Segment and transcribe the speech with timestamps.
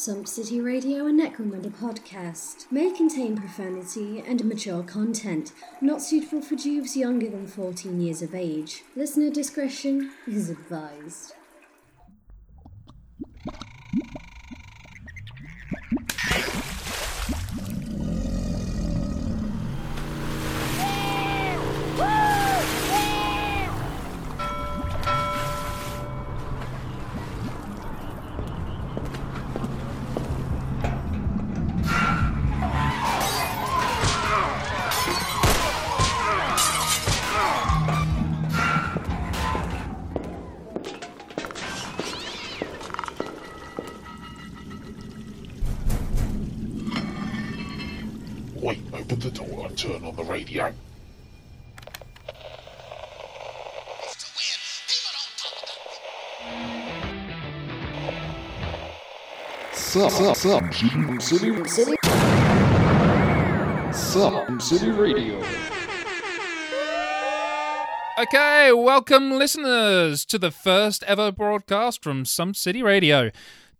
[0.00, 6.54] Sump City Radio and Necromunda podcast may contain profanity and mature content not suitable for
[6.54, 8.82] youths younger than 14 years of age.
[8.96, 11.34] Listener discretion is advised.
[60.08, 61.52] Sup, City,
[63.92, 65.44] Sup, City Radio.
[68.18, 73.30] Okay, welcome listeners to the first ever broadcast from Sump City Radio.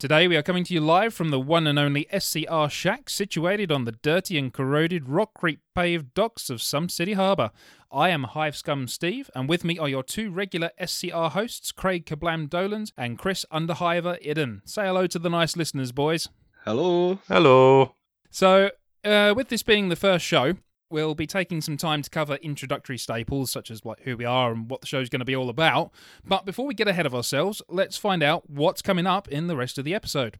[0.01, 3.71] Today we are coming to you live from the one and only SCR Shack situated
[3.71, 7.51] on the dirty and corroded rockcrete paved docks of Sump City Harbour.
[7.91, 12.07] I am Hive Scum Steve, and with me are your two regular SCR hosts, Craig
[12.07, 14.67] Kablam Dolans and Chris Underhiver Idden.
[14.67, 16.27] Say hello to the nice listeners, boys.
[16.65, 17.19] Hello.
[17.27, 17.93] Hello.
[18.31, 18.71] So,
[19.03, 20.55] uh, with this being the first show,
[20.91, 24.51] we'll be taking some time to cover introductory staples such as like who we are
[24.51, 25.91] and what the show's going to be all about.
[26.25, 29.55] But before we get ahead of ourselves, let's find out what's coming up in the
[29.55, 30.37] rest of the episode.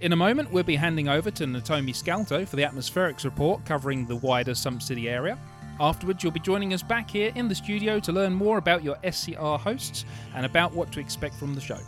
[0.00, 4.06] In a moment, we'll be handing over to Natomi Scalto for the atmospherics report covering
[4.06, 5.36] the wider Sump City area.
[5.80, 8.96] Afterwards, you'll be joining us back here in the studio to learn more about your
[9.08, 11.78] SCR hosts and about what to expect from the show.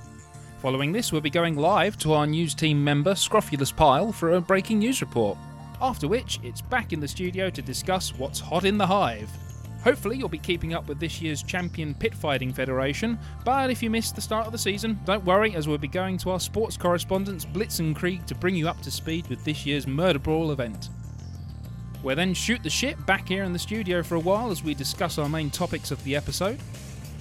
[0.60, 4.40] Following this, we'll be going live to our news team member, Scrofulous Pile, for a
[4.40, 5.38] breaking news report.
[5.82, 9.30] After which, it's back in the studio to discuss what's hot in the hive.
[9.82, 13.88] Hopefully, you'll be keeping up with this year's champion pit fighting federation, but if you
[13.88, 16.76] missed the start of the season, don't worry, as we'll be going to our sports
[16.76, 20.52] correspondents Blitz and Krieg to bring you up to speed with this year's Murder Brawl
[20.52, 20.90] event.
[22.02, 24.74] We'll then shoot the shit back here in the studio for a while as we
[24.74, 26.60] discuss our main topics of the episode.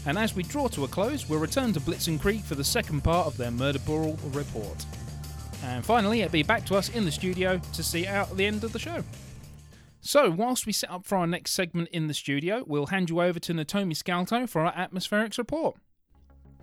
[0.06, 2.64] And as we draw to a close, we'll return to Blitz and Krieg for the
[2.64, 4.86] second part of their Murder Brawl report.
[5.64, 8.64] And finally, it'll be back to us in the studio to see out the end
[8.64, 9.04] of the show.
[10.02, 13.22] So, whilst we set up for our next segment in the studio, we'll hand you
[13.22, 15.76] over to Natomi Scalto for our atmospherics report.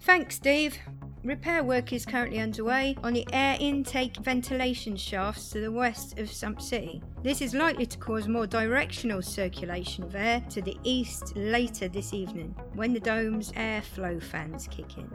[0.00, 0.78] Thanks, Steve.
[1.22, 6.30] Repair work is currently underway on the air intake ventilation shafts to the west of
[6.30, 7.02] Sump City.
[7.22, 12.14] This is likely to cause more directional circulation of air to the east later this
[12.14, 15.10] evening, when the dome's airflow fans kick in.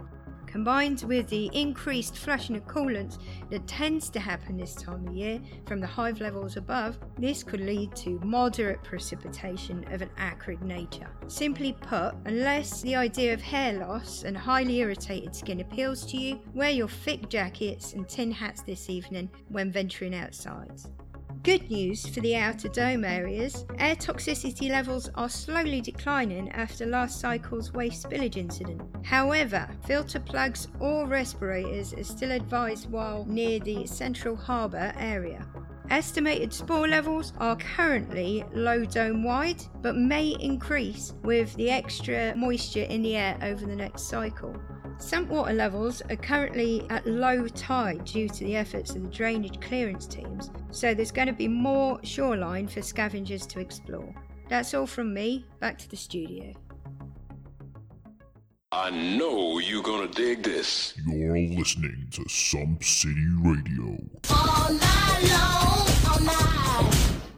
[0.51, 3.17] Combined with the increased flushing of coolants
[3.49, 7.61] that tends to happen this time of year from the hive levels above, this could
[7.61, 11.07] lead to moderate precipitation of an acrid nature.
[11.27, 16.41] Simply put, unless the idea of hair loss and highly irritated skin appeals to you,
[16.53, 20.81] wear your thick jackets and tin hats this evening when venturing outside.
[21.43, 27.19] Good news for the outer dome areas air toxicity levels are slowly declining after last
[27.19, 28.79] cycle's waste spillage incident.
[29.03, 35.43] However, filter plugs or respirators are still advised while near the central harbour area.
[35.89, 42.83] Estimated spore levels are currently low dome wide, but may increase with the extra moisture
[42.83, 44.55] in the air over the next cycle.
[45.01, 49.59] Sump water levels are currently at low tide due to the efforts of the drainage
[49.59, 54.13] clearance teams, so there's going to be more shoreline for scavengers to explore.
[54.47, 56.53] That's all from me, back to the studio.
[58.71, 60.93] I know you're gonna dig this.
[61.05, 63.97] You're listening to Sump City Radio.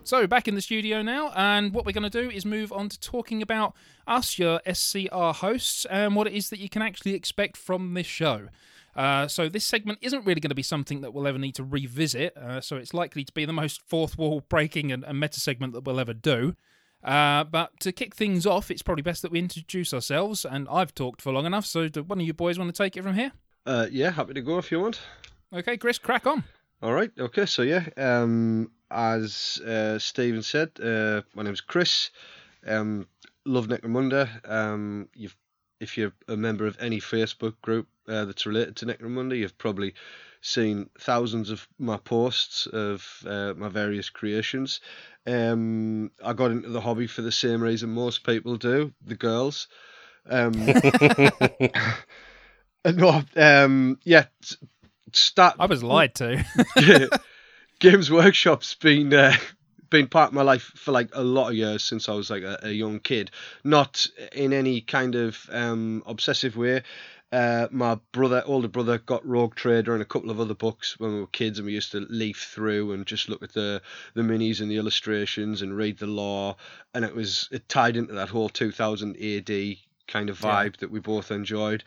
[0.06, 2.90] So, back in the studio now, and what we're going to do is move on
[2.90, 3.74] to talking about
[4.06, 8.06] us, your SCR hosts, and what it is that you can actually expect from this
[8.06, 8.50] show.
[8.98, 11.64] Uh, so, this segment isn't really going to be something that we'll ever need to
[11.64, 15.40] revisit, uh, so it's likely to be the most fourth wall breaking and, and meta
[15.40, 16.54] segment that we'll ever do.
[17.02, 20.94] Uh, but to kick things off, it's probably best that we introduce ourselves, and I've
[20.94, 23.16] talked for long enough, so do one of you boys want to take it from
[23.16, 23.32] here?
[23.66, 25.00] Uh, yeah, happy to go if you want.
[25.54, 26.44] Okay, Chris, crack on.
[26.84, 27.12] All right.
[27.18, 27.46] Okay.
[27.46, 32.12] So yeah, um, as uh, Stephen said, uh, my name's Chris.
[32.66, 33.08] Um,
[33.46, 34.30] love Necromunda.
[34.50, 35.36] Um, you've,
[35.80, 39.94] if you're a member of any Facebook group uh, that's related to Necromunda, you've probably
[40.42, 44.82] seen thousands of my posts of uh, my various creations.
[45.26, 49.68] Um, I got into the hobby for the same reason most people do, the girls.
[50.30, 50.52] Um,
[52.86, 54.26] no, um, yeah,
[55.14, 55.56] start.
[55.60, 56.44] I was lied to.
[57.84, 59.36] Games Workshop's been uh,
[59.90, 62.44] been part of my life for like a lot of years since I was like
[62.44, 63.30] a, a young kid.
[63.66, 66.84] Not in any kind of um, obsessive way.
[67.34, 71.14] Uh, my brother, older brother, got Rogue Trader and a couple of other books when
[71.14, 73.82] we were kids, and we used to leaf through and just look at the
[74.14, 76.56] the minis and the illustrations and read the lore,
[76.94, 79.76] and it was it tied into that whole 2000 AD
[80.08, 80.48] kind of Yeah.
[80.48, 81.84] vibe that we both enjoyed.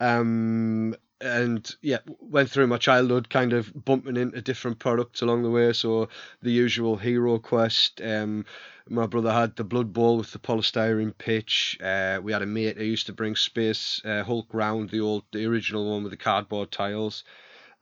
[0.00, 5.50] Um, and yeah, went through my childhood kind of bumping into different products along the
[5.50, 5.72] way.
[5.72, 6.08] So
[6.42, 8.00] the usual Hero Quest.
[8.02, 8.44] Um,
[8.88, 11.76] my brother had the Blood Bowl with the polystyrene pitch.
[11.82, 15.24] Uh, we had a mate who used to bring Space uh, Hulk round, the old,
[15.32, 17.24] the original one with the cardboard tiles.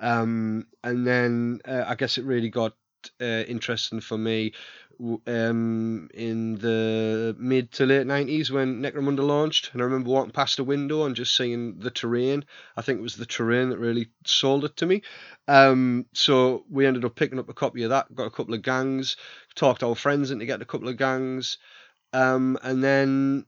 [0.00, 2.74] Um, and then uh, I guess it really got
[3.20, 4.52] uh, interesting for me
[5.26, 9.70] um, in the mid to late 90s when Necromunda launched.
[9.72, 12.44] And I remember walking past a window and just seeing the terrain.
[12.76, 15.02] I think it was the terrain that really sold it to me.
[15.48, 18.62] Um, so we ended up picking up a copy of that, got a couple of
[18.62, 19.16] gangs,
[19.54, 21.58] talked our friends into getting a couple of gangs.
[22.12, 23.46] Um, and then,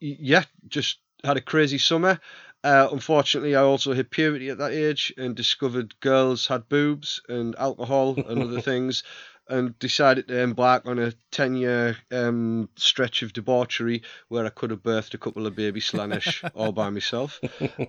[0.00, 2.20] yeah, just had a crazy summer.
[2.62, 7.56] Uh, unfortunately, I also hit puberty at that age and discovered girls had boobs and
[7.56, 9.02] alcohol and other things,
[9.50, 14.70] and decided to embark on a 10 year um, stretch of debauchery where I could
[14.70, 17.40] have birthed a couple of baby Slaanesh all by myself.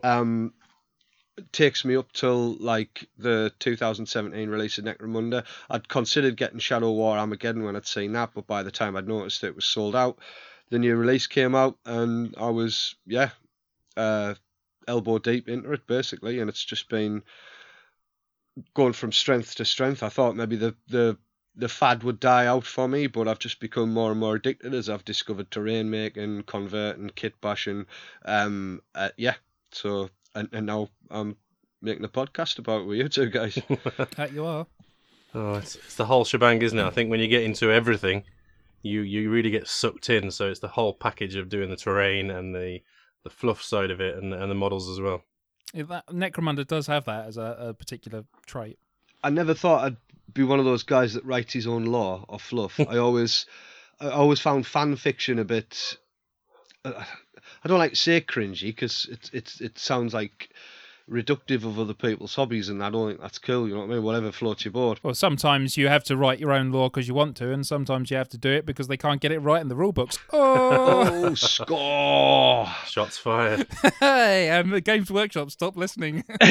[0.04, 0.54] Um,
[1.38, 5.46] it takes me up till like the 2017 release of Necromunda.
[5.70, 9.08] I'd considered getting Shadow War Armageddon when I'd seen that, but by the time I'd
[9.08, 10.18] noticed it was sold out,
[10.70, 13.30] the new release came out and I was, yeah,
[13.96, 14.34] uh,
[14.88, 17.22] elbow deep into it basically, and it's just been
[18.74, 20.04] going from strength to strength.
[20.04, 21.18] I thought maybe the the
[21.56, 24.74] the fad would die out for me, but I've just become more and more addicted
[24.74, 27.86] as I've discovered terrain making, converting, kit bashing.
[28.26, 29.36] Um, uh, yeah.
[29.72, 31.36] So and, and now I'm
[31.82, 33.58] making a podcast about it with you two guys.
[34.16, 34.66] That you are.
[35.34, 36.84] Oh, it's, it's the whole shebang, isn't it?
[36.84, 38.24] I think when you get into everything,
[38.82, 40.32] you you really get sucked in.
[40.32, 42.80] So it's the whole package of doing the terrain and the
[43.24, 45.24] the fluff side of it and and the models as well.
[45.74, 48.78] Yeah, that, Necromunda does have that as a, a particular trait.
[49.24, 49.98] I never thought I'd
[50.34, 52.80] be one of those guys that writes his own lore or fluff.
[52.88, 53.46] I always,
[54.00, 55.98] I always found fan fiction a bit.
[56.84, 57.04] Uh,
[57.64, 60.50] I don't like to say cringy because it it it sounds like
[61.10, 63.68] reductive of other people's hobbies, and I don't think that's cool.
[63.68, 64.04] You know what I mean?
[64.04, 65.00] Whatever floats your boat.
[65.04, 68.12] Well, sometimes you have to write your own lore because you want to, and sometimes
[68.12, 70.18] you have to do it because they can't get it right in the rule books.
[70.34, 72.68] Oh, Oh, score!
[72.88, 73.68] Shots fired.
[74.00, 76.24] hey, and the Games Workshop, stop listening.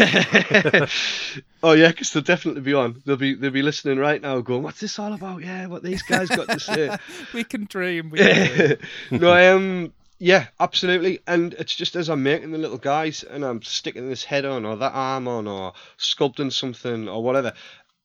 [1.63, 3.03] oh yeah, because they'll definitely be on.
[3.05, 5.43] They'll be they'll be listening right now, going, "What's this all about?
[5.43, 6.97] Yeah, what these guys got to say."
[7.35, 8.11] we can dream.
[8.11, 8.77] We can dream.
[9.21, 9.93] no, I am.
[10.23, 11.21] Yeah, absolutely.
[11.27, 14.67] And it's just as I'm making the little guys and I'm sticking this head on
[14.67, 17.55] or that arm on or sculpting something or whatever,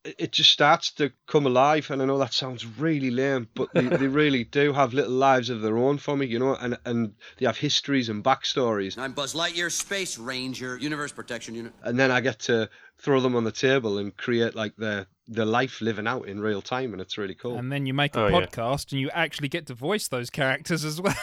[0.05, 1.91] it- it just starts to come alive.
[1.91, 5.49] And I know that sounds really lame, but they, they really do have little lives
[5.49, 8.97] of their own for me, you know, and, and they have histories and backstories.
[8.97, 11.73] I'm Buzz Lightyear, Space Ranger, Universe Protection Unit.
[11.83, 15.45] And then I get to throw them on the table and create like their, their
[15.45, 16.93] life living out in real time.
[16.93, 17.57] And it's really cool.
[17.57, 18.45] And then you make a Oh, yeah.
[18.45, 21.15] podcast and you actually get to voice those characters as well.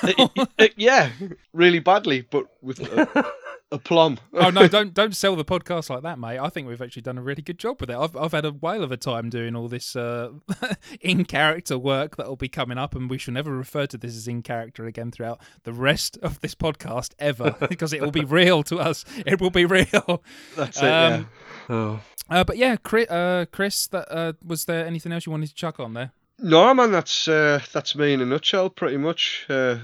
[0.58, 1.10] Uh, yeah,
[1.52, 3.32] really badly, but with a,
[3.72, 4.18] a plum.
[4.34, 6.38] oh no, don't don't sell the podcast like that, mate.
[6.38, 7.96] I think we've actually done a really good job with it.
[7.96, 10.30] I've I've had a whale of a time doing all this uh,
[11.00, 14.28] in character work that'll be coming up, and we shall never refer to this as
[14.28, 18.62] in character again throughout the rest of this podcast ever, because it will be real
[18.64, 19.04] to us.
[19.26, 20.22] It will be real.
[20.56, 21.14] That's it, yeah.
[21.16, 21.28] Um,
[21.68, 25.48] Oh, Uh, but yeah, Chris, uh, Chris that uh, was there anything else you wanted
[25.48, 26.12] to chuck on there?
[26.38, 29.46] No, man, that's uh, that's me in a nutshell, pretty much.
[29.48, 29.76] Uh,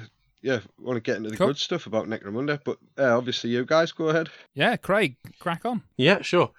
[0.42, 1.48] yeah, want to get into the Cool.
[1.48, 4.28] good stuff about Necromunda, but uh, obviously you guys go ahead.
[4.54, 5.82] Yeah, Craig, crack on.
[5.96, 6.50] yeah, sure.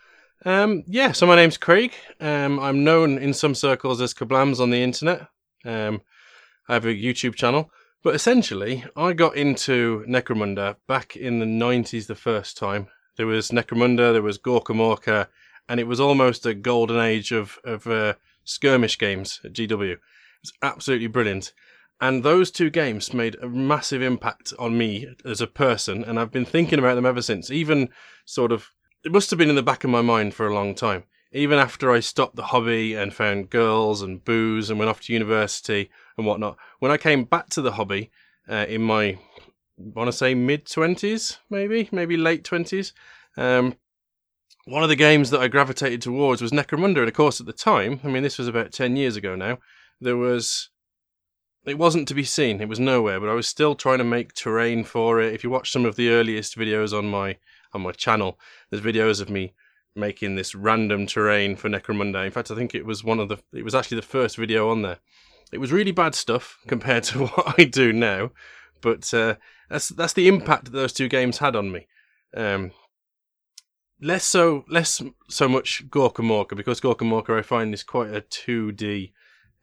[0.45, 1.93] Um, yeah, so my name's Craig.
[2.21, 5.27] Um, I'm known in some circles as Kablams on the internet.
[5.65, 6.01] Um,
[6.69, 7.71] I have a YouTube channel,
[8.03, 12.88] but essentially, I got into Necromunda back in the 90s the first time.
[13.17, 15.27] There was Necromunda, there was Gorkamorka,
[15.67, 18.13] and it was almost a golden age of, of uh,
[18.45, 19.98] skirmish games at GW.
[20.41, 21.51] It's absolutely brilliant.
[22.01, 26.32] And those two games made a massive impact on me as a person, and I've
[26.32, 27.51] been thinking about them ever since.
[27.51, 27.89] Even
[28.25, 28.70] sort of,
[29.03, 31.03] it must have been in the back of my mind for a long time.
[31.32, 35.13] Even after I stopped the hobby and found girls and booze and went off to
[35.13, 38.12] university and whatnot, when I came back to the hobby
[38.48, 39.20] uh, in my,
[39.77, 42.94] want to say mid 20s, maybe, maybe late 20s,
[43.36, 43.75] um,
[44.65, 47.00] one of the games that I gravitated towards was Necromunda.
[47.00, 49.60] And of course, at the time, I mean, this was about 10 years ago now,
[50.00, 50.70] there was
[51.69, 52.61] it wasn't to be seen.
[52.61, 55.33] It was nowhere, but I was still trying to make terrain for it.
[55.33, 57.38] If you watch some of the earliest videos on my
[57.73, 59.53] on my channel, there's videos of me
[59.95, 62.25] making this random terrain for Necromunda.
[62.25, 63.38] In fact, I think it was one of the.
[63.53, 64.99] It was actually the first video on there.
[65.51, 68.31] It was really bad stuff compared to what I do now,
[68.81, 69.35] but uh,
[69.69, 71.88] that's that's the impact that those two games had on me.
[72.35, 72.71] Um,
[74.01, 79.13] less so, less so much Gorkamorka because Gorkamorka I find is quite a two D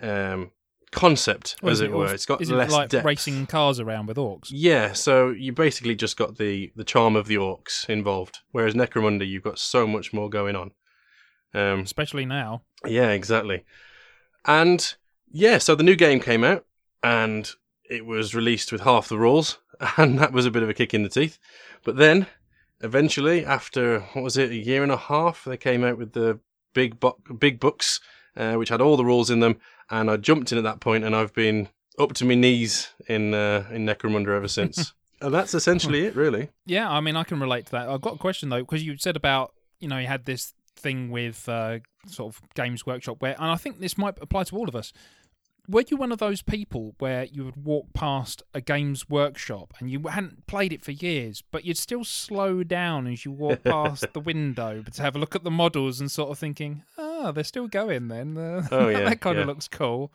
[0.00, 0.50] um,
[0.97, 2.12] concept, Well, as is it were.
[2.12, 3.05] It's got is it less like depth.
[3.05, 4.49] racing cars around with orcs.
[4.50, 9.26] Yeah, so you basically just got the the charm of the orcs involved, whereas Necromunda
[9.26, 10.73] you've got so much more going on.
[11.55, 12.62] Um, Especially now.
[12.85, 13.65] yeah, exactly.
[14.45, 14.95] And
[15.31, 16.65] yeah, so the new game came out,
[17.03, 17.50] and
[17.88, 19.59] it was released with half the rules,
[19.97, 21.38] and that was a bit of a kick in the teeth.
[21.85, 22.26] But then,
[22.81, 26.41] eventually, after what was it, a year and a half, they came out with the
[26.75, 28.00] big bo- big books,
[28.37, 29.57] uh, which had all the rules in them,
[29.90, 33.35] and I jumped in at that point, and I've been up to my knees in
[33.35, 34.93] uh, in Necromunda ever since.
[35.21, 36.50] and that's essentially it, really.
[36.64, 37.88] Yeah, I mean, I can relate to that.
[37.88, 41.11] I've got a question though, because you said about you know you had this thing
[41.11, 44.69] with uh, sort of Games Workshop where, and I think this might apply to all
[44.69, 44.93] of us.
[45.69, 49.90] Were you one of those people where you would walk past a Games Workshop and
[49.90, 54.07] you hadn't played it for years, but you'd still slow down as you walk past
[54.12, 56.85] the window to have a look at the models and sort of thinking,
[57.16, 58.37] "Ah, they're still going then.
[58.37, 59.42] Uh, Oh, yeah, that kind yeah.
[59.42, 60.12] of looks cool."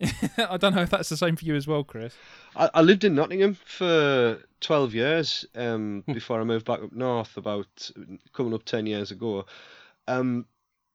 [0.38, 2.14] I don't know if that's the same for you as well, Chris.
[2.56, 7.36] I, I lived in Nottingham for 12 years um, before I moved back up north
[7.36, 7.90] about
[8.32, 9.44] coming up 10 years ago.
[10.08, 10.46] Um,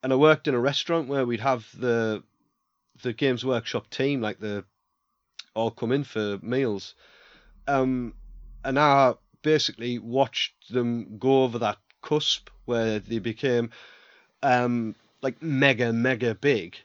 [0.01, 2.23] and I worked in a restaurant where we'd have the
[3.03, 4.63] the Games Workshop team, like the
[5.53, 6.95] all come in for meals.
[7.67, 8.13] Um,
[8.63, 13.69] and I basically watched them go over that cusp where they became
[14.43, 16.77] um, like mega, mega big.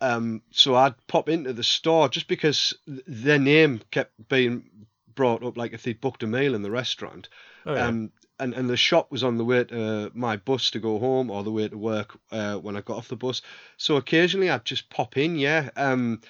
[0.00, 5.44] Um, so I'd pop into the store just because th- their name kept being brought
[5.44, 7.28] up, like if they'd booked a meal in the restaurant.
[7.66, 7.86] Oh, yeah.
[7.86, 11.30] Um, and, and the shop was on the way to my bus to go home
[11.30, 13.42] or the way to work uh, when I got off the bus.
[13.76, 15.68] So occasionally I'd just pop in, yeah.
[15.76, 16.22] Um,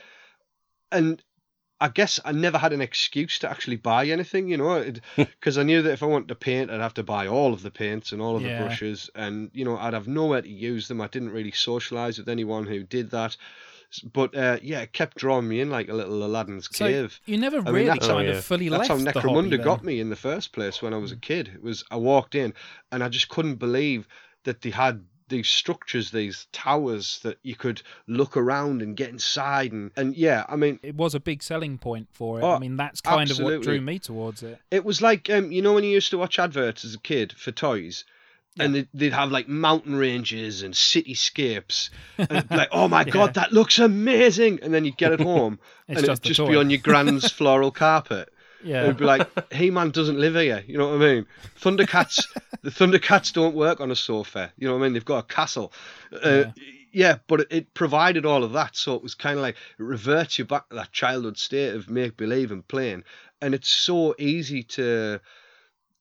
[0.90, 1.23] and
[1.82, 5.62] I guess I never had an excuse to actually buy anything, you know, because I
[5.62, 8.12] knew that if I wanted to paint, I'd have to buy all of the paints
[8.12, 8.58] and all of Yeah.
[8.58, 11.00] the brushes, and you know, I'd have nowhere to use them.
[11.00, 13.37] I didn't really socialize with anyone who did that,
[14.12, 17.18] but uh, yeah, it kept drawing me in like a little Aladdin's So cave.
[17.26, 18.40] you never I mean, really that's how- kind Oh, of yeah.
[18.42, 19.62] fully That's how left the hobby Necromunda then.
[19.62, 21.49] got me in the first place when I was a kid.
[21.54, 22.52] It was I walked in
[22.92, 24.06] and I just couldn't believe
[24.44, 29.72] that they had these structures, these towers that you could look around and get inside
[29.72, 32.42] and and yeah, I mean it was a big selling point for it.
[32.42, 34.60] Oh, I mean, that's kind of what drew me towards it.
[34.70, 37.32] it was like um you know when you used to watch adverts as a kid
[37.32, 38.04] for toys.
[38.58, 43.52] And they'd, they'd have like mountain ranges and cityscapes, and like, oh my god, that
[43.52, 44.58] looks amazing!
[44.60, 47.30] And then you'd get it home, and just it'd a just be on your grand's
[47.38, 48.28] floral carpet.
[48.62, 48.85] Yeah.
[48.85, 50.62] It'd be like, He Man doesn't live here.
[50.67, 51.26] You know what I mean?
[51.61, 52.26] Thundercats,
[52.62, 54.52] the Thundercats don't work on a sofa.
[54.57, 54.93] You know what I mean?
[54.95, 55.73] They've got a castle.
[56.23, 56.45] Uh,
[56.93, 57.19] yeah.
[57.26, 58.76] but it, it provided all of that.
[58.76, 61.90] So it was kind of like, it reverts you back to that childhood state of
[61.90, 63.05] make believe and playing.
[63.40, 65.21] And it's so easy to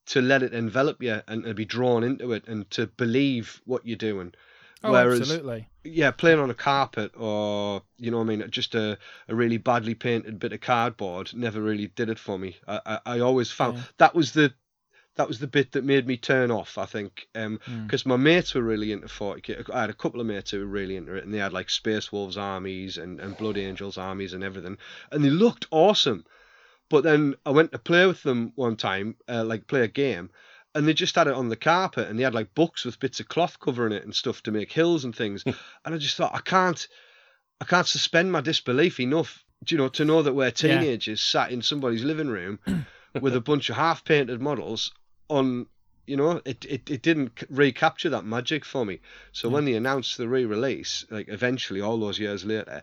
[0.08, 3.86] to let it envelop you and to be drawn into it and to believe what
[3.86, 4.34] you're doing.
[4.83, 5.67] Oh, Whereas, absolutely.
[5.83, 9.57] yeah, playing on a carpet or you know, what I mean, just a, a really
[9.57, 12.57] badly painted bit of cardboard never really did it for me.
[12.67, 13.83] I I, I always found Yeah.
[13.98, 14.53] that was the
[15.15, 16.77] that was the bit that made me turn off.
[16.77, 19.57] I think because my mates were really into 40k.
[19.74, 21.69] I had a couple of mates who were really into it, and they had like
[21.69, 24.77] Space Wolves armies and and Blood Angels armies and everything,
[25.12, 26.25] and they looked awesome.
[26.89, 30.29] But then I went to play with them one time, uh, like play a game,
[30.76, 33.20] and they just had it on the carpet, and they had like books with bits
[33.20, 35.44] of cloth covering it and stuff to make hills and things.
[35.44, 35.52] Hmm.
[35.86, 36.88] and I just thought, I can't,
[37.60, 40.52] I can't suspend my disbelief enough, you know, to know that we're Yeah.
[40.52, 42.60] teenagers sat in somebody's living room
[43.22, 44.94] with a bunch of half painted models
[45.30, 45.68] on.
[46.06, 49.00] You know, it, it, it didn't recapture that magic for me.
[49.32, 49.54] So hmm.
[49.54, 52.82] when they announced the re-release, like eventually all those years later,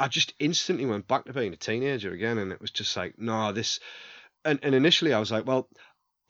[0.00, 3.18] I just instantly went back to being a teenager again, and it was just like,
[3.18, 3.78] no, this.
[4.44, 5.68] And and initially I was like, well,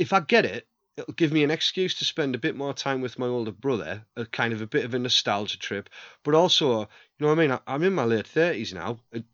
[0.01, 3.01] if I get it, it'll give me an excuse to spend a bit more time
[3.01, 5.89] with my older brother, a kind of a bit of a nostalgia trip,
[6.23, 6.87] but also, you
[7.21, 7.51] know what I mean?
[7.53, 8.99] I, I'm in my late thirties now.
[9.13, 9.25] It,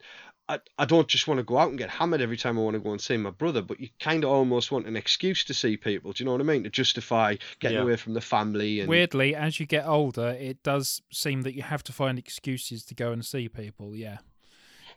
[0.51, 2.73] I, I don't just want to go out and get hammered every time I want
[2.73, 5.53] to go and see my brother, but you kind of almost want an excuse to
[5.53, 6.13] see people.
[6.13, 6.63] Do you know what I mean?
[6.65, 7.83] To justify getting Yeah.
[7.83, 11.63] away from the family and Weirdly, as you get older, it does seem that you
[11.63, 13.95] have to find excuses to go and see people.
[13.95, 14.19] Yeah.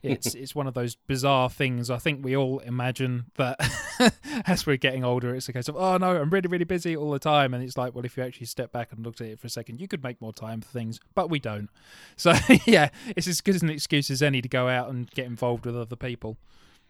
[0.03, 1.89] It's it's one of those bizarre things.
[1.89, 3.59] I think we all imagine that
[4.47, 7.11] as we're getting older, it's a case of oh no, I'm really really busy all
[7.11, 9.39] the time, and it's like well, if you actually step back and looked at it
[9.39, 11.69] for a second, you could make more time for things, but we don't.
[12.15, 12.33] So
[12.65, 15.65] yeah, it's as good as an excuse as any to go out and get involved
[15.65, 16.37] with other people.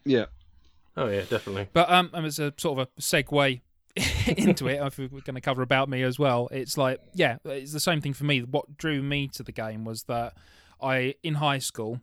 [0.05, 0.25] yeah.
[0.97, 1.69] Oh yeah, definitely.
[1.71, 3.61] But um, and as a sort of a segue
[4.37, 7.73] into it, if we're going to cover about me as well, it's like, yeah, it's
[7.73, 8.41] the same thing for me.
[8.41, 10.33] What drew me to the game was that
[10.81, 12.01] I, in high school,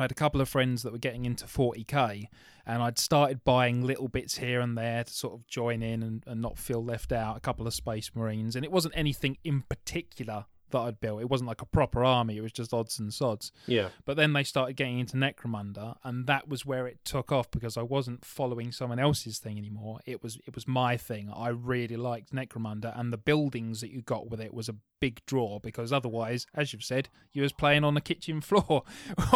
[0.00, 2.28] I had a couple of friends that were getting into 40k,
[2.64, 6.24] and I'd started buying little bits here and there to sort of join in and,
[6.26, 7.36] and not feel left out.
[7.36, 11.20] A couple of Space Marines, and it wasn't anything in particular that I'd built.
[11.20, 13.52] It wasn't like a proper army, it was just odds and sods.
[13.66, 13.88] Yeah.
[14.06, 17.76] But then they started getting into Necromunda, and that was where it took off because
[17.76, 20.00] I wasn't following someone else's thing anymore.
[20.06, 21.30] It was it was my thing.
[21.30, 25.20] I really liked Necromunda, and the buildings that you got with it was a big
[25.26, 28.82] draw because otherwise, as you've said, you was playing on the kitchen floor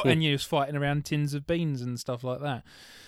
[0.05, 2.63] and you was fighting around tins of beans and stuff like that.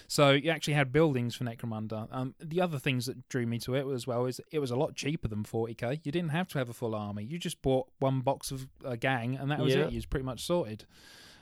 [0.09, 2.09] So you actually had buildings for Necromunda.
[2.11, 4.77] Um, the other things that drew me to it as well is it was a
[4.77, 6.01] lot cheaper than 40k.
[6.05, 7.25] You didn't have to have a full army.
[7.25, 9.83] You just bought one box of a gang and that was Yeah.
[9.87, 9.91] it.
[9.93, 10.85] You was pretty much sorted.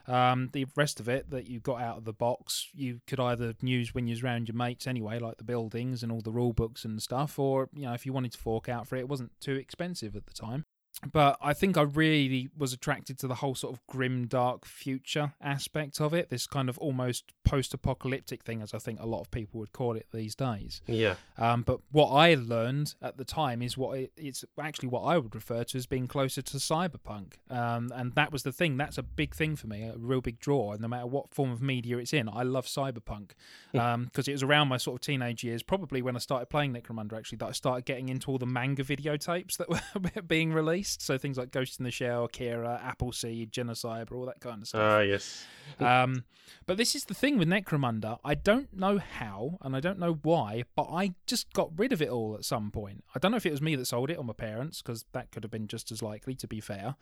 [0.07, 3.55] Um, the rest of it that you got out of the box, you could either
[3.63, 6.53] use when you was around your mates anyway, like the buildings and all the rule
[6.53, 9.09] books and stuff, or you know if you wanted to fork out for it, it
[9.09, 10.67] wasn't too expensive at the time.
[11.13, 15.35] But I think I really was attracted to the whole sort of grim, dark future
[15.41, 16.31] aspect of it.
[16.31, 19.97] This kind of almost post-apocalyptic thing, as I think a lot of people would call
[19.97, 20.81] it these days.
[20.87, 21.15] Yeah.
[21.39, 25.19] Um, but what I learned at the time is what it, it's actually what I
[25.19, 28.77] would refer to as being closer to cyberpunk, um, and that was the thing.
[28.77, 30.73] That's a big thing for me, a real big draw.
[30.73, 33.31] And no matter what form of media it's in, I love cyberpunk
[33.73, 37.15] because it was around my sort of teenage years, probably when I started playing Necromunda,
[37.15, 39.69] actually, that I started getting into all the manga videotapes that
[40.15, 40.94] were being released.
[41.03, 44.81] So things like Ghost in the Shell, Kira, Appleseed, Genocyber, all that kind of stuff.
[44.83, 45.47] Ah, yes.
[45.81, 46.25] Um,
[46.67, 48.19] but this is the thing with Necromunda.
[48.25, 52.03] I don't know how, and I don't know why, but I just got rid of
[52.03, 53.05] it all at some point.
[53.15, 55.31] I don't know if it was me that sold it or my parents, because that
[55.31, 56.97] could have been just as likely, to be fair.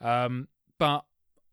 [0.00, 1.04] Um, but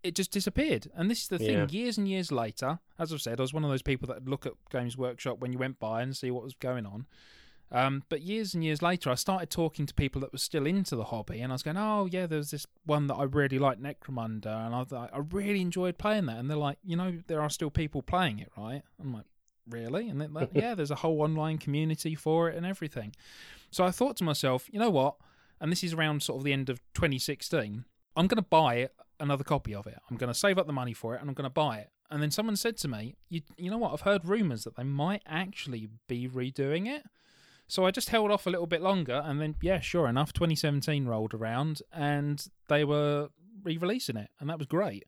[0.04, 0.88] it just disappeared.
[0.96, 1.58] And this is the thing.
[1.58, 1.68] Yeah.
[1.68, 4.30] Years and years later, as I've said, I was one of those people that would
[4.30, 7.08] look at Games Workshop when you went by and see what was going on.
[7.72, 10.96] Um, but years and years later, I started talking to people that were still into
[10.96, 13.82] the hobby, and I was going, "Oh yeah, there's this one that I really liked,
[13.82, 17.50] Necromunda, and I I really enjoyed playing that." And they're like, "You know, there are
[17.50, 19.26] still people playing it, right?" I'm like,
[19.68, 23.16] "Really?" And they're like, "Yeah, there's a whole online community for it and everything."
[23.72, 25.16] So I thought to myself, you know what?
[25.60, 27.86] And this is around sort of the end of 2016.
[28.16, 29.98] I'm going to buy another copy of it.
[30.10, 31.90] I'm going to save up the money for it, and I'm going to buy it.
[32.12, 33.92] And then someone said to me, "You, you know what?
[33.92, 37.04] I've heard rumours that they might actually be redoing it."
[37.68, 41.06] So I just held off a little bit longer, and then yeah, sure enough, 2017
[41.06, 43.30] rolled around, and they were
[43.64, 45.06] re-releasing it, and that was great.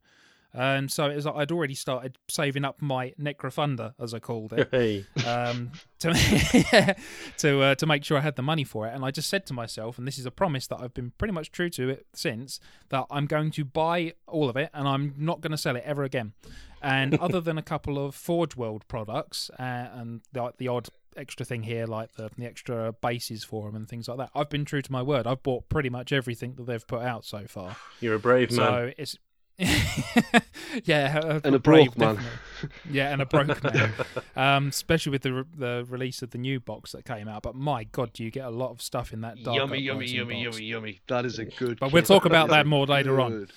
[0.54, 4.54] And so it was like I'd already started saving up my Necrofunder, as I called
[4.54, 5.06] it, Hey.
[5.28, 6.14] um, to
[7.38, 8.96] to uh, to make sure I had the money for it.
[8.96, 11.34] And I just said to myself, and this is a promise that I've been pretty
[11.34, 15.14] much true to it since, that I'm going to buy all of it, and I'm
[15.18, 16.34] not going to sell it ever again.
[16.82, 21.46] And other than a couple of Forge World products uh, and the, the odd extra
[21.46, 24.66] thing here, like the the extra bases for them and things like that, I've been
[24.66, 25.26] true to my word.
[25.28, 27.76] I've bought pretty much everything that they've put out so far.
[28.00, 28.58] You're a brave man.
[28.58, 29.18] So it's
[30.86, 32.16] yeah, a, And a brave, broke man.
[32.16, 32.92] definitely.
[32.92, 33.92] Yeah, and a broke man.
[34.36, 37.42] Um, especially with the re- the release of the new box that came out.
[37.42, 39.90] But my God, do you get a lot of stuff in that dark Yummy, yummy,
[40.06, 40.58] Uprising yummy, box.
[40.60, 41.02] yummy, yummy.
[41.08, 41.80] That is a good.
[41.80, 43.48] But we'll talk about That that is more later on.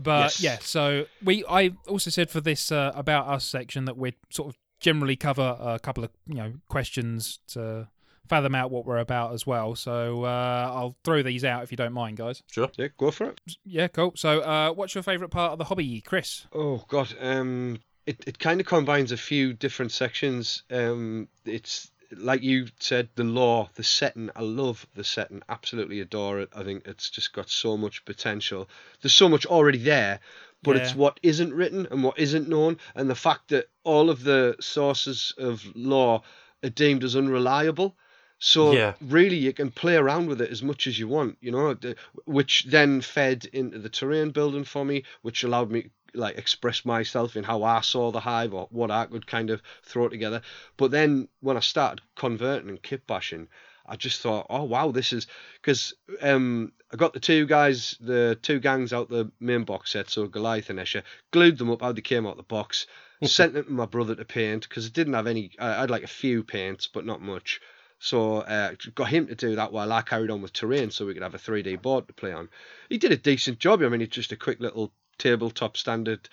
[0.00, 0.40] But Yes.
[0.40, 4.50] yeah, so we I also said for this uh, about us section that we're sort
[4.50, 7.88] of generally cover a couple of you know questions to
[8.28, 9.74] fathom out what we're about as well.
[9.74, 12.42] So uh, I'll throw these out if you don't mind, guys.
[12.50, 12.70] Sure.
[12.76, 13.40] Yeah, go for it.
[13.64, 14.12] Yeah, cool.
[14.16, 16.46] So uh, what's your favourite part of the hobby, Chris?
[16.52, 20.62] Oh God, um, it it kind of combines a few different sections.
[20.70, 24.30] Um, it's like you said, the lore, the setting.
[24.34, 25.42] I love the setting.
[25.48, 26.50] Absolutely adore it.
[26.54, 28.68] I think it's just got so much potential.
[29.02, 30.20] There's so much already there,
[30.62, 34.24] but it's what isn't written and what isn't known, and the fact that all of
[34.24, 36.22] the sources of lore
[36.62, 37.96] are deemed as unreliable.
[38.40, 38.94] So Yeah.
[39.00, 41.76] really, you can play around with it as much as you want, you know,
[42.24, 47.36] which then fed into the terrain building for me, which allowed me like express myself
[47.36, 50.40] in how I saw the hive or what I could kind of throw together.
[50.76, 53.48] But then when I started converting and kit bashing,
[53.88, 55.26] I just thought, oh wow, this is
[55.60, 60.10] because um, I got the two guys, the two gangs out the main box set,
[60.10, 62.86] so Goliath and Escher, glued them up how they came out the box,
[63.24, 65.50] sent them to my brother to paint because I didn't have any.
[65.58, 67.60] I had like a few paints, but not much.
[67.98, 71.14] So uh, got him to do that while I carried on with terrain, so we
[71.14, 72.48] could have a 3D board to play on.
[72.88, 73.82] He did a decent job.
[73.82, 76.28] I mean, it's just a quick little tabletop standard,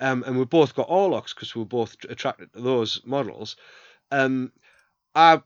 [0.00, 3.56] um, and we both got Orlocks because we were both attracted to those models.
[4.10, 4.50] Um,
[5.14, 5.42] I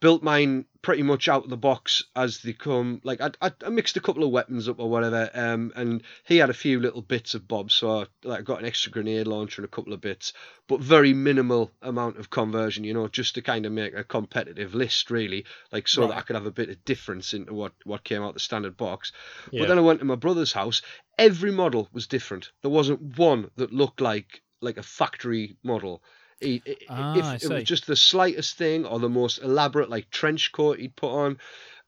[0.00, 3.00] built mine pretty much out of the box as they come.
[3.04, 6.36] Like I, I, I mixed a couple of weapons up or whatever, um, and he
[6.36, 9.60] had a few little bits of Bob, so I like got an extra grenade launcher
[9.60, 10.32] and a couple of bits,
[10.68, 14.74] but very minimal amount of conversion, you know, just to kind of make a competitive
[14.74, 18.04] list, really, like so that I could have a bit of difference into what what
[18.04, 19.12] came out the standard box.
[19.50, 19.62] Yeah.
[19.62, 20.82] But then I went to my brother's house.
[21.18, 22.52] Every model was different.
[22.62, 26.02] There wasn't one that looked like like a factory model.
[26.40, 30.52] He, Ah, if it was just the slightest thing or the most elaborate like trench
[30.52, 31.38] coat he'd put on,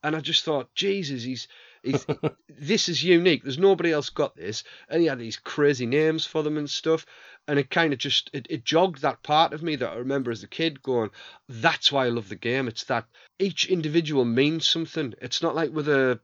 [0.03, 1.49] and I just thought, Jesus, he's.
[1.83, 2.05] He's,
[2.49, 3.43] this is unique.
[3.43, 7.07] There's nobody else got this, and he had these crazy names for them and stuff.
[7.49, 10.31] And it kind of just it, it jogged that part of me that I remember
[10.31, 11.09] as a kid going,
[11.49, 12.69] "That's why I love the game.
[12.69, 13.07] It's that
[13.39, 15.15] each individual means something.
[15.23, 16.21] It's not like with a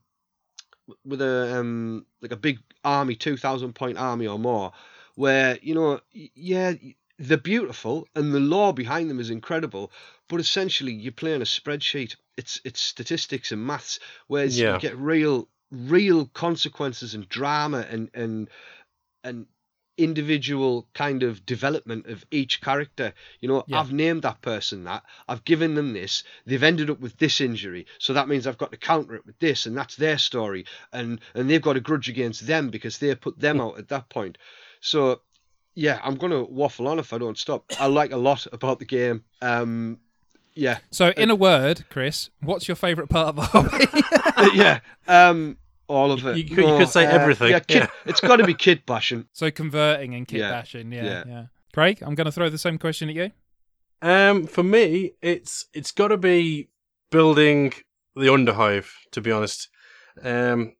[1.04, 4.72] with a um like a big army, two thousand point army or more,
[5.14, 6.74] where you know, yeah,
[7.18, 9.90] they're beautiful and the lore behind them is incredible,
[10.28, 12.16] but essentially you're playing a spreadsheet.
[12.36, 14.74] It's it's statistics and maths, whereas Yeah.
[14.74, 18.48] you get real real consequences and drama and and
[19.24, 19.46] and
[19.98, 23.14] individual kind of development of each character.
[23.40, 23.80] You know, Yeah.
[23.80, 27.86] I've named that person that, I've given them this, they've ended up with this injury,
[27.98, 31.20] so that means I've got to counter it with this, and that's their story, and
[31.34, 34.36] and they've got a grudge against them because they put them out at that point.
[34.80, 35.22] So
[35.76, 37.64] yeah, I'm gonna waffle on if I don't stop.
[37.78, 39.22] I like a lot about the game.
[39.40, 40.00] Um,
[40.54, 44.54] yeah, So, in a word, Chris, what's your favourite part of the hobby?
[44.58, 44.80] yeah.
[45.06, 46.38] Um, all of it.
[46.38, 47.88] You could- you could say everything, Yeah, kit, yeah.
[48.06, 49.26] it's got to be kit bashing.
[49.32, 50.90] so, converting and kit Yeah, bashing.
[50.92, 51.44] Yeah, yeah, yeah.
[51.74, 53.30] Craig, I'm going to throw the same question at you.
[54.00, 56.70] Um, for me, it's it's got to be
[57.10, 57.72] building
[58.14, 58.88] the Underhive.
[59.12, 59.68] To be honest,
[60.22, 60.74] um,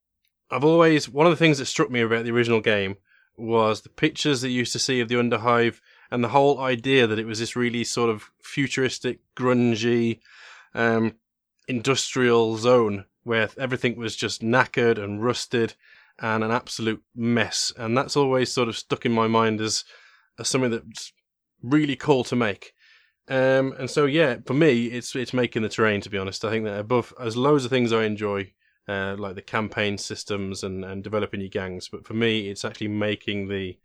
[0.51, 2.97] I've always one of the things that struck me about the original game
[3.37, 7.07] was the pictures that you used to see of the Underhive and the whole idea
[7.07, 10.21] that it was this really sort of futuristic, grungy,
[10.75, 11.17] um,
[11.69, 15.75] industrial zone where everything was just knackered and rusted
[16.21, 17.73] and an absolute mess.
[17.77, 19.85] And that's always sort of stuck in my mind as,
[20.39, 21.13] as something that's
[21.63, 22.73] really cool to make.
[23.29, 26.01] Um, and so yeah, for me, it's it's making the terrain.
[26.03, 28.53] To be honest, I think that above as loads of things I enjoy,
[28.89, 31.89] uh, like the campaign systems and, and developing your gangs.
[31.89, 33.79] But for me, it's actually making the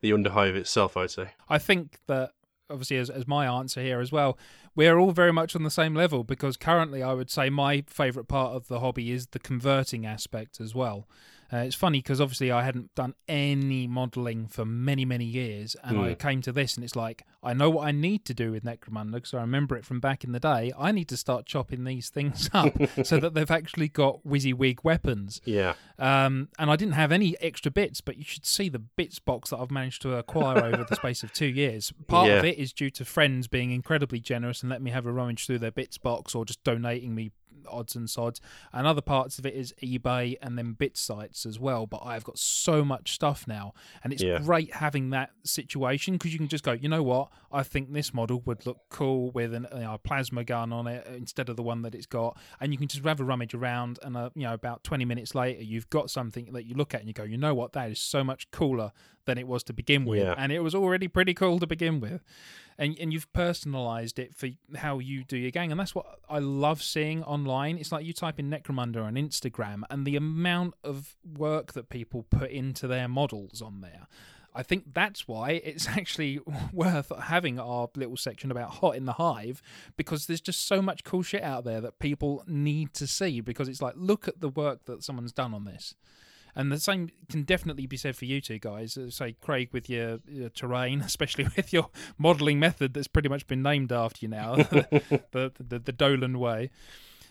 [0.00, 0.96] the Underhive itself.
[0.96, 1.30] I'd say.
[1.48, 2.30] I think that
[2.70, 4.38] obviously as, as my answer here as well,
[4.74, 8.28] we're all very much on the same level because currently I would say my favourite
[8.28, 11.08] part of the hobby is the converting aspect as well.
[11.52, 15.98] Uh, it's funny because obviously I hadn't done any modelling for many, many years, and
[15.98, 18.64] I came to this, and it's like I know what I need to do with
[18.64, 20.72] Necromunda because I remember it from back in the day.
[20.78, 25.40] I need to start chopping these things up so that they've actually got WYSIWYG weapons.
[25.44, 25.74] Yeah.
[25.98, 29.50] Um, and I didn't have any extra bits, but you should see the bits box
[29.50, 31.92] that I've managed to acquire over the space of two years.
[32.08, 35.12] Part of it is due to friends being incredibly generous and letting me have a
[35.12, 37.30] rummage through their bits box or just donating me
[37.66, 38.40] odds and sods.
[38.72, 41.86] And other parts of it is eBay and then bit sites as well.
[41.86, 44.38] But I've got so much stuff now, and it's Yeah.
[44.38, 47.30] great having that situation because you can just go, you know what?
[47.52, 50.86] I think this model would look cool with an, you know, a plasma gun on
[50.86, 53.54] it instead of the one that it's got, and you can just have a rummage
[53.54, 56.94] around, and uh, you know, about twenty minutes later, you've got something that you look
[56.94, 57.72] at and you go, you know what?
[57.72, 58.92] That is so much cooler
[59.28, 60.34] than it was to begin with, Yeah.
[60.36, 62.24] and it was already pretty cool to begin with.
[62.80, 66.38] And, and you've personalized it for how you do your gang, and that's what I
[66.38, 67.76] love seeing online.
[67.78, 72.24] It's like you type in Necromunda on Instagram, and the amount of work that people
[72.30, 74.06] put into their models on there.
[74.54, 76.40] I think that's why it's actually
[76.72, 79.60] worth having our little section about Hot in the Hive
[79.96, 83.68] because there's just so much cool shit out there that people need to see because
[83.68, 85.94] it's like, look at the work that someone's done on this.
[86.58, 88.98] And the same can definitely be said for you two guys.
[88.98, 93.46] Uh, Say, Craig, with your, your terrain, especially with your modelling method that's pretty much
[93.46, 96.70] been named after you now, the, the, the Dolan way.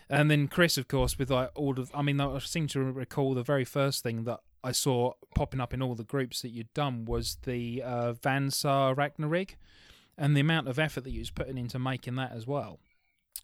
[0.08, 3.34] And then Chris, of course, with like all of, I mean, I seem to recall
[3.34, 6.72] the very first thing that I saw popping up in all the groups that you'd
[6.72, 9.56] done was the uh, Van Saar Ragnarig,
[10.16, 12.80] and the amount of effort that you was putting into making that as well.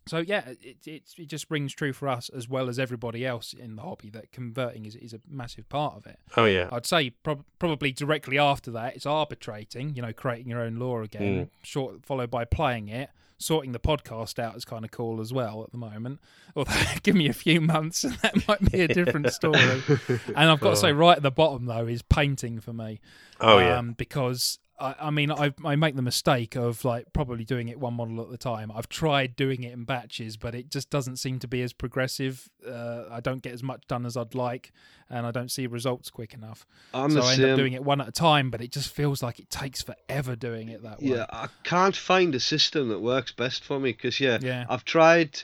[0.07, 3.53] So yeah, it, it it just rings true for us as well as everybody else
[3.55, 6.19] in the hobby that converting is is a massive part of it.
[6.37, 6.69] Oh yeah.
[6.71, 11.03] I'd say prob- probably directly after that, it's arbitrating, you know, creating your own lore
[11.03, 13.11] again, short followed by playing it.
[13.37, 16.21] Sorting the podcast out is kind of cool as well at the moment.
[16.55, 19.83] Although, give me a few months and that might be a different story.
[20.29, 23.01] and I've got to say, right at the bottom though, is painting for me.
[23.41, 23.79] Oh yeah.
[23.79, 27.79] Um, because I, I mean, I, I make the mistake of like probably doing it
[27.79, 28.73] one model at the time.
[28.75, 32.49] I've tried doing it in batches, but it just doesn't seem to be as progressive.
[32.67, 34.73] Uh, I don't get as much done as I'd like,
[35.09, 36.67] and I don't see results quick enough.
[36.93, 37.51] I'm so I end same.
[37.53, 40.35] up doing it one at a time, but it just feels like it takes forever
[40.35, 41.11] doing it that way.
[41.11, 44.67] Yeah, I can't find a system that works best for me because yeah, Yeah.
[44.69, 45.41] I've tried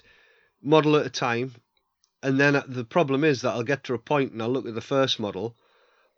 [0.60, 1.54] model at a time,
[2.22, 4.66] and then uh, the problem is that I'll get to a point and I'll look
[4.66, 5.56] at the first model,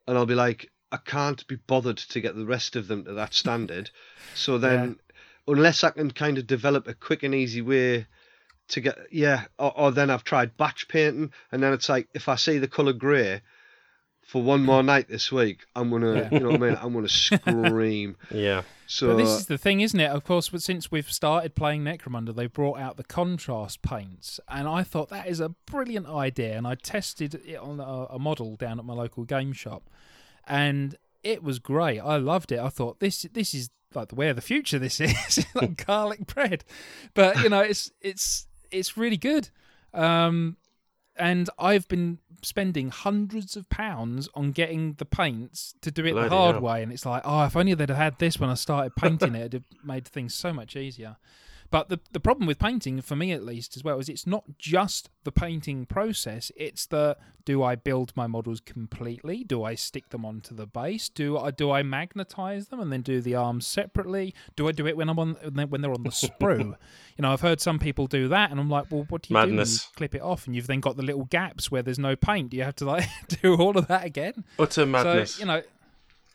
[0.07, 3.13] and I'll be like, I can't be bothered to get the rest of them to
[3.15, 3.91] that standard.
[4.35, 4.99] So then,
[5.49, 8.07] unless I can kind of develop a quick and easy way
[8.69, 12.29] to get, yeah, or, or then I've tried batch painting, and then it's like if
[12.29, 13.41] I see the color grey
[14.25, 16.29] for one more night this week, I'm gonna, Yeah.
[16.31, 16.79] you know what I mean?
[16.81, 18.17] I'm gonna scream.
[18.31, 18.63] Yeah.
[18.87, 20.11] So But this is the thing, isn't it?
[20.11, 24.69] Of course, but since we've started playing Necromunda, they brought out the contrast paints, and
[24.69, 26.57] I thought that is a brilliant idea.
[26.57, 29.83] And I tested it on a, a model down at my local game shop,
[30.47, 32.01] and it was great.
[32.01, 32.59] I loved it.
[32.59, 34.79] I thought this this is like the way of the future.
[34.79, 36.65] This is like garlic bread,
[37.15, 39.51] but you know, it's it's it's really good.
[39.95, 40.57] Um,
[41.17, 46.29] and I've been spending hundreds of pounds on getting the paints to do it Bloody
[46.31, 46.63] the hard hell.
[46.63, 49.35] way, and it's like, oh, if only they'd have had this when I started painting
[49.35, 51.17] it, it'd have made things so much easier.
[51.73, 54.45] But the the problem with painting, for me at least, as well, is it's not
[54.59, 56.53] just the painting process.
[56.55, 59.43] It's the do I build my models completely?
[59.43, 61.09] Do I stick them onto the base?
[61.09, 64.35] Do I do I magnetize them and then do the arms separately?
[64.55, 65.33] Do I do it when I'm on
[65.71, 66.77] when they're on the sprue?
[67.17, 69.41] you know, I've heard some people do that, and I'm like, well, what do you
[69.41, 69.47] do?
[69.49, 69.87] you Madness.
[69.97, 72.51] clip it off, and you've then got the little gaps where there's no paint.
[72.51, 73.09] Do you have to like
[73.43, 74.45] do all of that again?
[74.59, 75.37] Utter madness.
[75.37, 75.63] So you know,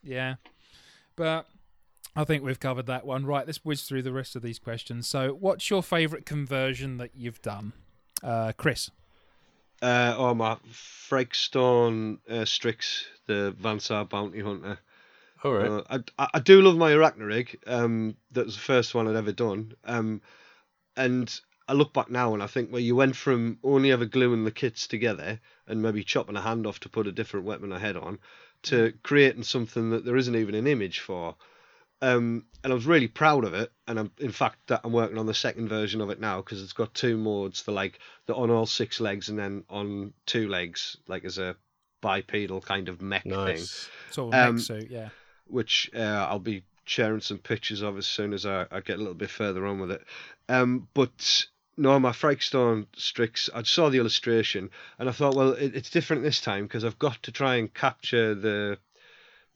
[0.04, 0.36] yeah.
[1.16, 1.46] But
[2.18, 3.26] I think we've covered that one.
[3.26, 5.08] Right, let's whiz through the rest of these questions.
[5.08, 7.74] So, what's your favourite conversion that you've done,
[8.24, 8.90] uh, Chris?
[9.82, 14.80] Uh, oh, my Fregstone uh, Strix, the Van Saar Bounty Hunter.
[15.44, 15.70] All right.
[15.70, 15.84] Uh,
[16.18, 17.56] I, I- I do love my Arachnorig.
[17.68, 19.74] Um, that was the first one I'd ever done.
[19.86, 20.22] Um,
[20.96, 24.44] and I look back now and I think, well, you went from only ever gluing
[24.44, 27.96] the kits together and maybe chopping a hand off to put a different weapon ahead
[27.98, 28.18] on,
[28.64, 31.36] to creating something that there isn't even an image for.
[32.02, 33.72] Um, and I was really proud of it.
[33.88, 36.62] And I'm, in fact, that I'm working on the second version of it now because
[36.62, 40.48] it's got two modes: for like the on all six legs and then on two
[40.48, 41.56] legs, like as a
[42.02, 43.90] bipedal kind of mech thing nice.
[44.12, 45.10] Sort of Um, mech suit, yeah.
[45.48, 49.00] which uh, I'll be sharing some pictures of as soon as I, I get a
[49.00, 50.04] little bit further on with it.
[50.48, 55.76] Um, but no, my Fragstone Strix, I saw the illustration and I thought, well, it,
[55.76, 58.78] it's different this time because I've got to try and capture the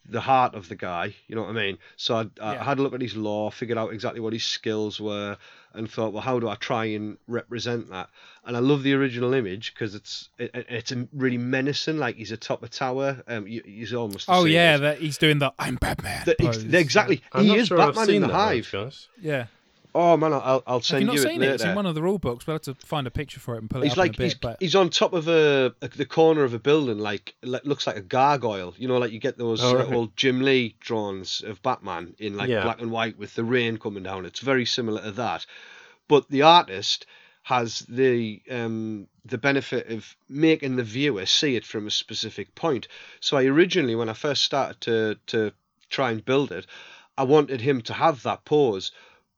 [0.08, 1.14] the heart of the guy.
[1.28, 1.78] You know what I mean?
[1.96, 2.64] So I, I Yeah.
[2.64, 5.38] had a look at his lore, figured out exactly what his skills were,
[5.74, 8.10] and thought, well, how do I try and represent that?
[8.46, 11.98] And I love the original image because it's it, it- it's really menacing.
[11.98, 13.24] Like he's atop a tower.
[13.28, 14.26] Um, you, he's almost.
[14.30, 16.24] Oh yeah, that he's doing the I'm Batman.
[16.26, 16.74] the, ex- pose.
[16.74, 17.22] exactly.
[17.32, 18.70] I'm he is sure I've Batman in the that Hive.
[18.72, 18.92] to.
[19.22, 19.46] Yeah.
[19.94, 21.54] Oh man, I'll I'll Have send you not you seen it it?
[21.56, 22.48] It's in one of the rule books.
[22.48, 24.22] We'll have to find a picture for it and pull it He's up like in
[24.22, 24.42] a he's, bit.
[24.42, 27.86] But he's on top of a, a the corner of a building, like le- looks
[27.88, 28.74] like a gargoyle.
[28.78, 29.94] You know, like you get those Oh, uh, right.
[29.94, 32.64] old Jim Lee drawings of Batman in like Yeah.
[32.64, 34.26] black and white with the rain coming down.
[34.26, 35.46] It's very similar to that,
[36.08, 37.06] but the artist
[37.44, 42.88] has the um the benefit of making the viewer see it from a specific point.
[43.20, 45.52] So I originally, when I first started to to
[45.90, 46.66] try and build it,
[47.18, 48.92] I wanted him to have that pose.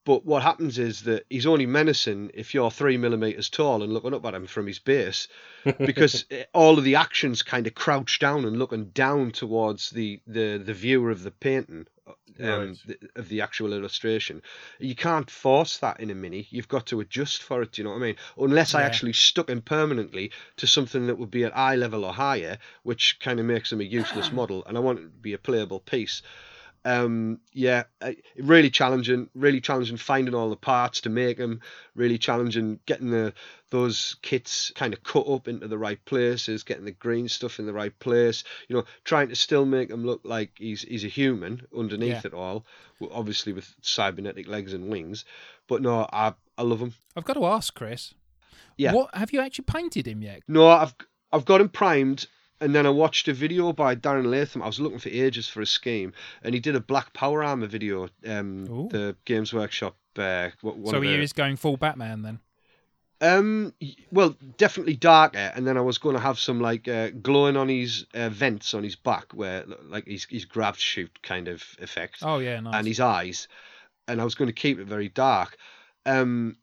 [0.04, 4.12] But what happens is that he's only menacing if you're three millimeters tall and looking
[4.12, 5.28] up at him from his base,
[5.78, 10.58] because all of the actions kind of crouch down and looking down towards the the,
[10.58, 11.86] the viewer of the painting.
[12.40, 12.76] Um, Right.
[12.86, 14.42] the, of the actual illustration,
[14.80, 16.48] you can't force that in a mini.
[16.50, 17.70] You've got to adjust for it.
[17.70, 18.16] Do you know what I mean?
[18.36, 22.12] Unless I actually stuck him permanently to something that would be at eye level or
[22.12, 24.64] higher, which kind of makes him a useless model.
[24.66, 26.22] And I want it to be a playable piece
[26.86, 27.84] um yeah
[28.36, 31.60] really challenging really challenging finding all the parts to make them
[31.94, 33.32] really challenging getting the
[33.70, 37.66] those kits kind of cut up into the right places getting the green stuff in
[37.66, 41.08] the right place you know trying to still make him look like he's he's a
[41.08, 42.20] human underneath Yeah.
[42.26, 42.66] it all
[43.10, 45.24] obviously with cybernetic legs and wings
[45.68, 48.12] but no i i love him I've got to ask Chris.
[48.76, 48.92] Yeah.
[48.92, 50.40] What have you actually painted him yet?
[50.48, 50.94] No, I've
[51.32, 52.26] I've got him primed,
[52.60, 54.62] and then I watched a video by Darren Latham.
[54.62, 56.12] I was looking for ages for a scheme,
[56.42, 58.08] and he did a Black Power Armor video.
[58.26, 59.96] Um, the Games Workshop.
[60.16, 62.38] Uh, one so he is going full Batman then.
[63.20, 63.72] Um,
[64.12, 67.68] well, definitely darker, and then I was going to have some like uh, glowing on
[67.68, 72.18] his uh, vents on his back, where like his his grav chute kind of effect
[72.22, 72.74] Oh yeah, nice.
[72.74, 73.48] and his eyes,
[74.08, 75.56] and I was going to keep it very dark.
[76.06, 76.56] Um,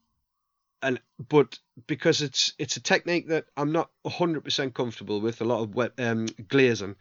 [0.81, 5.45] and but because it's it's a technique that I'm not hundred percent comfortable with, a
[5.45, 6.95] lot of wet, um, glazing,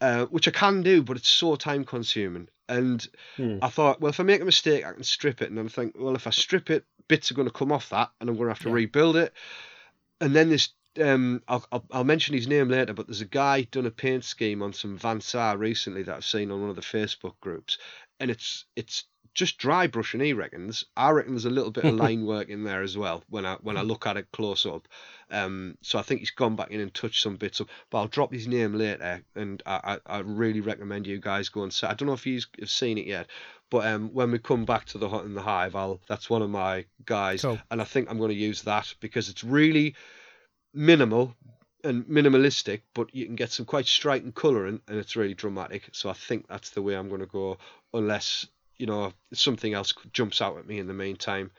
[0.00, 2.48] uh, which I can do, but it's so time consuming.
[2.68, 3.06] And
[3.36, 3.58] Hmm.
[3.62, 5.48] I thought, well, if I make a mistake, I can strip it.
[5.48, 7.90] And then I think, well, if I strip it, bits are going to come off
[7.90, 8.74] that, and I'm going to have to Yeah.
[8.74, 9.32] rebuild it.
[10.20, 13.62] And then this um, I'll, I'll, I'll mention his name later, but there's a guy
[13.62, 16.76] done a paint scheme on some Van Saar recently that I've seen on one of
[16.76, 17.78] the Facebook groups,
[18.20, 20.20] and it's it's just dry brushing.
[20.20, 20.84] He reckons.
[20.96, 23.56] I reckon there's a little bit of line work in there as well when I
[23.62, 24.86] when I look at it close up.
[25.30, 27.68] Um, so I think he's gone back in and touched some bits up.
[27.90, 31.62] But I'll drop his name later, and I, I, I really recommend you guys go
[31.62, 31.86] and see.
[31.86, 33.28] I don't know if you have seen it yet,
[33.70, 36.42] but um, when we come back to the hot in the hive, I'll that's one
[36.42, 37.60] of my guys, Cool.
[37.70, 39.94] and I think I'm going to use that because it's really
[40.74, 41.34] minimal
[41.84, 45.88] and minimalistic, but you can get some quite striking colour in, and it's really dramatic.
[45.92, 47.58] So I think that's the way I'm going to go,
[47.94, 48.46] unless
[48.78, 51.50] you know something else jumps out at me in the meantime.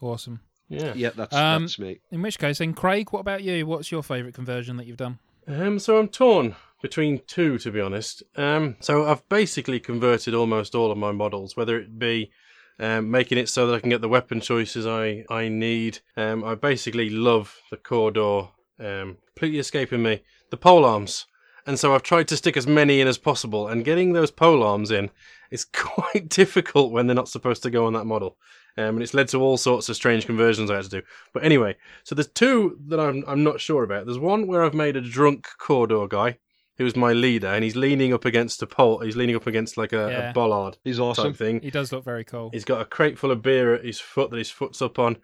[0.00, 0.40] Awesome.
[0.68, 0.92] Yeah.
[0.94, 2.00] Yeah, that's Um, that's me.
[2.10, 3.66] In which case, then, Craig, what about you?
[3.66, 5.18] What's your favourite conversion that you've done?
[5.46, 8.22] Um, so I'm torn between two, to be honest.
[8.36, 12.30] Um, so I've basically converted almost all of my models, whether it be
[12.78, 16.00] um, making it so that I can get the weapon choices I I need.
[16.16, 18.48] Um, I basically love the corridor.
[18.78, 21.26] Um, completely escaping me the pole arms,
[21.66, 23.68] and so I've tried to stick as many in as possible.
[23.68, 25.10] And getting those pole arms in
[25.50, 28.36] is quite difficult when they're not supposed to go on that model.
[28.78, 31.02] Um, and it's led to all sorts of strange conversions I had to do.
[31.32, 34.04] But anyway, so there's two that I'm I'm not sure about.
[34.04, 36.38] There's one where I've made a drunk Cawdor guy
[36.76, 38.98] who's my leader, and he's leaning up against a pole.
[38.98, 40.30] He's leaning up against like a, Yeah.
[40.30, 41.28] a bollard He's awesome.
[41.32, 41.60] type thing.
[41.62, 42.50] He does look very cool.
[42.52, 45.16] He's got a crate full of beer at his foot that his foot's up on.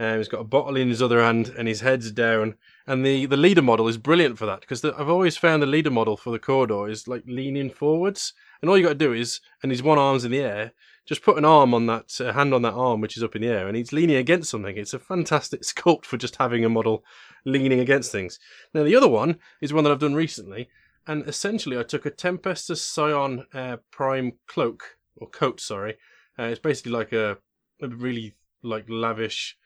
[0.00, 2.54] Um, he's got a bottle in his other hand, and his head's down.
[2.86, 5.90] And the, the leader model is brilliant for that because I've always found the leader
[5.90, 9.40] model for the Cawdor is like leaning forwards, and all you got to do is,
[9.62, 10.72] and his one arm's in the air,
[11.04, 13.42] just put an arm on that uh, hand on that arm which is up in
[13.42, 14.76] the air, and he's leaning against something.
[14.76, 17.02] It's a fantastic sculpt for just having a model
[17.44, 18.38] leaning against things.
[18.74, 20.68] Now the other one is one that I've done recently,
[21.06, 25.96] and essentially I took a Tempestus Scion uh, Prime cloak or coat, sorry.
[26.38, 27.38] Uh, it's basically like a,
[27.82, 29.56] a really like lavish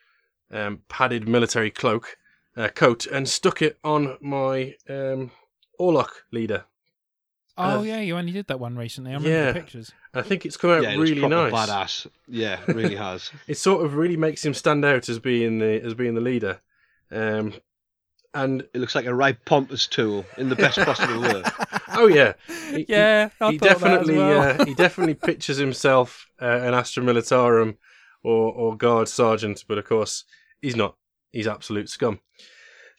[0.52, 2.16] um, padded military cloak
[2.56, 5.30] uh, coat, and stuck it on my um,
[5.80, 6.64] Orlock leader.
[7.58, 9.10] Oh Uh, yeah, you only did that one recently.
[9.10, 9.52] I remember yeah.
[9.52, 9.92] the pictures.
[10.14, 11.52] I think it's come out yeah, it really nice.
[11.52, 12.06] badass.
[12.28, 13.30] Yeah, really has.
[13.46, 16.60] It sort of really makes him stand out as being the as being the leader.
[17.10, 17.54] Um,
[18.34, 21.42] and It looks like a right pompous tool in the best possible way.
[21.90, 22.32] oh yeah,
[22.70, 24.60] He- Yeah, I he thought that as definitely well.
[24.60, 27.76] uh, he definitely pictures himself uh, an Astra Militarum
[28.22, 30.24] or or guard sergeant, but of course
[30.62, 30.96] he's not.
[31.32, 32.20] He's absolute scum.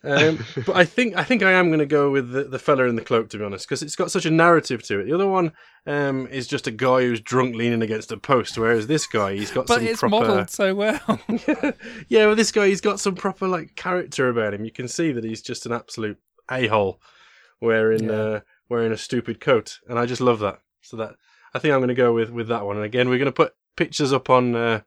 [0.05, 2.83] Um, but I think I think I am going to go with the, the fella
[2.85, 5.05] in the cloak to be honest, because it's got such a narrative to it.
[5.05, 5.53] The other one
[5.87, 9.51] um, is just a guy who's drunk leaning against a post, whereas this guy he's
[9.51, 10.15] got But some it's proper.
[10.15, 10.99] modelled so well.
[12.09, 14.65] yeah, well, this guy he's got some proper like character about him.
[14.65, 16.17] You can see that he's just an absolute
[16.51, 16.99] a hole
[17.61, 18.11] wearing Yeah.
[18.11, 20.59] uh, wearing a stupid coat, and I just love that.
[20.81, 21.15] So that
[21.53, 22.75] I think I'm going to go with with that one.
[22.75, 24.81] And again, we're going to put pictures up on uh,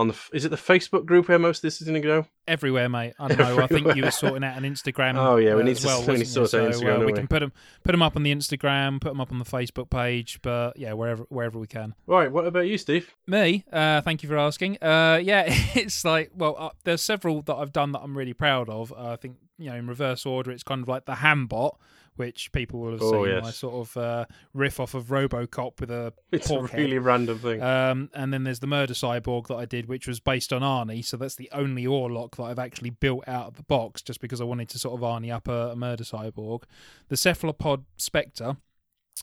[0.00, 2.26] on the is it the Facebook group where most of this is going to go?
[2.48, 3.12] Everywhere, mate.
[3.20, 3.60] I don't know.
[3.62, 5.16] I think you were sorting out an Instagram.
[5.16, 7.00] Oh, yeah, we uh, need to- well, we need to sort out So, Instagram, uh,
[7.00, 7.52] we don't can put them
[7.84, 10.94] put them up on the Instagram, put them up on the Facebook page, but yeah,
[10.94, 11.94] wherever wherever we can.
[12.06, 12.32] Right.
[12.32, 13.14] What about you, Steve?
[13.26, 14.78] Me, uh, thank you for asking.
[14.82, 18.68] Uh, yeah, it's like, well, uh, there's several that I've done that I'm really proud
[18.70, 18.92] of.
[18.92, 21.76] Uh, I think, you know, in reverse order, it's kind of like the Hambot,
[22.20, 23.42] which people will have Oh, seen yes.
[23.42, 26.80] my sort of uh, riff off of Robocop with a It's a pork head.
[26.80, 27.62] really random thing.
[27.62, 31.02] Um, and then there's the Murder Cyborg that I did, which was based on Arnie.
[31.04, 34.40] So that's the only Orlock that I've actually built out of the box, just because
[34.40, 36.64] I wanted to sort of Arnie up a, a Murder Cyborg.
[37.08, 38.56] The Cephalopod Spectre,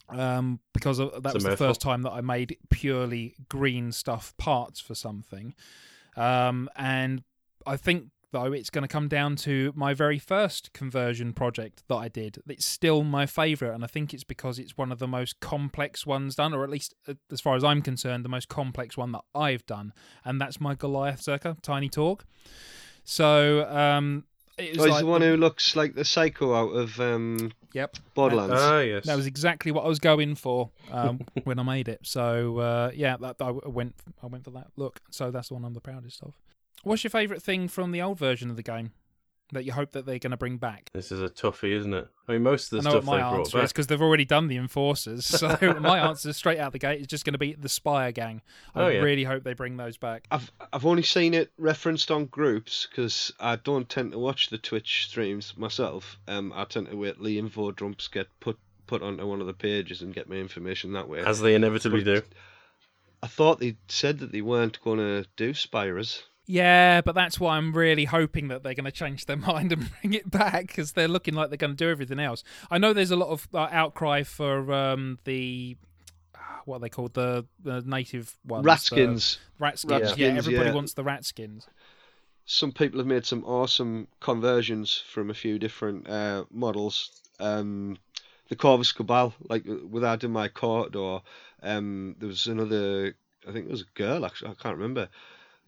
[0.08, 4.80] um, because that It's was the first time that I made purely green stuff parts
[4.80, 5.54] for something.
[6.16, 7.22] Um, and
[7.66, 11.94] I think though it's going to come down to my very first conversion project that
[11.96, 12.38] I did.
[12.46, 16.04] It's still my favorite, and I think it's because it's one of the most complex
[16.06, 19.12] ones done, or at least uh, as far as I'm concerned, the most complex one
[19.12, 19.92] that I've done,
[20.24, 22.24] and that's my Goliath Circa Tiny Talk.
[23.04, 24.24] So um,
[24.58, 27.96] it was Oh, like the one who looks like the psycho out of um, Yep.
[28.14, 28.54] Borderlands.
[28.56, 29.06] ah, yes.
[29.06, 32.00] That was exactly what I was going for um, when I made it.
[32.02, 35.00] So uh, yeah, that I went I went for that look.
[35.10, 36.34] So that's the one I'm the proudest of.
[36.82, 38.92] What's your favourite thing from the old version of the game
[39.52, 40.90] that you hope that they're going to bring back?
[40.92, 42.06] This is a toughie, isn't it?
[42.28, 43.64] I mean, most of the I know stuff what they my brought answer back.
[43.64, 45.24] is because they've already done the enforcers.
[45.24, 48.42] So my answer straight out the gate is just going to be the Spire Gang.
[48.74, 49.00] I Oh, yeah.
[49.00, 50.26] really hope they bring those back.
[50.30, 54.58] I've I've only seen it referenced on groups because I don't tend to watch the
[54.58, 56.18] Twitch streams myself.
[56.28, 59.46] Um, I tend to wait till the info dumps get put put onto one of
[59.46, 61.20] the pages and get my information that way.
[61.20, 62.22] as they inevitably do.
[63.22, 66.22] I thought they said that they weren't going to do Spires.
[66.50, 69.90] Yeah, but that's why I'm really hoping that they're going to change their mind and
[70.00, 72.42] bring it back because they're looking like they're going to do everything else.
[72.70, 75.76] I know there's a lot of uh, outcry for um, the
[76.34, 79.38] ah, what are they called the, the native ones, Rat the skins.
[79.58, 80.16] rat skins.
[80.16, 80.74] Yeah, everybody yeah.
[80.74, 81.68] wants the rat skins.
[82.46, 87.10] some people have made some awesome conversions from a few different uh, models.
[87.40, 87.98] Um,
[88.48, 91.22] the Corvus Cabal, like with Adam my court, or
[91.62, 93.14] um, there was another.
[93.46, 94.24] I think it was a girl.
[94.24, 95.10] Actually, I can't remember.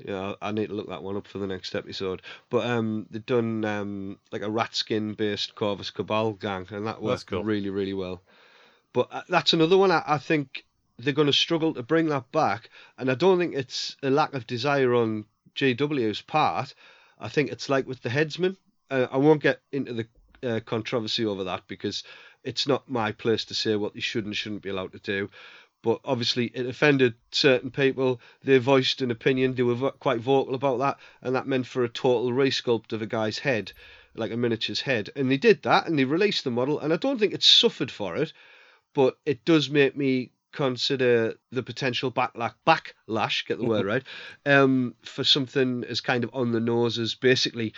[0.06, 2.22] Know, I need to look that one up for the next episode.
[2.48, 7.02] But um, they've done um, like a rat skin based Corvus Cabal gang, and that
[7.02, 7.44] worked cool.
[7.44, 8.22] really, really well.
[8.92, 10.64] But uh, that's another one I, I think
[10.98, 14.34] they're going to struggle to bring that back, and I don't think it's a lack
[14.34, 15.24] of desire on
[15.54, 16.74] GW's part.
[17.18, 18.56] I think it's like with the headsman.
[18.90, 20.06] Uh, I won't get into the
[20.42, 22.02] uh, controversy over that because
[22.42, 25.30] it's not my place to say what they should and shouldn't be allowed to do.
[25.82, 28.20] But obviously, it offended certain people.
[28.44, 29.54] They voiced an opinion.
[29.54, 33.00] They were vo- quite vocal about that, and that meant for a total resculpt of
[33.00, 33.72] a guy's head,
[34.14, 35.08] like a miniature's head.
[35.16, 36.78] And they did that, and they released the model.
[36.80, 38.32] And I don't think it suffered for it,
[38.94, 44.02] but it does make me consider the potential backlash, backlash, get the word right,
[44.44, 47.72] um, for something as kind of on the nose as basically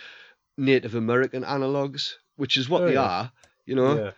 [0.58, 3.02] Native American analogues, which is what Oh, they yeah.
[3.02, 3.32] are,
[3.64, 3.96] you know.
[4.06, 4.10] Yeah.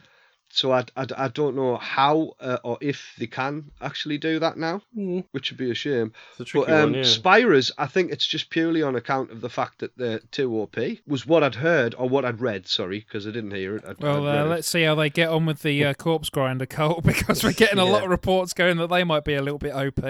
[0.57, 4.57] So I, I, I don't know how uh, or if they can actually do that
[4.57, 5.25] now, Mm.
[5.33, 6.13] which would be a shame.
[6.33, 7.01] It's a tricky But um, one, yeah.
[7.03, 10.77] Spyrers, I think it's just purely on account of the fact that they're too OP.
[11.07, 12.69] Was what I'd heard or what I'd read.
[12.69, 13.85] Sorry, because I didn't hear it.
[13.87, 14.49] I'd, Well, I'd uh, it.
[14.49, 17.79] let's see how they get on with the uh, corpse grinder cult because we're getting
[17.81, 20.05] a lot of reports going that they might be a little bit OP,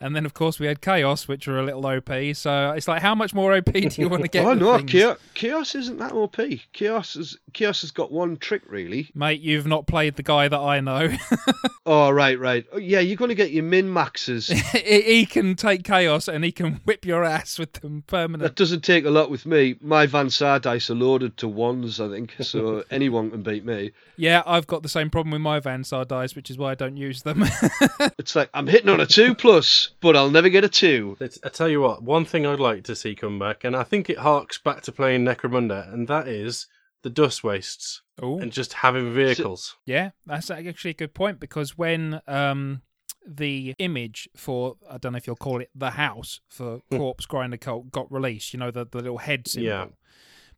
[0.00, 2.10] and then of course we had chaos, which are a little OP.
[2.34, 4.44] So it's like, how much more OP do you want to get?
[4.46, 4.78] oh with no.
[4.84, 6.36] Chaos, Chaos isn't that OP.
[6.72, 9.10] Chaos is Chaos has got one trick really.
[9.14, 11.10] Mate, you've not played the guy that I know.
[11.84, 12.64] Oh right, right.
[12.72, 14.46] Oh, yeah, you're going to get your min maxes.
[14.72, 18.42] he, he can take chaos and he can whip your ass with them permanent.
[18.44, 19.74] that doesn't take a lot with me.
[19.80, 23.90] My Van Saar dice are loaded to ones, I think, so anyone can beat me.
[24.16, 26.74] Yeah, I've got the same problem with my Van Saar dice, which is why I
[26.76, 27.42] don't use them.
[28.16, 31.16] It's like I'm hitting on a two plus, but I'll never get a two.
[31.18, 33.82] Let's- I tell you what, one thing I'd like to see come back, and I
[33.82, 36.68] think it harks back to playing Necromunda, and that is
[37.02, 39.76] the dust wastes oh, and just having vehicles.
[39.84, 42.82] Yeah, that's actually a good point because when um
[43.26, 47.56] the image for I don't know if you'll call it the house for Corpse Grinder
[47.56, 49.68] Cult got released, you know the the little head symbol.
[49.68, 49.86] Yeah.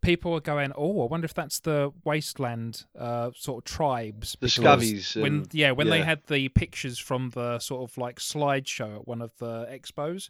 [0.00, 4.32] People were going, oh, I wonder if that's the wasteland uh, sort of tribes.
[4.32, 7.96] The because scavies When and- yeah, when they had the pictures from the sort of
[7.96, 10.28] like slideshow at one of the expos,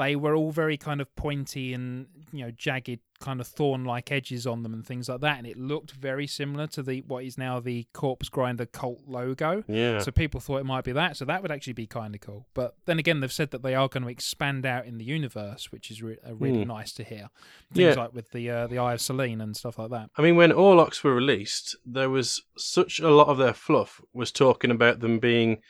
[0.00, 4.46] they were all very kind of pointy and you know jagged kind of thorn-like edges
[4.46, 7.36] on them and things like that and it looked very similar to the what is
[7.36, 9.62] now the corpse grinder cult logo.
[9.68, 9.98] Yeah.
[9.98, 12.46] so people thought it might be that so that would actually be kind of cool.
[12.54, 15.70] But then again they've said that they are going to expand out in the universe
[15.70, 17.28] which is re- uh, really nice to hear.
[17.74, 18.02] Things Yeah.
[18.02, 20.08] like with the uh, the eye of selene and stuff like that.
[20.16, 24.32] I mean, when Orlocks were released, there was such a lot of their fluff was
[24.32, 25.60] talking about them being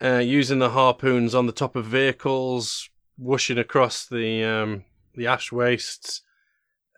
[0.00, 2.88] uh, using the harpoons on the top of vehicles,
[3.18, 6.22] whooshing across the um, the ash wastes,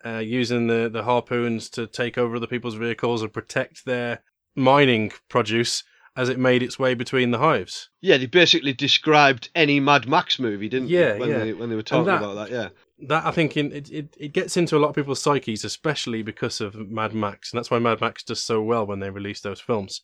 [0.05, 4.21] uh, using the, the harpoons to take over other people's vehicles and protect their
[4.55, 5.83] mining produce
[6.17, 7.89] as it made its way between the hives.
[8.01, 11.19] Yeah, they basically described any Mad Max movie, didn't Yeah, they?
[11.19, 11.37] When yeah.
[11.39, 12.69] they when they were talking that- about that, yeah.
[13.07, 16.21] that I think in, it, it it gets into a lot of people's psyches, especially
[16.23, 19.39] because of Mad Max, and that's why Mad Max does so well when they release
[19.41, 20.01] those films.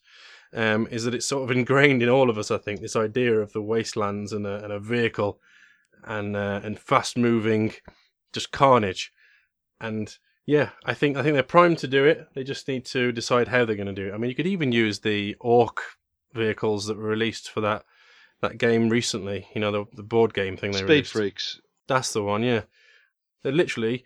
[0.54, 2.50] Um, is that it's sort of ingrained in all of us?
[2.50, 5.38] I think this idea of the wastelands and a, and a vehicle,
[6.04, 7.72] and uh, and fast moving,
[8.32, 9.12] just carnage,
[9.80, 10.16] and
[10.46, 12.28] yeah, I think I think they're primed to do it.
[12.34, 14.14] They just need to decide how they're going to do it.
[14.14, 15.80] I mean, you could even use the Orc
[16.34, 17.84] vehicles that were released for that
[18.42, 19.48] that game recently.
[19.54, 21.12] You know, the the board game thing they Speed released.
[21.12, 21.60] Freaks.
[21.88, 22.62] That's the one, yeah.
[23.42, 24.04] They're literally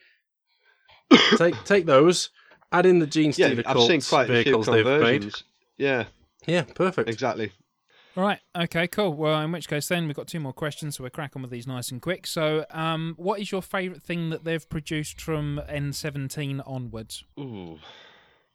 [1.36, 2.30] take take those,
[2.72, 5.34] add in the Gene Yeah, Stealer I've Cults seen quite vehicles they've made.
[5.78, 6.04] Yeah,
[6.46, 7.08] Yeah, perfect.
[7.08, 7.52] exactly.
[8.16, 8.40] All right.
[8.56, 8.88] Okay.
[8.88, 9.14] Cool.
[9.14, 11.66] Well, in which case, then we've got two more questions, so we're cracking with these
[11.66, 12.26] nice and quick.
[12.26, 17.22] So, um, what is your favourite thing that they've produced from N17 onwards?
[17.38, 17.78] Ooh.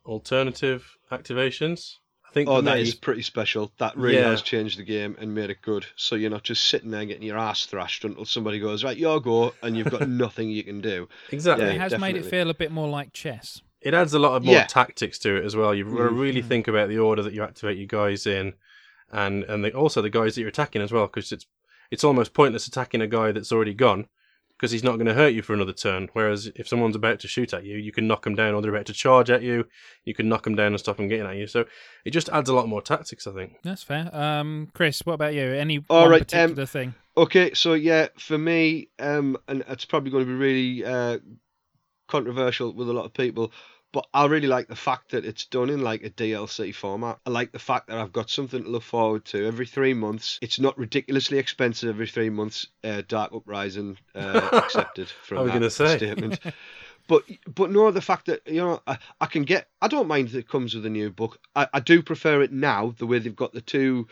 [0.06, 1.96] Alternative activations.
[2.30, 3.72] I think Oh, for that me, is pretty special.
[3.80, 4.30] That really Yeah.
[4.32, 5.86] has changed the game and made it good.
[5.96, 9.22] So you're not just sitting there getting your ass thrashed until somebody goes, right, your
[9.22, 11.08] go, and you've got nothing you can do.
[11.32, 11.66] exactly.
[11.66, 13.62] Yeah, it has made it feel a bit more like chess.
[13.82, 14.66] It adds a lot of more Yeah.
[14.66, 15.74] tactics to it as well.
[15.74, 16.20] You've got to Mm.
[16.20, 18.54] really think about the order that you activate your guys in,
[19.16, 21.48] and and the, also the guys that you're attacking as well, because it's
[21.90, 24.08] it's almost pointless attacking a guy that's already gone,
[24.58, 26.10] because he's not going to hurt you for another turn.
[26.14, 28.76] Whereas if someone's about to shoot at you, you can knock them down, or they're
[28.76, 29.66] about to charge at you,
[30.04, 31.48] you can knock them down and stop them getting at you.
[31.48, 31.66] So
[32.06, 33.58] it just adds a lot more tactics, I think.
[33.64, 34.10] That's fair.
[34.14, 35.44] Um, Chris, what about you?
[35.54, 36.96] Any All one right, um, particular thing?
[37.18, 41.20] Okay, so yeah, for me, um, and it's probably going to be really uh,
[42.08, 43.52] controversial with a lot of people,
[43.96, 47.18] But I really like the fact that it's done in like a DLC format.
[47.26, 50.38] I like the fact that I've got something to look forward to every three months.
[50.42, 52.68] It's not ridiculously expensive every three months.
[52.84, 55.98] Uh, Dark Uprising uh, accepted from I was that gonna say.
[55.98, 56.40] statement.
[57.08, 60.30] But but no, the fact that you know I, I can get I don't mind
[60.30, 61.40] that it comes with a new book.
[61.56, 64.08] I, I do prefer it now the way they've got the two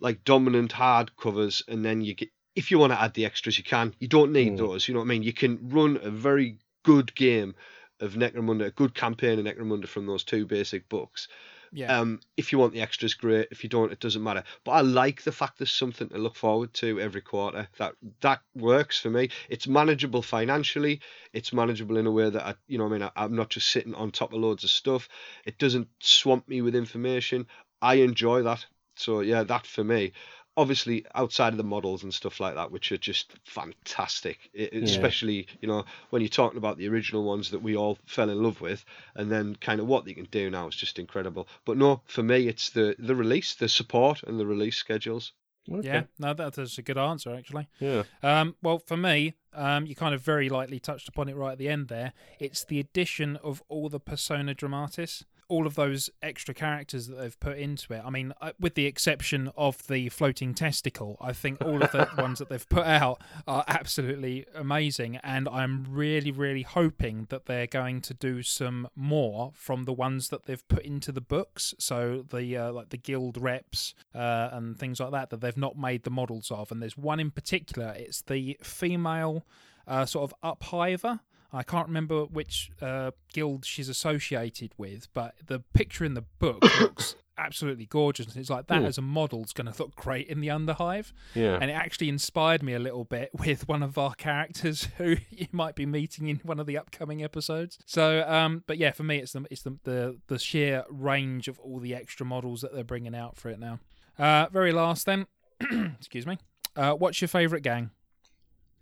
[0.00, 3.58] like dominant hard covers and then you get if you want to add the extras
[3.58, 3.94] you can.
[4.00, 4.58] You don't need Mm.
[4.58, 4.88] those.
[4.88, 5.22] You know what I mean?
[5.22, 7.54] You can run a very good game
[8.00, 11.28] of Necromunda, a good campaign of Necromunda from those two basic books.
[11.72, 12.00] Yeah.
[12.00, 13.48] Um, if you want the extras, great.
[13.52, 14.42] If you don't, it doesn't matter.
[14.64, 17.68] But I like the fact there's something to look forward to every quarter.
[17.78, 19.30] That that works for me.
[19.48, 21.00] It's manageable financially.
[21.32, 23.68] It's manageable in a way that I, you know, I mean, I, I'm not just
[23.68, 25.08] sitting on top of loads of stuff.
[25.44, 27.46] It doesn't swamp me with information.
[27.80, 28.66] I enjoy that.
[28.96, 30.12] So yeah, that for me.
[30.56, 35.46] Obviously, outside of the models and stuff like that, which are just fantastic, I- especially
[35.60, 38.60] you know when you're talking about the original ones that we all fell in love
[38.60, 38.84] with,
[39.14, 41.48] and then kind of what they can do now is just incredible.
[41.64, 45.32] But no, for me, it's the the release, the support, and the release schedules.
[45.70, 45.86] Okay.
[45.88, 47.68] Yeah, no, that's a good answer actually.
[47.78, 48.02] Yeah.
[48.22, 51.58] Um, well, for me, um, you kind of very lightly touched upon it right at
[51.58, 52.12] the end there.
[52.40, 57.40] It's the addition of all the persona dramatis, all of those extra characters that they've
[57.40, 58.02] put into it.
[58.04, 62.08] I mean, uh, with the exception of the floating testicle, I think all of the
[62.18, 65.16] ones that they've put out are absolutely amazing.
[65.16, 70.28] And I'm really, really hoping that they're going to do some more from the ones
[70.28, 71.74] that they've put into the books.
[71.78, 75.76] So the uh, like the guild reps uh, and things like that that they've not
[75.76, 76.70] made the models of.
[76.70, 77.92] And there's one in particular.
[77.96, 79.44] It's the female
[79.88, 81.20] uh, sort of uphiver.
[81.52, 86.62] I can't remember which uh, guild she's associated with, but the picture in the book
[86.80, 88.36] looks absolutely gorgeous.
[88.36, 88.84] It's like that Hmm.
[88.86, 91.12] as a model is going to look great in the Underhive.
[91.34, 91.58] Yeah.
[91.60, 95.46] And it actually inspired me a little bit with one of our characters who you
[95.50, 97.78] might be meeting in one of the upcoming episodes.
[97.86, 101.58] So, um, but yeah, for me, it's the it's the the, the sheer range of
[101.60, 103.80] all the extra models that they're bringing out for it now.
[104.18, 105.26] Uh, very last then,
[105.98, 106.36] excuse me.
[106.76, 107.90] Uh, what's your favourite gang?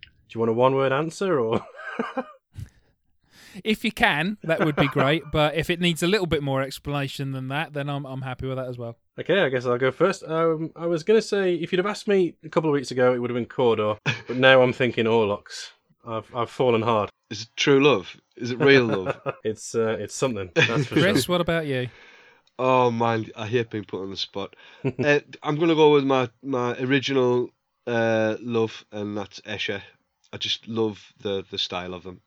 [0.03, 1.65] Do you want a one word answer or?
[3.63, 5.23] If you can, that would be great.
[5.31, 8.47] but if it needs a little bit more explanation than that, then I'm I'm happy
[8.47, 8.97] with that as well.
[9.19, 10.23] Okay, I guess I'll go first.
[10.23, 12.91] Um, I was going to say, if you'd have asked me a couple of weeks
[12.91, 15.71] ago, it would have been Cawdor, but now I'm thinking Orlocks.
[16.07, 17.09] I've I've fallen hard.
[17.29, 18.15] Is it true love?
[18.37, 19.19] Is it real love?
[19.43, 20.49] It's uh, it's something.
[20.55, 21.03] That's for sure.
[21.03, 21.89] Chris, what about you?
[22.57, 24.55] Oh man, I hate being put on the spot.
[24.83, 27.49] uh, I'm gonna go with my my original
[27.87, 29.81] uh, love, and that's Escher.
[30.33, 32.21] I just love the the style of them.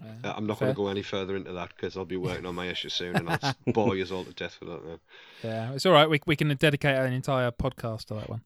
[0.00, 2.54] Uh, I'm not going to go any further into that because I'll be working on
[2.54, 4.84] my Escher soon, and I'll bore you all to death with that.
[4.84, 4.98] Now.
[5.42, 6.08] Yeah, it's all right.
[6.08, 8.42] We we can dedicate an entire podcast to that one.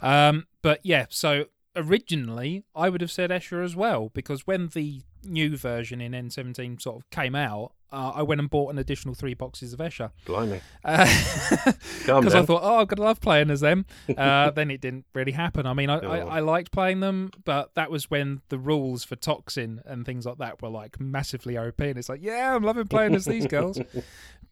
[0.00, 5.02] Um, but yeah, so originally I would have said Escher as well because when the
[5.22, 9.14] new version in N17 sort of came out, uh, I went and bought an additional
[9.14, 10.10] three boxes of Escher.
[10.24, 10.60] Blimey.
[10.82, 11.74] Because
[12.06, 13.86] Calm I thought, oh, I'm gonna love playing as them.
[14.16, 15.66] Uh, then it didn't really happen.
[15.66, 16.28] I mean, I, I, Oh.
[16.28, 20.38] I liked playing them, but that was when the rules for Toxin and things like
[20.38, 21.80] that were like massively OP.
[21.80, 23.78] And it's like, yeah, I'm loving playing as these girls.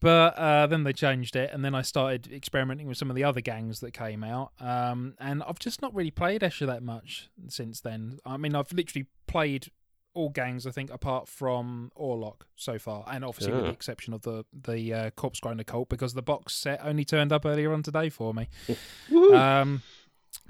[0.00, 3.24] But uh, then they changed it, and then I started experimenting with some of the
[3.24, 4.50] other gangs that came out.
[4.60, 8.18] Um, and I've just not really played Escher that much since then.
[8.26, 9.68] I mean, I've literally played
[10.14, 13.66] all gangs, I think, apart from Orlock so far, and obviously with Ah.
[13.66, 17.32] the exception of the the uh, Corpse Grinder cult because the box set only turned
[17.32, 18.48] up earlier on today for me.
[19.32, 19.82] um,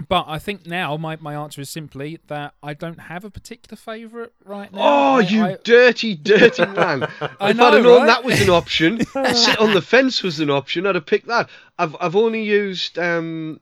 [0.09, 3.77] but I think now my, my answer is simply that I don't have a particular
[3.77, 4.79] favourite right now.
[4.81, 7.03] Oh, I- you I- dirty, dirty man!
[7.03, 8.05] I if I I'd have known right?
[8.07, 10.85] that was an option, sit on the fence was an option.
[10.87, 11.49] I'd have picked that.
[11.77, 13.61] I've I've only used um,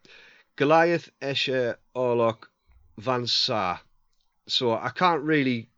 [0.55, 2.45] Goliath, Escher, Orlock,
[2.97, 3.81] Van Saar,
[4.47, 5.69] so I can't really.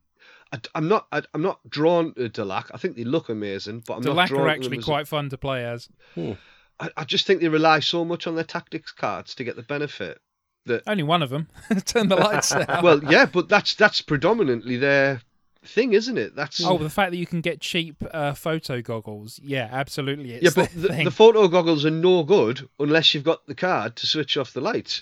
[0.73, 1.07] I, am not.
[1.11, 2.71] I, I'm not drawn to Delaque.
[2.73, 4.85] I think they look amazing, but I'm the not drawn are to actually them as
[4.85, 5.89] a- quite fun to play as.
[6.17, 9.63] I, I just think they rely so much on their tactics cards to get the
[9.63, 10.19] benefit.
[10.65, 11.47] That Only one of them.
[11.85, 12.83] Turn the lights out.
[12.83, 15.21] well, yeah, but that's that's predominantly their
[15.63, 16.35] thing, isn't it?
[16.35, 19.39] That's Oh, the fact that you can get cheap uh, photo goggles.
[19.43, 20.31] Yeah, absolutely.
[20.33, 23.55] It's yeah, but the the, the photo goggles are no good unless you've got the
[23.55, 25.01] card to switch off the lights.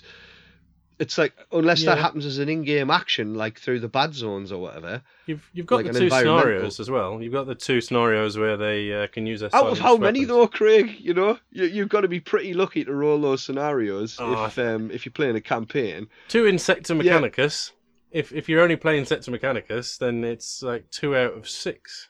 [0.98, 4.60] It's like unless that happens as an in-game action, like through the bad zones or
[4.60, 5.02] whatever.
[5.26, 7.20] You've you've got Like the two scenarios as well.
[7.20, 9.96] You've got the two scenarios where they uh, can use their Out of silenced how
[9.96, 10.94] many though, Craig?
[11.00, 14.58] You know, you, you've got to be pretty lucky to roll those scenarios Oh, if
[14.58, 16.06] um, if you're playing a campaign.
[16.28, 17.18] Two in Sector Yeah.
[17.20, 17.72] Mechanicus.
[18.12, 22.08] If if you're only playing Sector Mechanicus, then it's like two out of six.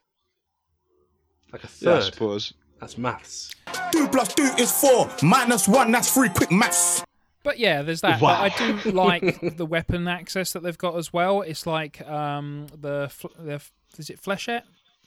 [1.53, 2.13] Like a Yeah, I third.
[2.13, 2.53] suppose.
[2.81, 3.51] That's maths.
[3.93, 5.09] Two plus two is four.
[5.23, 6.29] Minus one, that's three.
[6.29, 7.03] Quick maths.
[7.45, 8.21] But yeah, there's that.
[8.21, 8.43] Wow.
[8.43, 11.43] But I do like the weapon access that they've got as well.
[11.43, 13.61] It's like um, the, the
[13.97, 14.63] is it flechette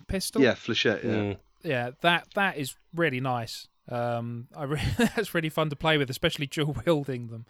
[0.08, 0.42] pistol?
[0.42, 1.04] Yeah, flechette.
[1.04, 1.10] Yeah.
[1.12, 1.38] Mm.
[1.64, 3.68] yeah, that that is really nice.
[3.90, 7.46] Um, I re- that's really fun to play with, especially dual wielding them.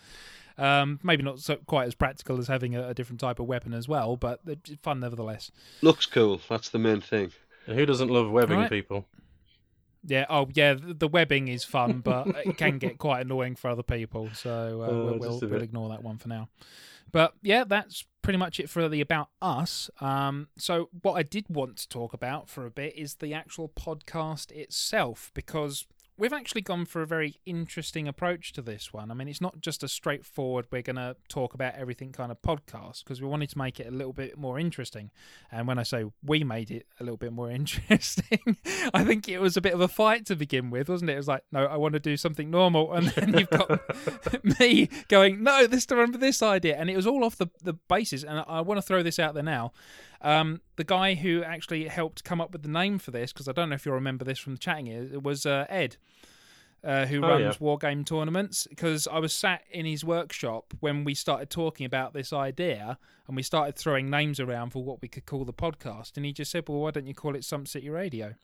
[0.57, 3.73] Um, maybe not so quite as practical as having a, a different type of weapon
[3.73, 5.51] as well, but they're fun nevertheless.
[5.83, 6.41] Looks cool.
[6.49, 7.31] That's the main thing.
[7.67, 8.69] And who doesn't love webbing Right.
[8.69, 9.05] people?
[10.07, 10.25] Yeah.
[10.29, 10.75] Oh, yeah.
[10.79, 14.29] The, webbing is fun, but it can get quite annoying for other people.
[14.33, 16.49] So uh, Uh, we'll, we'll, we'll ignore that one for now.
[17.11, 19.89] But yeah, that's pretty much it for the about us.
[20.01, 23.69] Um, so what I did want to talk about for a bit is the actual
[23.69, 25.87] podcast itself, because
[26.17, 29.11] we've actually gone for a very interesting approach to this one.
[29.11, 32.41] I mean, it's not just a straightforward we're going to talk about everything kind of
[32.41, 35.11] podcast because we wanted to make it a little bit more interesting.
[35.51, 38.57] And when I say we made it a little bit more interesting,
[38.93, 41.13] I think it was a bit of a fight to begin with, wasn't it?
[41.13, 43.81] It was like, no, I want to do something normal, and then you've got
[44.59, 47.73] me going, no, this to remember this idea, and it was all off the the
[47.73, 48.23] basis.
[48.23, 49.71] And I want to throw this out there now.
[50.21, 53.51] Um, the guy who actually helped come up with the name for this, because I
[53.51, 55.97] don't know if you'll remember this from the chatting, it was uh, Ed.
[56.83, 57.53] Uh, who Oh, runs yeah.
[57.59, 58.67] war game tournaments?
[58.69, 63.35] Because I was sat in his workshop when we started talking about this idea, and
[63.35, 66.15] we started throwing names around for what we could call the podcast.
[66.17, 68.35] And he just said, "Well, why don't you call it Sump City Radio?"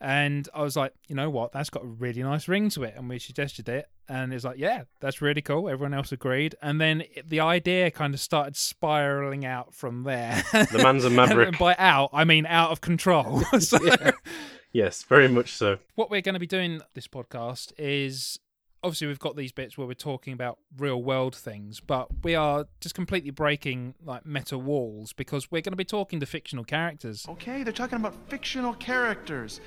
[0.00, 1.52] And I was like, you know what?
[1.52, 2.94] That's got a really nice ring to it.
[2.96, 3.88] And we suggested it.
[4.08, 5.68] And it's like, yeah, that's really cool.
[5.68, 6.54] Everyone else agreed.
[6.62, 10.44] And then it, the idea kind of started spiraling out from there.
[10.52, 11.48] The man's a maverick.
[11.48, 13.40] And by out, I mean out of control.
[13.58, 13.78] so,
[14.72, 15.78] Yes, very much so.
[15.94, 18.38] what we're going to be doing this podcast is
[18.82, 22.66] obviously we've got these bits where we're talking about real world things, but we are
[22.80, 27.26] just completely breaking like meta walls because we're going to be talking to fictional characters.
[27.28, 29.60] Okay, they're talking about fictional characters.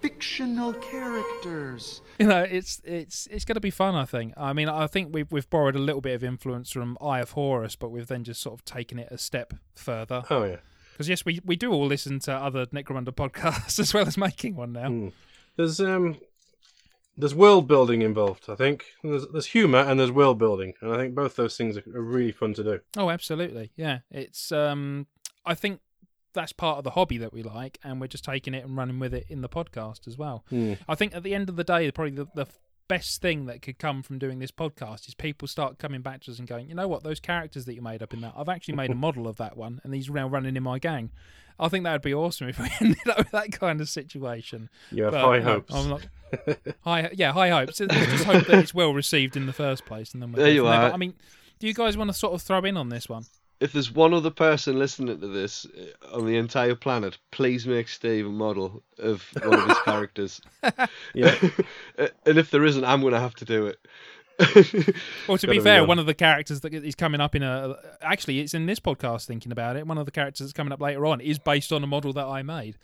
[0.00, 2.00] Fictional characters.
[2.18, 5.14] you know it's it's it's going to be fun i think i mean i think
[5.14, 8.24] we've, we've borrowed a little bit of influence from eye of horus but we've then
[8.24, 10.56] just sort of taken it a step further Oh yeah.
[10.92, 14.56] because yes we, we do all listen to other necromunda podcasts as well as making
[14.56, 15.08] one now Hmm.
[15.56, 16.16] There's um
[17.16, 18.84] there's world building involved, I think.
[19.02, 22.00] There's there's humour and there's world building, and I think both those things are, are
[22.02, 22.80] really fun to do.
[22.96, 25.06] oh absolutely yeah it's um
[25.44, 25.80] i think
[26.34, 28.98] that's part of the hobby that we like and we're just taking it and running
[28.98, 30.74] with it in the podcast as well Hmm.
[30.88, 32.46] I think at the end of the day, probably the, the
[32.88, 36.30] best thing that could come from doing this podcast is people start coming back to
[36.30, 38.48] us and going, you know what, those characters that you made up in that, I've
[38.48, 41.10] actually made a model of that one, and he's now running in my gang.
[41.58, 44.68] I think that would be awesome if we ended up with that kind of situation.
[44.90, 45.74] You have But, high hopes.
[45.74, 46.06] I'm not.
[46.80, 47.80] high, yeah, high hopes.
[47.80, 50.52] Let's just hope that it's well received in the first place, and then we'll There
[50.52, 50.92] you from But, are.
[50.92, 51.14] I mean,
[51.58, 53.24] do you guys want to sort of throw in on this one?
[53.60, 57.86] If there's one other person listening to this uh, on the entire planet, please make
[57.88, 60.40] Steve a model of one of his characters.
[61.14, 61.36] Yeah.
[62.26, 63.78] and if there isn't, I'm going to have to do it.
[65.28, 68.40] Well, to be fair, one of the characters that is coming up in a actually
[68.40, 69.26] it's in this podcast.
[69.26, 71.82] Thinking about it, one of the characters that's coming up later on is based on
[71.82, 72.76] a model that I made.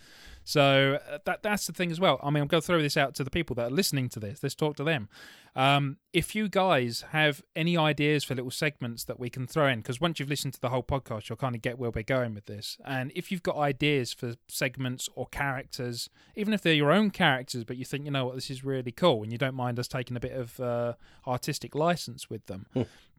[0.49, 2.19] So uh, that that's the thing as well.
[2.23, 4.19] I mean, I'm going to throw this out to the people that are listening to
[4.19, 4.43] this.
[4.43, 5.11] Let's talk to them.
[5.55, 9.81] Um, if you guys have any ideas for little segments that we can throw in,
[9.81, 12.33] because once you've listened to the whole podcast, you'll kind of get where we're going
[12.33, 12.79] with this.
[12.87, 17.65] And if you've got ideas for segments or characters, even if they're your own characters,
[17.65, 19.87] but you think you know what this is really cool, and you don't mind us
[19.87, 20.95] taking a bit of uh,
[21.27, 22.65] artistic license with them,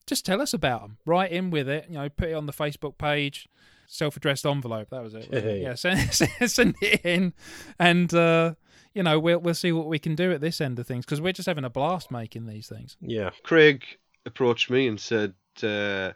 [0.07, 0.97] just tell us about them.
[1.05, 1.85] Write in with it.
[1.89, 3.47] You know, put it on the Facebook page.
[3.91, 4.89] Self-addressed envelope.
[4.91, 5.29] That was it.
[5.31, 5.61] wasn't it?
[5.61, 5.69] Yeah.
[5.69, 5.75] yeah,
[6.11, 7.33] send, send it in,
[7.79, 8.53] and uh,
[8.93, 11.19] you know we'll we'll see what we can do at this end of things because
[11.19, 12.97] we're just having a blast making these things.
[13.01, 13.31] Yeah.
[13.43, 13.83] Craig
[14.25, 15.33] approached me and said,
[15.63, 16.13] uh,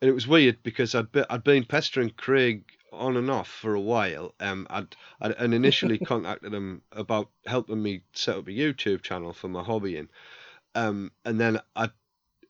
[0.00, 3.74] and it was weird because I'd be, I'd been pestering Craig on and off for
[3.74, 4.34] a while.
[4.40, 9.32] Um, I'd, I'd and initially contacted him about helping me set up a YouTube channel
[9.32, 10.08] for my hobbying.
[10.74, 11.90] Um, and then I,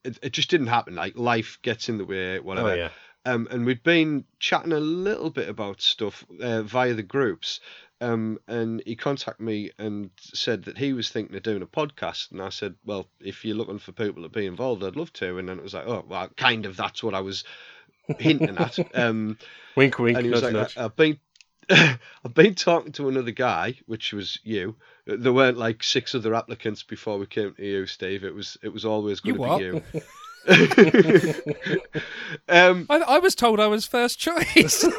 [0.04, 0.94] it, it just didn't happen.
[0.94, 2.70] Like life gets in the way, whatever.
[2.70, 2.88] Oh yeah.
[3.24, 7.60] Um, and we'd been chatting a little bit about stuff uh, via the groups.
[8.00, 12.32] Um, and he contacted me and said that he was thinking of doing a podcast.
[12.32, 15.38] And I said, well, if you're looking for people to be involved, I'd love to.
[15.38, 17.44] And then it was like, oh, well, kind of that's what I was
[18.18, 18.78] hinting at.
[18.94, 19.38] Um,
[19.76, 20.16] Wink, wink.
[20.16, 20.78] and he was nudge, like, nudge.
[20.78, 21.18] I've been.
[21.70, 24.74] I've been talking to another guy, which was you.
[25.06, 28.24] There weren't like six other applicants before we came to you, Steve.
[28.24, 29.92] It was it was always You going to what?
[29.92, 30.02] be you.
[32.48, 34.86] um, I, I was told I was first choice.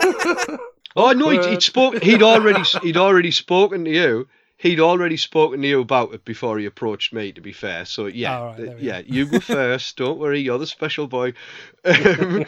[0.95, 1.51] Oh no, he'd, Awkward.
[1.53, 2.03] he'd spoke.
[2.03, 4.27] He'd already he'd already spoken to you.
[4.63, 7.33] He'd already spoken to you about it before he approached me.
[7.33, 9.97] To be fair, so yeah, right, we yeah, you were first.
[9.97, 11.33] Don't worry, you're the special boy.
[11.85, 12.45] Um,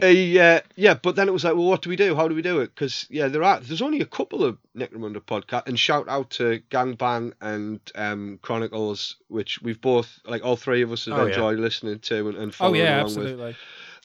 [0.00, 2.14] he, uh, yeah, but then it was like, well, what do we do?
[2.16, 2.74] How do we do it?
[2.74, 6.62] Because yeah, there are there's only a couple of Necromunda podcast, and shout out to
[6.70, 11.28] Gangbang and um, Chronicles, which we've both like all three of us have Oh, yeah.
[11.28, 13.56] enjoyed listening to and, and oh following yeah, along with.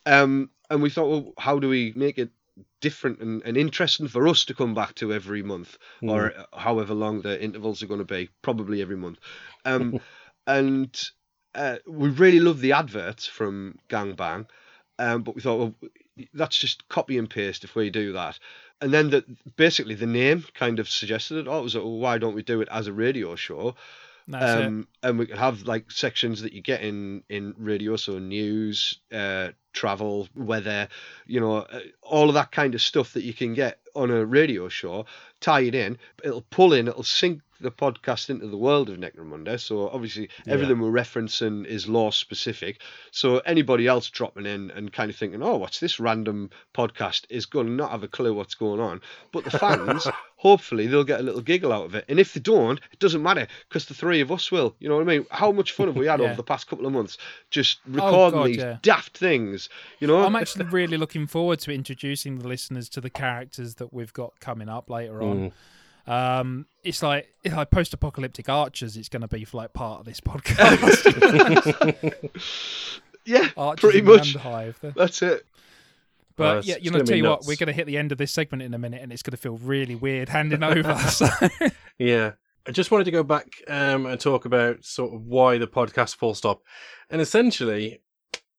[0.06, 2.32] Um, and we thought, well, how do we make it
[2.82, 7.22] different and, and interesting for us to come back to every month or however long
[7.22, 9.20] the intervals are going to be, probably every month.
[9.66, 9.99] Um,
[10.47, 11.01] and
[11.53, 14.47] uh, we really love the adverts from Gang Bang,
[14.99, 15.76] um, but we thought, well,
[16.34, 18.39] that's just copy and paste if we do that.
[18.82, 19.26] And then the,
[19.56, 21.47] basically the name kind of suggested it.
[21.47, 23.76] Oh, it was like, well, why don't we do it as a radio show?
[24.34, 29.00] Um, and we could have like sections that you get in in radio, so news,
[29.12, 30.88] uh, travel, weather,
[31.28, 34.26] you know, uh, all of that kind of stuff that you can get on a
[34.26, 35.06] radio show.
[35.42, 39.60] Tie it in, it'll pull in, it'll sync the podcast into the world of Necromunda.
[39.60, 42.82] So obviously everything we're referencing is lore specific.
[43.12, 47.45] So anybody else dropping in and kind of thinking, oh, what's this random podcast is
[47.45, 49.01] going to not have a clue what's going on.
[49.32, 52.06] But the fans, hopefully, they'll get a little giggle out of it.
[52.10, 54.76] And if they don't, it doesn't matter because the three of us will.
[54.80, 55.26] You know what I mean?
[55.32, 56.28] How much fun have we had Yeah.
[56.28, 57.18] over the past couple of months
[57.49, 58.78] just oh, recording God, these yeah.
[58.82, 59.70] daft things?
[59.99, 60.24] You know?
[60.24, 64.39] I'm actually really looking forward to introducing the listeners to the characters that we've got
[64.39, 65.38] coming up later on.
[65.38, 65.51] Mm.
[66.08, 68.95] Um, it's like it's like post-apocalyptic archers.
[68.97, 71.03] It's going to be for like part of this podcast.
[73.26, 74.36] yeah, Archers pretty much.
[74.36, 74.93] Underhive.
[74.95, 75.45] That's it.
[76.36, 78.12] But yeah, you know, gonna tell be you what, we're going to hit the end
[78.12, 80.93] of this segment in a minute, and it's going to feel really weird handing over.
[81.10, 81.28] So,
[81.97, 82.34] Yeah.
[82.68, 86.16] I just wanted to go back um, and talk about sort of why the podcast
[86.16, 86.64] full stop.
[87.12, 88.01] And essentially,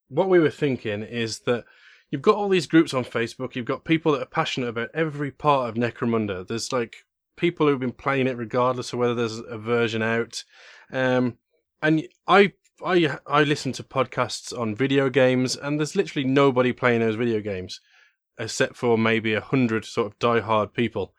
[0.09, 1.64] what we were thinking is that
[2.11, 5.32] you've got all these groups on Facebook, you've got people that are passionate about every
[5.32, 6.47] part of Necromunda.
[6.47, 7.05] There's like
[7.37, 10.45] people who've been playing it regardless of whether there's a version out.
[10.93, 11.39] Um,
[11.82, 12.53] and I
[12.84, 17.41] I I listen to podcasts on video games, and there's literally nobody playing those video
[17.41, 17.80] games,
[18.39, 21.14] except for maybe a hundred sort of diehard people.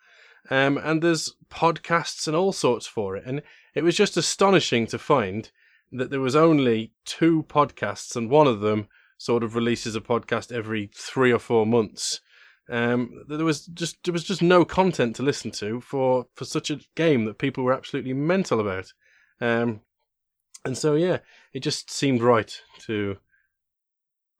[0.49, 3.41] Um, and there's podcasts and all sorts for it, and
[3.74, 5.51] it was just astonishing to find
[5.91, 8.88] that there was only two podcasts, and one of them
[9.18, 12.22] sort of releases a podcast every three or four months.
[12.70, 16.70] Um, there was just there was just no content to listen to for for such
[16.70, 18.91] a game that people were absolutely mental about.
[19.39, 19.82] Um,
[20.65, 21.20] and so yeah,
[21.53, 23.18] it just seemed right to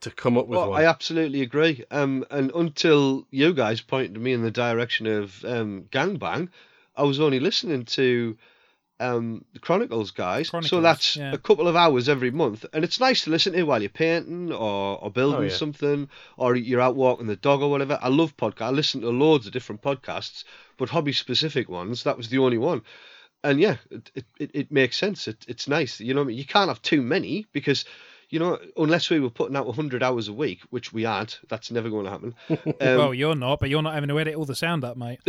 [0.02, 0.82] to come up with Well, one.
[0.82, 1.84] I absolutely agree.
[1.90, 6.50] Um, and until you guys pointed me in the direction of um, Gangbang,
[6.96, 8.38] I was only listening to
[9.00, 10.50] um, the Chronicles guys.
[10.62, 11.32] so that's yeah.
[11.34, 14.52] a couple of hours every month, and it's nice to listen to while you're painting
[14.52, 15.50] or, or building Oh, yeah.
[15.50, 18.00] something, or you're out walking the dog or whatever.
[18.02, 18.62] I love podcasts.
[18.62, 20.44] I listen to loads of different podcasts,
[20.78, 22.04] but hobby specific ones.
[22.04, 22.82] That was the only one.
[23.44, 25.28] And yeah, it, it, it, it makes sense.
[25.28, 26.00] It, it's nice.
[26.00, 26.38] You know, what I mean?
[26.38, 27.86] you can't have too many because
[28.30, 31.72] you know, unless we were putting out 100 hours a week, which we had, that's
[31.72, 32.36] never going to happen.
[32.82, 35.20] Um, well, you're not, but you're not having to edit all the sound up, mate.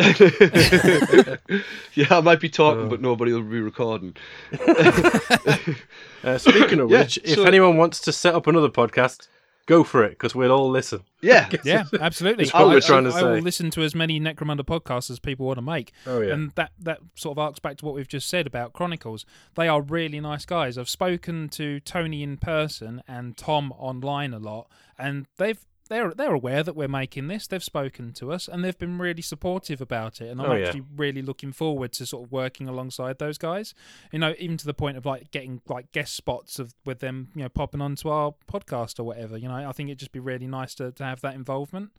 [1.95, 2.89] yeah, I might be talking, Oh.
[2.89, 4.15] but nobody will be recording.
[6.25, 9.29] Uh, speaking of Yeah, which, if so- anyone wants to set up another podcast,
[9.69, 11.05] go for it because we'll all listen.
[11.21, 12.45] Yeah, Yeah, absolutely.
[12.45, 13.41] That's what I, we're trying to I, I will say.
[13.41, 15.93] listen to as many Necromunda podcasts as people want to make.
[16.07, 16.33] Oh, yeah.
[16.33, 19.27] And that, that sort of arcs back to what we've just said about Chronicles.
[19.55, 20.79] They are really nice guys.
[20.79, 26.35] I've spoken to Tony in person and Tom online a lot, and they've they're they're
[26.35, 27.47] aware that we're making this.
[27.47, 30.29] They've spoken to us and they've been really supportive about it.
[30.29, 30.67] And I'm Oh, yeah.
[30.67, 33.75] actually really looking forward to sort of working alongside those guys.
[34.13, 37.29] You know, even to the point of like getting like guest spots of with them,
[37.35, 39.37] you know, popping onto our podcast or whatever.
[39.37, 41.91] You know, I think it'd just be really nice to, to have that involvement.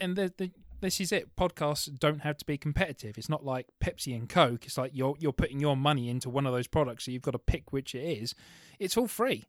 [0.00, 0.50] And the, the
[0.80, 1.34] this is it.
[1.36, 3.16] Podcasts don't have to be competitive.
[3.16, 4.66] It's not like Pepsi and Coke.
[4.66, 7.30] It's like you're you're putting your money into one of those products, so you've got
[7.30, 8.34] to pick which it is.
[8.78, 9.44] It's all free.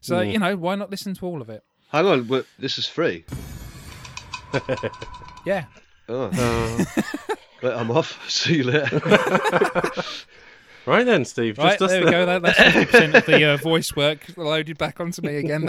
[0.00, 0.32] So Mm.
[0.32, 1.64] you know, why not listen to all of it?
[1.88, 3.24] Hang on, but this is free.
[5.44, 5.64] Yeah.
[6.10, 6.28] Oh.
[7.62, 8.18] right, I'm off.
[8.30, 9.00] See you later.
[10.84, 11.56] Right then, Steve.
[11.56, 12.26] Just Right, us there we go.
[12.26, 15.66] That, that's fifty percent of the uh, voice work loaded back onto me again.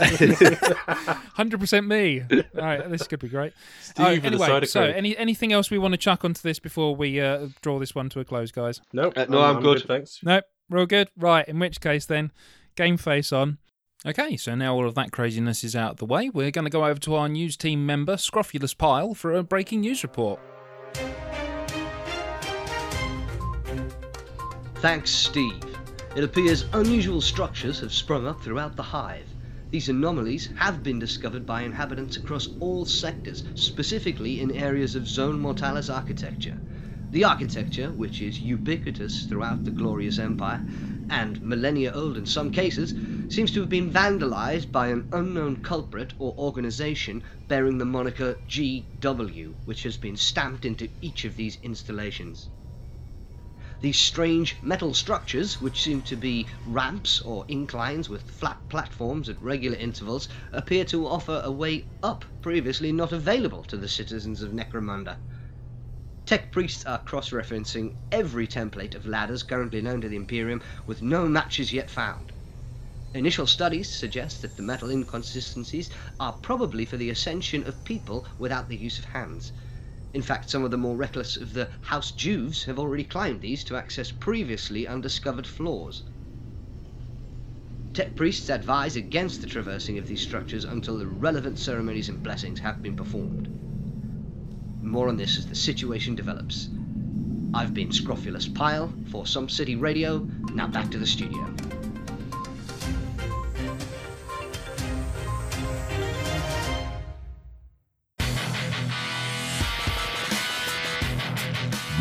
[1.33, 2.23] Hundred percent me.
[2.31, 3.53] All right, this could be great.
[3.81, 7.19] Steve Uh, anyway, so any anything else we want to chuck onto this before we
[7.19, 8.81] uh, draw this one to a close, guys?
[8.93, 9.13] Nope.
[9.17, 9.83] Uh, no, I'm good.
[9.85, 10.19] Thanks.
[10.23, 11.09] Nope, we're good.
[11.17, 12.31] Right, in which case then,
[12.75, 13.57] game face on.
[14.05, 16.71] Okay, so now all of that craziness is out of the way, we're going to
[16.71, 20.39] go over to our news team member, Scrofulous Pile, for a breaking news report.
[24.75, 25.61] Thanks, Steve.
[26.15, 29.27] It appears unusual structures have sprung up throughout the hive.
[29.69, 35.37] These anomalies have been discovered by inhabitants across all sectors, specifically in areas of Zone
[35.37, 36.57] Mortalis architecture.
[37.11, 40.63] The architecture, which is ubiquitous throughout the Glorious Empire,
[41.09, 42.93] and millennia old in some cases,
[43.27, 49.55] seems to have been vandalized by an unknown culprit or organization bearing the moniker GW,
[49.65, 52.49] which has been stamped into each of these installations.
[53.81, 59.41] These strange metal structures, which seem to be ramps or inclines with flat platforms at
[59.41, 64.51] regular intervals, appear to offer a way up previously not available to the citizens of
[64.51, 65.19] Necromunda.
[66.29, 71.01] Tech priests are cross referencing every template of ladders currently known to the Imperium with
[71.01, 72.33] no matches yet found.
[73.15, 78.69] Initial studies suggest that the metal inconsistencies are probably for the ascension of people without
[78.69, 79.51] the use of hands.
[80.13, 83.63] In fact, some of the more reckless of the House juves have already climbed these
[83.63, 86.03] to access previously undiscovered floors.
[87.91, 92.59] Tech priests advise against the traversing of these structures until the relevant ceremonies and blessings
[92.59, 93.49] have been performed.
[94.81, 96.69] More on this as the situation develops.
[97.53, 100.19] I've been Scrofulous Pile for Sump City Radio.
[100.53, 101.45] Now back to the studio.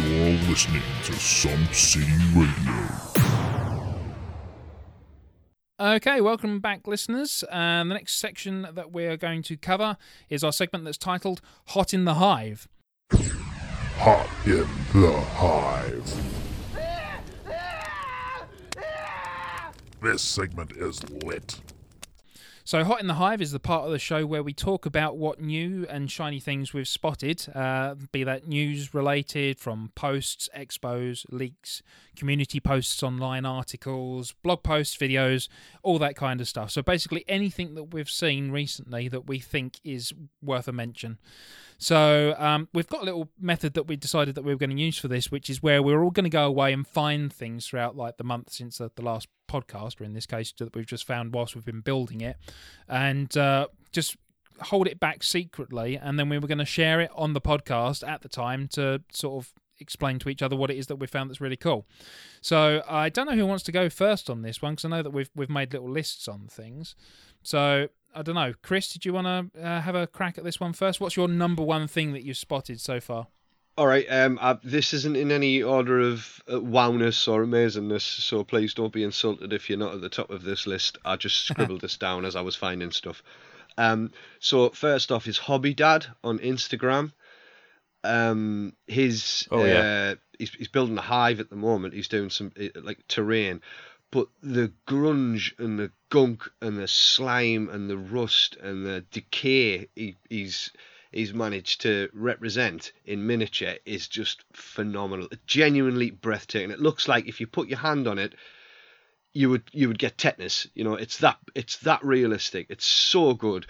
[0.05, 3.48] You're listening to Sump City Radio.
[5.81, 7.45] Okay, welcome back, listeners.
[7.51, 9.97] Um, the next section that we're going to cover
[10.29, 12.67] is our segment that's titled Hot in the Hive.
[13.13, 16.13] Hot in the Hive.
[20.03, 21.61] This segment is lit.
[22.69, 25.17] So, Hot in the Hive is the part of the show where we talk about
[25.17, 31.25] what new and shiny things we've spotted, uh, be that news related from posts, expos,
[31.31, 31.83] leaks,
[32.15, 35.49] community posts, online articles, blog posts, videos,
[35.83, 36.71] all that kind of stuff.
[36.71, 40.13] So, basically, anything that we've seen recently that we think is
[40.43, 41.17] worth a mention.
[41.79, 44.83] So um, we've got a little method that we decided that we were going to
[44.83, 47.69] use for this, which is where we're all going to go away and find things
[47.69, 50.87] throughout like the month since the, the last podcast, or in this case that we've
[50.87, 52.37] just found whilst we've been building it,
[52.89, 54.17] and uh, just
[54.61, 58.07] hold it back secretly, and then we were going to share it on the podcast
[58.07, 61.07] at the time to sort of explain to each other what it is that we
[61.07, 61.87] found that's really cool.
[62.41, 65.03] So I don't know who wants to go first on this one because I know
[65.03, 66.97] that we've we've made little lists on things.
[67.43, 67.89] So
[68.19, 68.89] I don't know, Chris.
[68.93, 71.01] Did you want to uh, have a crack at this one first?
[71.01, 73.29] What's your number one thing that you've spotted so far?
[73.77, 74.07] All right.
[74.11, 78.93] Um, I, this isn't in any order of uh, wowness or amazingness, so please don't
[78.93, 80.99] be insulted if you're not at the top of this list.
[81.05, 83.23] I just scribbled this down as I was finding stuff.
[83.77, 84.11] Um,
[84.41, 87.13] so first off is Hobby Dad on Instagram.
[88.03, 89.79] Um, his Oh, yeah.
[89.79, 91.95] uh, he's he's building a hive at the moment.
[91.95, 93.61] He's doing some uh, like terrain,
[94.11, 99.89] but the grunge and the gunk and the slime and the rust and the decay
[99.95, 100.71] he, he's
[101.13, 105.29] he's managed to represent in miniature is just phenomenal.
[105.47, 106.71] Genuinely breathtaking.
[106.71, 108.35] It looks like if you put your hand on it,
[109.33, 110.67] you would you would get tetanus.
[110.75, 112.67] You know, it's that it's that realistic.
[112.71, 113.67] It's so good.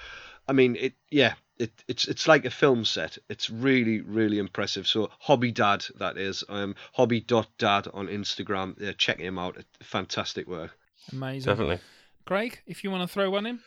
[0.46, 3.18] I mean, it yeah, it it's it's like a film set.
[3.28, 4.86] It's really really impressive.
[4.86, 8.80] So Hobby Dad that is um hobby dot dad on Instagram.
[8.80, 9.56] Yeah, check him out.
[9.80, 10.76] Fantastic work.
[11.12, 11.50] Amazing.
[11.50, 11.78] Definitely.
[12.26, 13.60] Craig, if you want to throw one in.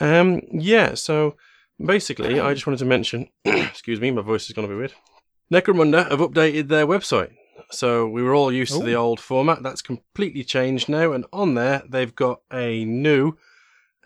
[0.00, 1.36] Um, yeah, so
[1.84, 4.92] basically, I just wanted to mention, excuse me, my voice is going to be weird.
[5.52, 7.32] Necromunda have updated their website.
[7.70, 9.62] So we were all used to the old format.
[9.62, 11.12] That's completely changed now.
[11.12, 13.36] And on there, they've got a new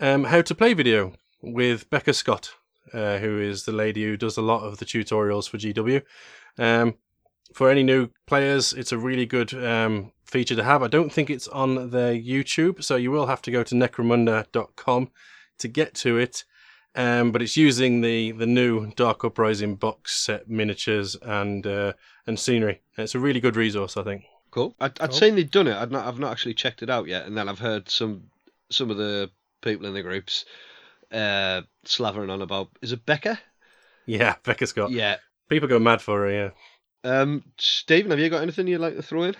[0.01, 1.13] um, how to play video
[1.43, 2.55] with Becca Scott,
[2.93, 6.03] uh, who is the lady who does a lot of the tutorials for GW.
[6.59, 6.95] Um,
[7.55, 10.83] for any new players, it's a really good um, feature to have.
[10.83, 15.11] I don't think it's on their YouTube, so you will have to go to necromunda.com
[15.59, 16.45] to get to it.
[16.95, 21.95] Um, but it's using the, the new Dark Uprising box set miniatures and uh,
[22.27, 22.83] and scenery.
[22.99, 24.25] It's a really good resource, I think.
[24.51, 24.75] Cool.
[24.79, 25.19] I'd, I'd Cool.
[25.19, 25.77] seen they'd done it.
[25.77, 26.07] I'd not.
[26.07, 27.27] I've not actually checked it out yet.
[27.27, 28.25] And then I've heard some
[28.71, 29.31] some of the
[29.63, 30.45] people in the groups
[31.13, 32.71] uh, slavering on about.
[32.83, 33.39] Is it Becca?
[34.07, 34.91] Yeah, Becca Scott.
[34.91, 35.17] Yeah.
[35.49, 36.51] People go mad for her, yeah.
[37.05, 39.35] Um, Stephen, have you got anything you'd like to throw in?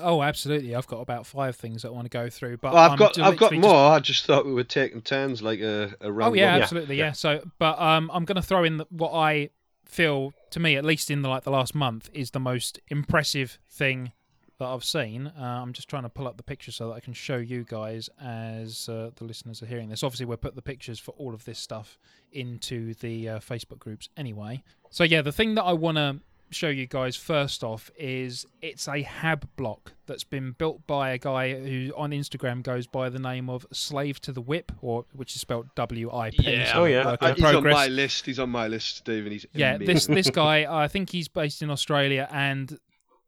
[0.00, 0.74] Oh, absolutely.
[0.74, 2.58] I've got about five things that I want to go through.
[2.58, 3.90] But Well, I've I'm got I've got literally just- more.
[3.92, 6.32] I just thought we were taking turns, like a, a round.
[6.32, 6.62] Oh yeah, robin.
[6.62, 7.12] absolutely, yeah.
[7.12, 9.50] So, but um, I'm going to throw in the, what I
[9.84, 13.58] feel, to me at least, in the like the last month, is the most impressive
[13.68, 14.12] thing
[14.60, 15.26] that I've seen.
[15.26, 17.64] Uh, I'm just trying to pull up the picture so that I can show you
[17.64, 20.02] guys as uh, the listeners are hearing this.
[20.04, 21.98] Obviously, we'll put the pictures for all of this stuff
[22.32, 24.62] into the uh, Facebook groups anyway.
[24.90, 26.20] So yeah, the thing that I want to
[26.52, 31.18] show you guys first off is it's a hab block that's been built by a
[31.18, 35.34] guy who on Instagram goes by the name of Slave to the Whip, or which
[35.34, 36.36] is spelled W I P.
[36.42, 36.72] Yeah.
[36.74, 37.16] Oh, yeah.
[37.20, 38.26] Uh, he's on my list.
[38.26, 39.32] He's on my list, Stephen.
[39.32, 42.78] He's Yeah, this this guy, I think he's based in Australia, and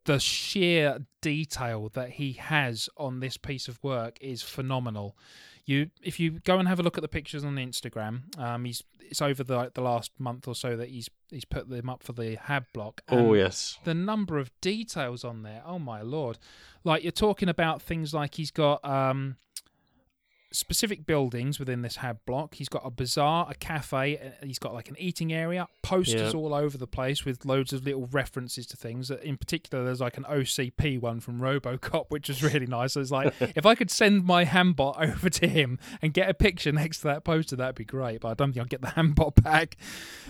[0.05, 5.17] the sheer detail that he has on this piece of work is phenomenal.
[5.65, 8.83] You, if you go and have a look at the pictures on Instagram, um, he's
[8.99, 12.13] it's over the the last month or so that he's he's put them up for
[12.13, 13.01] the Hab block.
[13.09, 13.77] Oh, yes.
[13.83, 15.61] the number of details on there.
[15.65, 16.37] Oh my lord!
[16.83, 19.37] Like you're talking about things like he's got um,
[20.53, 22.55] specific buildings within this Hab block.
[22.55, 24.17] He's got a bazaar, a cafe.
[24.17, 26.39] uh, He's got like an eating area, posters Yeah.
[26.39, 29.09] all over the place with loads of little references to things.
[29.09, 32.95] Uh, In particular, there's like an OCP one from RoboCop, which is really nice.
[32.95, 36.71] It's like if I could send my Hambot over to him and get a picture
[36.71, 38.21] next to that poster, that'd be great.
[38.21, 39.75] But I don't think I'll get the Hambot back.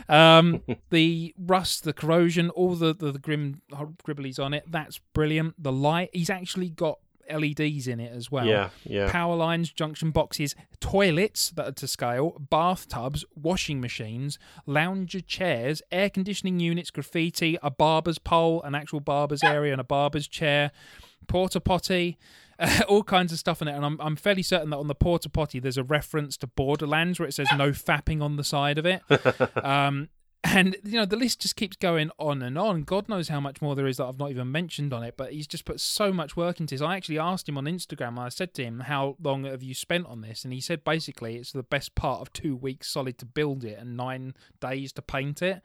[0.08, 4.64] Um, the rust, the corrosion, all the the, the grim gribblies on it.
[4.70, 5.62] That's brilliant.
[5.62, 6.10] The light.
[6.14, 7.00] He's actually got
[7.32, 8.46] LEDs in it as well.
[8.46, 9.12] Yeah, yeah.
[9.12, 16.10] Power lines, junction boxes, toilets that are to scale, bathtubs, washing machines, lounger chairs, air
[16.10, 20.72] conditioning units, graffiti, a barber's pole, an actual barber's area, and a barber's chair,
[21.28, 22.18] porta potty.
[22.88, 25.28] all kinds of stuff in it, and I'm I'm fairly certain that on the porta
[25.28, 28.86] potty there's a reference to Borderlands where it says no fapping on the side of
[28.86, 29.02] it.
[29.64, 30.10] Um,
[30.44, 32.84] and you know the list just keeps going on and on.
[32.84, 35.16] God knows how much more there is that I've not even mentioned on it.
[35.18, 36.82] But he's just put so much work into this.
[36.82, 38.10] I actually asked him on Instagram.
[38.10, 40.84] And I said to him, "How long have you spent on this?" And he said
[40.84, 44.92] basically it's the best part of two weeks solid to build it and nine days
[44.94, 45.62] to paint it.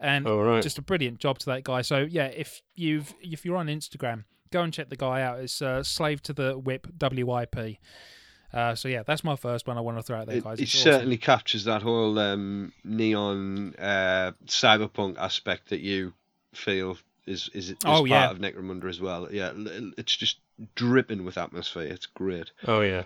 [0.00, 0.62] And Oh, right.
[0.62, 1.82] just a brilliant job to that guy.
[1.82, 5.40] So yeah, if you've if you're on Instagram, go and check the guy out.
[5.40, 7.78] It's uh, Slave to the Whip WYP.
[8.54, 10.60] Uh, so yeah, that's my first one I want to throw out there, It, guys.
[10.60, 10.92] it It's awesome.
[10.92, 16.12] certainly captures that whole um, neon uh, cyberpunk aspect that you
[16.54, 16.96] feel
[17.26, 18.30] is is, is Oh, part yeah.
[18.30, 19.28] of Necromunda as well.
[19.32, 19.50] Yeah,
[19.98, 20.38] it's just
[20.76, 21.82] dripping with atmosphere.
[21.88, 22.52] It's great.
[22.66, 23.04] Oh yeah,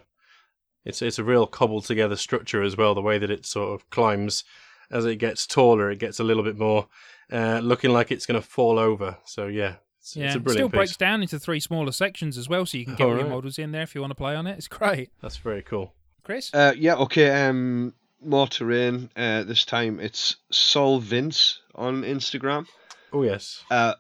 [0.85, 2.95] it's it's a real cobbled together structure as well.
[2.95, 4.45] The way that it sort of climbs
[4.91, 6.89] as it gets taller, it gets a little bit more
[7.33, 9.17] uh, looking like it's going to fall over.
[9.25, 9.77] So yeah,
[10.09, 12.67] it's, Yeah, it's a it still brilliant breaks down into three smaller sections as well,
[12.67, 14.47] so you can get all your models in there if you want to play on
[14.47, 14.57] it.
[14.57, 15.11] It's great.
[15.21, 15.93] That's very cool.
[16.25, 16.53] Chris?
[16.53, 17.47] Uh, yeah, okay.
[17.47, 19.11] Um, more terrain.
[19.17, 22.67] Uh, this time it's Sol Vince on Instagram.
[23.13, 23.65] Oh yes.
[23.71, 23.95] Uh,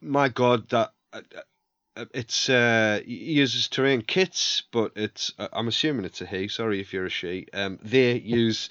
[0.00, 1.20] my God, that uh,
[1.96, 6.48] uh, it's uh, he uses terrain kits, but it's uh, I'm assuming it's a he.
[6.48, 7.46] Sorry if you're a she.
[7.52, 8.70] Um, they use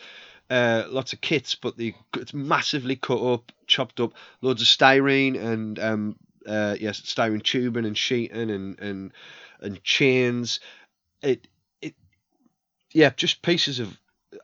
[0.49, 5.39] uh, lots of kits, but they it's massively cut up, chopped up, loads of styrene
[5.39, 6.15] and um,
[6.47, 9.13] uh, yes, styrene tubing and sheeting and and
[9.61, 10.59] and chains.
[11.21, 11.47] It
[11.81, 11.95] it
[12.93, 13.97] yeah, just pieces of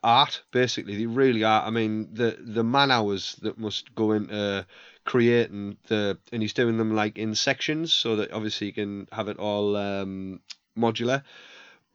[0.04, 0.98] art basically.
[0.98, 1.64] They really are.
[1.64, 4.66] I mean, the the man hours that must go into
[5.06, 9.28] creating the and he's doing them like in sections so that obviously you can have
[9.28, 10.40] it all um,
[10.78, 11.24] modular.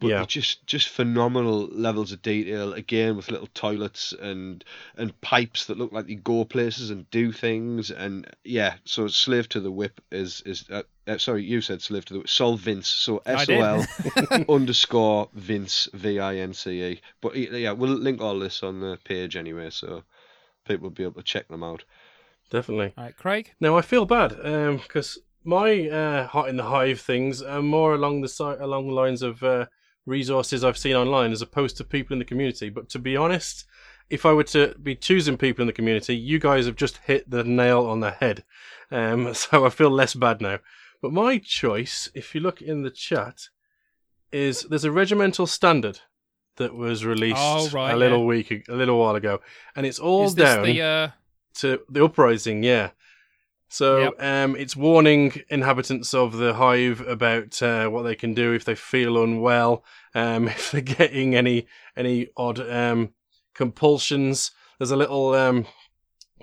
[0.00, 0.24] But Yeah.
[0.24, 4.64] just just phenomenal levels of detail again with little toilets and
[4.96, 8.76] and pipes that look like they go places and do things and yeah.
[8.86, 12.18] So slave to the whip is is uh, uh, sorry you said slave to the
[12.20, 12.28] whip.
[12.30, 12.88] Sol Vince.
[12.88, 13.58] So I S did.
[13.58, 13.86] O L
[14.48, 17.00] underscore Vince V I N C E.
[17.20, 20.02] But yeah, we'll link all this on the page anyway, so
[20.66, 21.84] people will be able to check them out.
[22.50, 22.94] Definitely.
[22.96, 23.52] All right, Craig.
[23.60, 24.30] Now I feel bad
[24.82, 28.94] because my uh, hot in the hive things are more along the si- along the
[28.94, 29.66] lines of uh,
[30.10, 32.68] resources I've seen online as opposed to people in the community.
[32.68, 33.64] But to be honest,
[34.10, 37.30] if I were to be choosing people in the community, you guys have just hit
[37.30, 38.44] the nail on the head.
[38.90, 40.58] Um, so I feel less bad now.
[41.00, 43.48] But my choice, if you look in the chat,
[44.32, 46.00] is there's a regimental standard
[46.56, 48.24] that was released Oh, right, a little yeah.
[48.24, 49.40] week, a little while ago,
[49.74, 51.08] and it's all Is down the uh,
[51.54, 52.90] to the uprising, yeah.
[53.72, 58.64] So um, it's warning inhabitants of the hive about uh, what they can do if
[58.64, 59.84] they feel unwell,
[60.14, 63.10] um, if they're getting any any odd um,
[63.54, 64.50] compulsions.
[64.78, 65.66] There's a little um,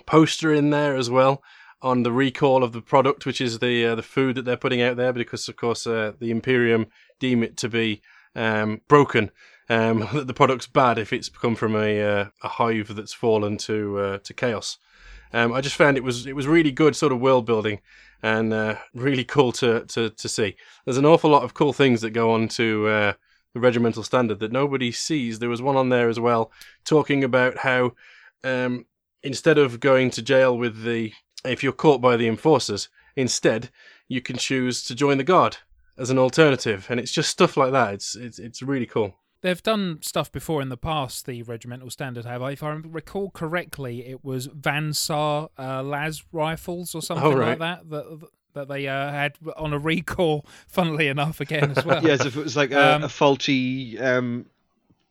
[0.06, 1.42] poster in there as well
[1.82, 4.82] on the recall of the product, which is the uh, the food that they're putting
[4.82, 6.88] out there, because of course uh, the Imperium
[7.20, 8.02] deem it to be
[8.36, 9.32] um, broken.
[9.70, 13.58] Um, that the product's bad if it's come from a uh, a hive that's fallen
[13.58, 14.78] to uh, to chaos.
[15.34, 17.82] Um, I just found it was it was really good sort of world building
[18.24, 20.56] and uh, really cool to, to to see.
[20.86, 23.14] There's an awful lot of cool things that go on to uh,
[23.58, 25.40] the regimental standard that nobody sees.
[25.40, 26.52] There was one on there as well
[26.86, 27.94] talking about how
[28.44, 28.86] um,
[29.24, 31.12] instead of going to jail with the
[31.44, 33.70] if you're caught by the enforcers, instead
[34.08, 35.58] you can choose to join the guard
[35.98, 37.94] as an alternative, and it's just stuff like that.
[37.96, 39.16] It's it's it's really cool.
[39.42, 42.42] They've done stuff before in the past, the regimental standard have.
[42.42, 47.34] I, if I recall correctly, it was Van Saar uh, Las rifles or something Oh,
[47.34, 47.50] right.
[47.50, 48.28] like that that
[48.58, 50.46] that they uh, had on a recall.
[50.68, 52.04] Funnily enough, again as well.
[52.04, 54.46] yes, if it was like a, Um, a faulty um,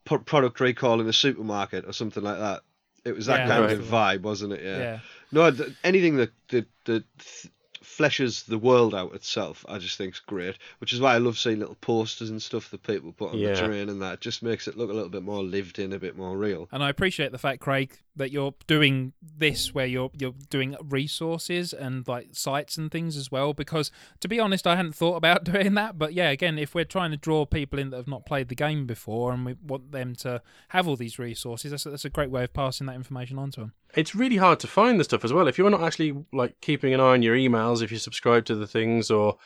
[0.05, 2.61] pro- product recall in a supermarket or something like that.
[3.05, 3.73] It was that Yeah, kind right.
[3.79, 4.63] of vibe, wasn't it?
[4.65, 4.79] Yeah.
[4.79, 4.99] Yeah.
[5.33, 7.53] No, th- anything that that, that th-
[7.97, 9.65] fleshes the world out itself.
[9.69, 12.71] I just think it's great, which is why I love seeing little posters and stuff
[12.71, 13.55] that people put on Yeah.
[13.55, 15.93] the terrain, and that it just makes it look a little bit more lived in,
[15.93, 16.69] a bit more real.
[16.73, 21.73] And I appreciate the fact, Craig, that you're doing this where you're you're doing resources
[21.73, 23.53] and like sites and things as well.
[23.53, 23.91] Because
[24.21, 25.99] to be honest, I hadn't thought about doing that.
[25.99, 28.55] But yeah, again, if we're trying to draw people in that have not played the
[28.55, 32.11] game before and we want them to have all these resources, that's a, that's a
[32.11, 33.73] great way of passing that information on to them.
[33.95, 35.47] It's really hard to find the stuff as well.
[35.49, 38.55] If you're not actually like keeping an eye on your emails, if you subscribe to
[38.55, 39.39] the things, or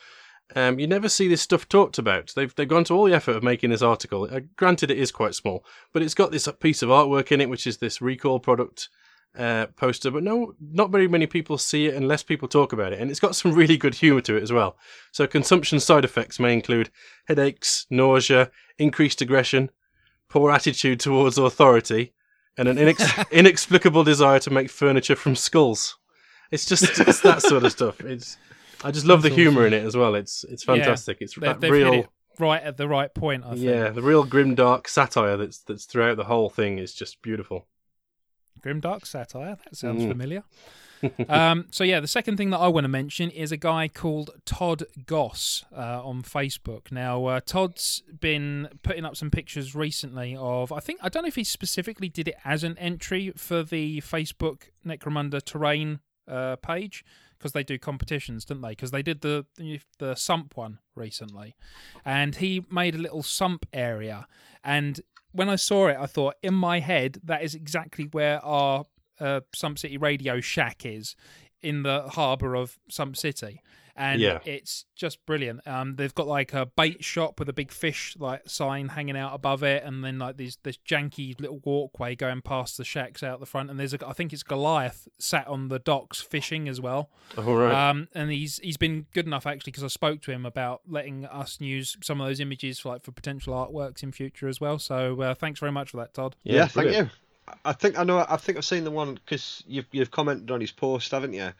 [0.55, 2.33] um, you never see this stuff talked about.
[2.35, 4.27] They've they've gone to all the effort of making this article.
[4.29, 5.63] Uh, granted, it is quite small,
[5.93, 8.89] but it's got this piece of artwork in it, which is this recall product
[9.37, 10.11] uh, poster.
[10.11, 13.19] But no, not very many people see it unless people talk about it, and it's
[13.19, 14.77] got some really good humour to it as well.
[15.11, 16.89] So consumption side effects may include
[17.25, 19.69] headaches, nausea, increased aggression,
[20.29, 22.13] poor attitude towards authority,
[22.57, 25.97] and an inex- inexplicable desire to make furniture from skulls.
[26.51, 28.01] It's just it's that sort of stuff.
[28.01, 28.37] It's
[28.83, 30.15] I just love That's the humour in it as well.
[30.15, 31.17] It's it's Yeah, fantastic.
[31.21, 33.43] it's they- that real it right at the right point.
[33.45, 33.61] I think.
[33.61, 37.67] yeah, the real grim dark satire that's that's throughout the whole thing is just beautiful.
[38.61, 39.57] Grim dark satire.
[39.63, 40.07] That sounds Mm.
[40.09, 40.43] familiar.
[41.29, 44.29] um, so yeah, the second thing that I want to mention is a guy called
[44.45, 46.91] Todd Goss uh, on Facebook.
[46.91, 50.71] Now, uh, Todd's been putting up some pictures recently of.
[50.71, 54.01] I think I don't know if he specifically did it as an entry for the
[54.01, 56.01] Facebook Necromunda Terrain
[56.31, 57.03] uh, page
[57.37, 58.69] because they do competitions, don't they?
[58.69, 59.45] Because they did the
[59.99, 61.55] the sump one recently,
[62.05, 64.27] and he made a little sump area.
[64.63, 65.01] And
[65.31, 68.85] when I saw it, I thought in my head that is exactly where our
[69.19, 71.15] uh, Sump City Radio shack is
[71.61, 73.61] in the harbour of Sump City.
[74.01, 74.39] And Yeah.
[74.45, 75.65] it's just brilliant.
[75.67, 79.33] Um, they've got like a bait shop with a big fish like sign hanging out
[79.33, 83.39] above it, and then like these this janky little walkway going past the shacks out
[83.39, 83.69] the front.
[83.69, 87.09] And there's a I think it's Goliath sat on the docks fishing as well.
[87.37, 87.89] Oh, right.
[87.89, 91.25] Um, and he's he's been good enough actually because I spoke to him about letting
[91.25, 94.79] us use some of those images for like for potential artworks in future as well.
[94.79, 96.35] So uh, thanks very much for that, Todd.
[96.43, 97.09] Yeah, thank you.
[97.65, 98.25] I think I know.
[98.29, 101.51] I think I've seen the one because you've you've commented on his post, haven't you?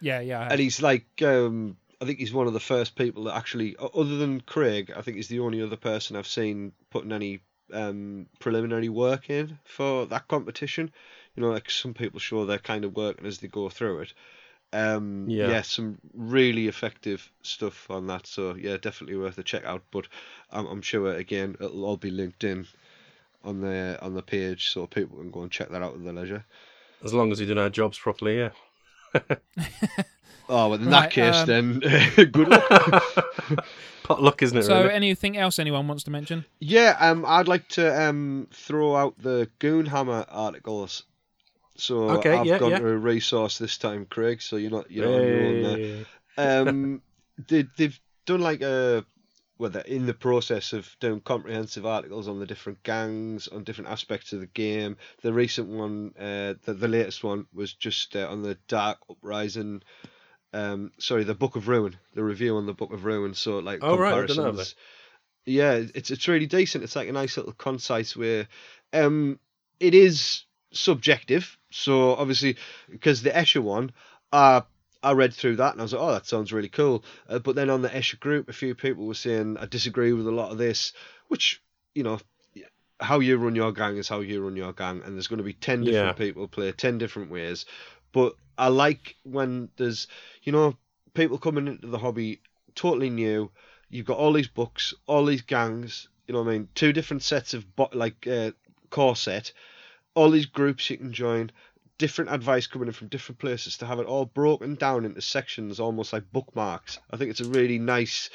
[0.00, 0.48] Yeah, yeah.
[0.50, 4.16] And he's like, um, I think he's one of the first people that actually, other
[4.16, 7.40] than Craig, I think he's the only other person I've seen putting any
[7.72, 10.92] um, preliminary work in for that competition.
[11.34, 14.12] You know, like some people show their kind of working as they go through it.
[14.72, 15.48] Um, Yeah.
[15.48, 15.62] yeah.
[15.62, 18.26] some really effective stuff on that.
[18.26, 19.82] So yeah, definitely worth a check out.
[19.90, 20.08] But
[20.50, 22.66] I'm, I'm sure again it'll all be linked in
[23.44, 26.12] on the on the page, so people can go and check that out at their
[26.12, 26.44] leisure.
[27.04, 28.50] As long as we do our jobs properly, yeah.
[30.48, 31.80] Oh, well, in Right, that case, um, then
[32.30, 32.62] good luck.
[34.04, 34.62] Pot luck, isn't it?
[34.62, 34.94] So, really?
[34.94, 36.44] anything else anyone wants to mention?
[36.60, 41.02] Yeah, um, I'd like to um throw out the Goonhammer articles.
[41.76, 42.78] So Okay, I've yeah, gone yeah.
[42.78, 44.40] to a resource this time, Craig.
[44.40, 46.04] So you're not you're not on your own there.
[46.68, 47.02] Um,
[47.48, 49.04] they they've done like a
[49.58, 53.90] well, they're in the process of doing comprehensive articles on the different gangs, on different
[53.90, 54.96] aspects of the game.
[55.22, 59.82] The recent one, uh, the the latest one was just uh, on the Dark Uprising.
[60.52, 63.34] Um, sorry, the Book of Ruin, the review on the Book of Ruin.
[63.34, 64.74] So like Oh, right, I comparisons.
[65.46, 66.84] Yeah, it's it's really decent.
[66.84, 68.48] It's like a nice little concise way.
[68.92, 69.38] Um,
[69.80, 70.42] it is
[70.72, 72.56] subjective, so obviously
[72.90, 73.92] because the Escher one,
[74.32, 74.62] uh,
[75.02, 77.04] I read through that and I was like, oh, that sounds really cool.
[77.28, 80.26] Uh, but then on the Escher group, a few people were saying I disagree with
[80.26, 80.92] a lot of this,
[81.28, 81.62] which
[81.94, 82.18] you know.
[82.98, 85.44] How you run your gang is how you run your gang, and there's going to
[85.44, 86.24] be ten different Yeah.
[86.26, 87.66] people play ten different ways.
[88.10, 90.06] But I like when there's,
[90.42, 90.78] you know,
[91.12, 92.40] people coming into the hobby
[92.74, 93.50] totally new.
[93.90, 96.08] You've got all these books, all these gangs.
[96.26, 96.68] You know what I mean?
[96.74, 98.52] Two different sets of bo- like uh,
[98.88, 99.52] core set,
[100.14, 101.52] all these groups you can join.
[101.98, 105.80] Different advice coming in from different places to have it all broken down into sections,
[105.80, 106.98] almost like bookmarks.
[107.10, 108.28] I think it's a really nice,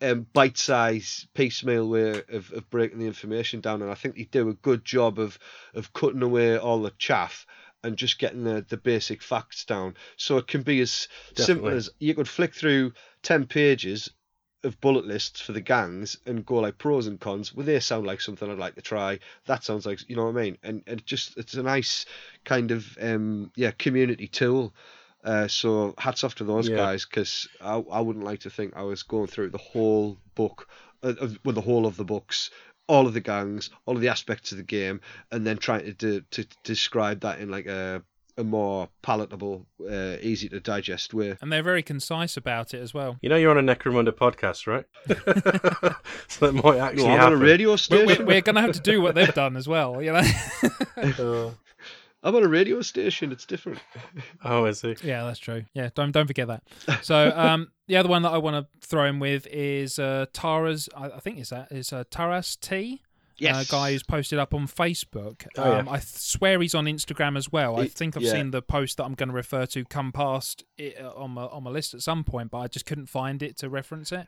[0.00, 4.48] um, bite-sized piecemeal way of, of breaking the information down, and I think they do
[4.48, 5.38] a good job of
[5.74, 7.46] of cutting away all the chaff
[7.82, 9.94] and just getting the, the basic facts down.
[10.16, 12.92] So it can be as simple as you could flick through
[13.22, 14.10] ten pages
[14.64, 17.54] of bullet lists for the gangs and go like pros and cons.
[17.54, 19.18] Well, they sound like something I'd like to try.
[19.46, 20.58] That sounds like you know what I mean.
[20.62, 22.06] And and just it's a nice
[22.44, 24.74] kind of um yeah community tool.
[25.22, 26.76] Uh, so hats off to those Yeah.
[26.76, 30.68] guys because I, I wouldn't like to think I was going through the whole book,
[31.02, 32.50] uh, of- with the whole of the books,
[32.88, 35.00] all of the gangs, all of the aspects of the game,
[35.32, 38.02] and then trying to do, to describe that in like a
[38.36, 41.36] a more palatable, uh, easy to digest way.
[41.40, 43.18] And they're very concise about it as well.
[43.22, 44.84] You know you're on a Necromunda podcast, right?
[46.28, 48.26] so that might actually I'm on a radio We're, station.
[48.26, 50.22] we're, we're going to have to do what they've done as well, you know.
[50.96, 51.50] Uh,
[52.24, 53.32] I'm on a radio station.
[53.32, 53.80] It's different.
[54.42, 54.96] Oh, I see.
[55.02, 55.64] Yeah, that's true.
[55.74, 56.62] Yeah, don't don't forget that.
[57.02, 60.88] So um, the other one that I want to throw in with is uh, Tara's.
[60.96, 63.02] I, I think is that is uh, Taras T.
[63.38, 63.68] Yes.
[63.68, 65.46] A guy who's posted up on Facebook.
[65.56, 65.78] Oh, yeah.
[65.78, 67.80] um, I th- swear he's on Instagram as well.
[67.80, 68.32] I think I've yeah.
[68.32, 71.42] seen the post that I'm going to refer to come past it, uh, on my
[71.44, 74.26] on my list at some point, but I just couldn't find it to reference it.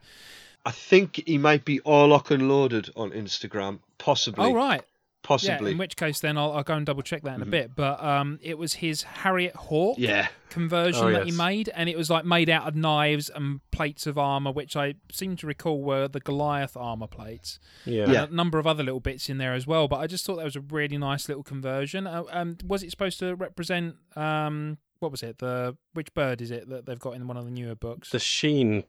[0.65, 4.47] I think he might be Orlock and loaded on Instagram, possibly.
[4.47, 4.83] Oh right,
[5.27, 5.67] Possibly.
[5.71, 7.51] Yeah, in which case then I'll, I'll go and double check that in a Mhm.
[7.51, 7.75] bit.
[7.75, 10.29] But um, it was his Harriet Hawk Yeah.
[10.51, 14.07] conversion Oh, that he made, and it was like made out of knives and plates
[14.07, 17.59] of armor, which I seem to recall were the Goliath armor plates.
[17.85, 18.05] Yeah.
[18.05, 18.25] And Yeah.
[18.27, 19.89] a number of other little bits in there as well.
[19.89, 22.07] But I just thought that was a really nice little conversion.
[22.07, 25.39] Uh, um, was it supposed to represent um, what was it?
[25.39, 28.11] The which bird is it that they've got in one of the newer books?
[28.11, 28.85] The sheen.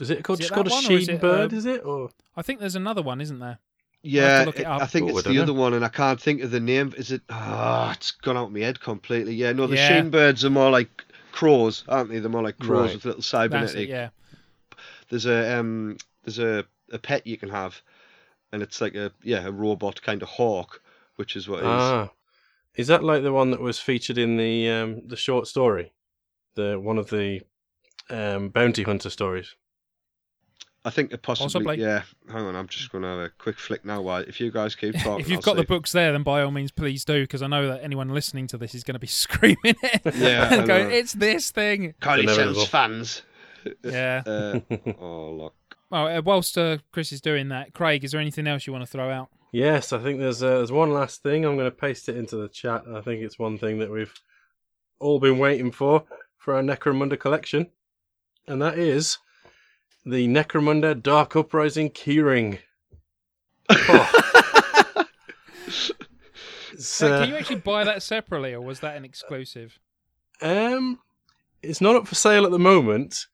[0.00, 1.52] Is it called Is it just called a sheen it, bird?
[1.52, 3.60] uh, Is it or I think there's another one, isn't there?
[4.04, 5.42] Yeah, it I- think Oh, I it's the know.
[5.42, 6.92] other one, and I can't think of the name.
[6.96, 7.22] Is it?
[7.30, 9.34] Ah, it's gone out of my head completely.
[9.34, 9.88] Yeah, no, the Yeah.
[9.88, 12.18] sheen birds are more like crows, aren't they?
[12.18, 12.94] They're more like crows Right.
[12.96, 13.88] with little That's cybernetic.
[13.88, 13.88] it.
[13.88, 14.08] Yeah.
[15.08, 17.80] There's a um, there's a, a pet you can have,
[18.52, 20.82] and it's like a yeah a robot kind of hawk,
[21.16, 21.66] which is what it is.
[21.68, 22.10] ah,
[22.74, 25.92] is that like the one that was featured in the um the short story,
[26.56, 27.40] the one of the
[28.10, 29.54] um bounty hunter stories?
[30.86, 31.80] I think it possibly, Possibly.
[31.80, 32.02] yeah.
[32.30, 34.02] Hang on, I'm just going to have a quick flick now.
[34.02, 36.42] While if you guys keep talking, if you've I'll got the books there, then by
[36.42, 38.98] all means, please do, because I know that anyone listening to this is going to
[38.98, 42.66] be screaming it Yeah, and going, "It's this thing!" Kylie Inevitable.
[42.66, 43.22] fans.
[43.82, 44.22] Yeah.
[44.26, 44.60] Uh,
[45.00, 45.54] oh look.
[45.88, 48.82] Well, uh, whilst uh, Chris is doing that, Craig, is there anything else you want
[48.84, 49.28] to throw out?
[49.52, 51.46] Yes, I think there's uh, there's one last thing.
[51.46, 52.82] I'm going to paste it into the chat.
[52.92, 54.12] I think it's one thing that we've
[54.98, 56.04] all been waiting for
[56.36, 57.70] for our Necromunda collection,
[58.46, 59.16] and that is
[60.04, 62.58] the Necromunda Dark Uprising keyring.
[63.70, 64.20] Oh.
[66.72, 69.78] It's, Uh, uh, can you actually buy that separately, or was that an exclusive?
[70.42, 70.98] um,
[71.62, 73.26] it's not up for sale at the moment.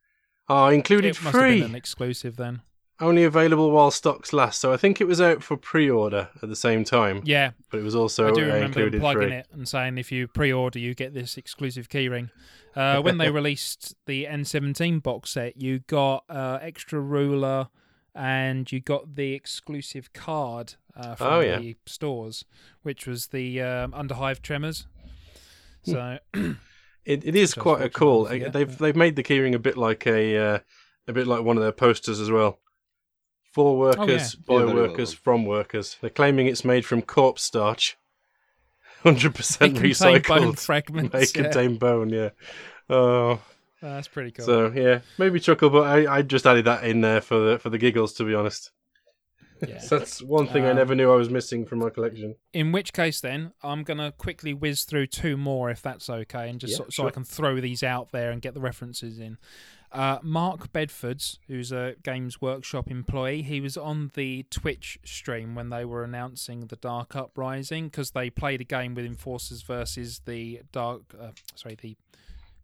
[0.48, 1.60] Oh, included It must have free.
[1.60, 2.60] been an exclusive then.
[3.00, 4.60] Only available while stocks last.
[4.60, 7.22] So I think it was out for pre-order at the same time.
[7.24, 9.36] Yeah, but it was also I do remember included plugging free.
[9.36, 12.30] it and saying if you pre-order, you get this exclusive keyring.
[12.76, 17.68] Uh, when they released the N17 box set, you got uh, extra ruler
[18.14, 21.58] and you got the exclusive card uh, from Oh, yeah.
[21.58, 22.44] the stores,
[22.82, 24.86] which was the um, Underhive Tremors.
[25.84, 26.18] So
[27.06, 28.26] It, it is Which I was quite a cool.
[28.28, 30.58] get, They've they've made the keyring a bit like a uh,
[31.08, 32.58] a bit like one of their posters as well.
[33.52, 35.20] For workers, Yeah, by well workers, done.
[35.22, 35.96] from workers.
[36.00, 37.96] They're claiming it's made from corpse starch,
[39.02, 40.58] hundred percent They contain bone recycled.
[40.64, 41.44] fragments, They yeah.
[41.50, 42.10] contain bone.
[42.10, 42.30] Yeah.
[42.88, 43.40] Oh,
[43.80, 44.44] that's pretty cool.
[44.46, 47.70] so yeah, maybe chuckle, but I, I just added that in there for the for
[47.70, 48.12] the giggles.
[48.14, 48.70] To be honest,
[49.66, 49.78] yeah.
[49.80, 52.36] so that's one thing I Um, never knew I was missing from my collection.
[52.52, 56.60] In which case, then I'm gonna quickly whiz through two more, if that's okay, and
[56.60, 59.38] just Yeah, so, so I can throw these out there and get the references in.
[59.92, 65.70] Uh, Mark Bedfords, who's a Games Workshop employee, he was on the Twitch stream when
[65.70, 70.60] they were announcing the Dark Uprising because they played a game with Enforcers versus the
[70.70, 71.02] Dark.
[71.20, 71.96] Uh, sorry, the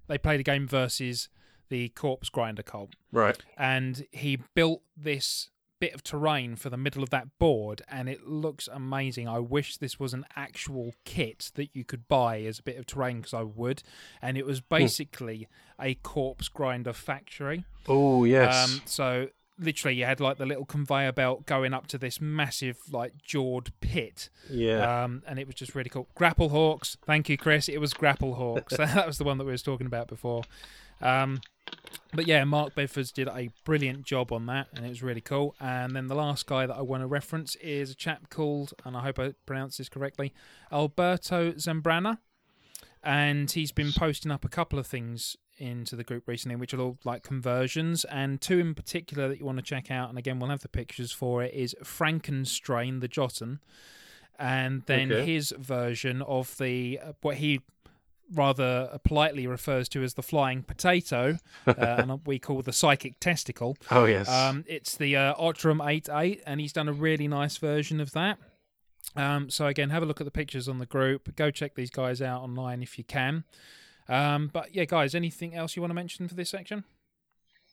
[0.06, 1.28] they played a game versus
[1.68, 3.36] the Corpse Grinder cult Right.
[3.58, 8.26] and he built this bit of terrain for the middle of that board and it
[8.26, 12.62] looks amazing i wish this was an actual kit that you could buy as a
[12.62, 13.82] bit of terrain because i would
[14.22, 15.46] and it was basically
[15.80, 18.64] a corpse grinder factory Oh yes.
[18.64, 19.28] um, so
[19.58, 23.72] literally you had like the little conveyor belt going up to this massive like jawed
[23.80, 25.04] pit yeah.
[25.04, 26.08] um, and it was just really cool.
[26.14, 27.68] Grapple Hawks, thank you, Chris.
[27.68, 28.76] It was Grapple Hawks.
[28.76, 30.42] that was the one that we was talking about before.
[31.00, 31.40] Um,
[32.12, 35.54] but yeah, Mark Bedfords did a brilliant job on that, and it was really cool.
[35.60, 38.96] And then the last guy that I want to reference is a chap called, and
[38.96, 40.32] I hope I pronounce this correctly,
[40.72, 42.18] Alberto Zambrana,
[43.02, 46.80] and he's been posting up a couple of things into the group recently, which are
[46.80, 50.08] all like conversions, and two in particular that you want to check out.
[50.08, 51.52] And again, we'll have the pictures for it.
[51.54, 53.60] Is Frankenstrain the Jotun,
[54.38, 55.24] and then Okay.
[55.24, 57.60] his version of the uh, what he
[58.32, 63.76] rather politely refers to as the flying potato, uh, and we call the psychic testicle.
[63.90, 64.28] oh yes.
[64.28, 68.38] Um, it's the uh, Otram 8.8, and he's done a really nice version of that.
[69.14, 71.34] Um, so again, have a look at the pictures on the group.
[71.36, 73.44] Go check these guys out online if you can.
[74.08, 76.84] Um, but yeah, guys, anything else you want to mention for this section?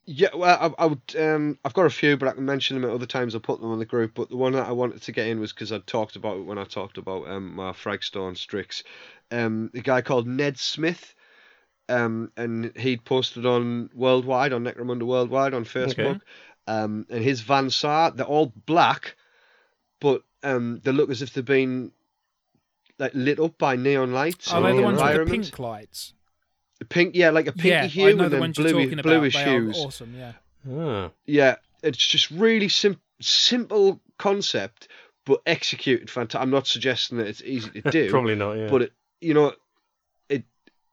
[0.05, 1.01] Yeah, well, I, I would.
[1.17, 3.35] Um, I've got a few, but I can mention them at other times.
[3.35, 4.13] I'll put them on the group.
[4.15, 6.45] But the one that I wanted to get in was because I talked about it
[6.45, 8.83] when I talked about um, my Fragstone Strix.
[9.31, 11.15] Um, a guy called Ned Smith,
[11.87, 16.21] um, and he'd posted on Worldwide on Necromunda Worldwide on Facebook.
[16.67, 19.15] Um, and his Van Saar, they're all black,
[19.99, 21.91] but um, they look as if they've been
[22.99, 24.51] like lit up by neon lights.
[24.51, 26.13] Are they in the the ones with the pink lights?
[26.89, 28.91] Pink, yeah, like a pinky yeah, hue I know and the then ones you're bluey,
[28.91, 29.03] about.
[29.03, 29.77] bluish hues.
[29.77, 30.15] awesome.
[30.17, 30.33] Yeah.
[30.71, 31.11] Ah.
[31.25, 34.87] Yeah, it's just really sim- simple concept,
[35.25, 36.41] but executed fantastic.
[36.41, 38.09] I'm not suggesting that it's easy to do.
[38.09, 38.67] Probably not, yeah.
[38.69, 39.53] But it, you know,
[40.29, 40.43] it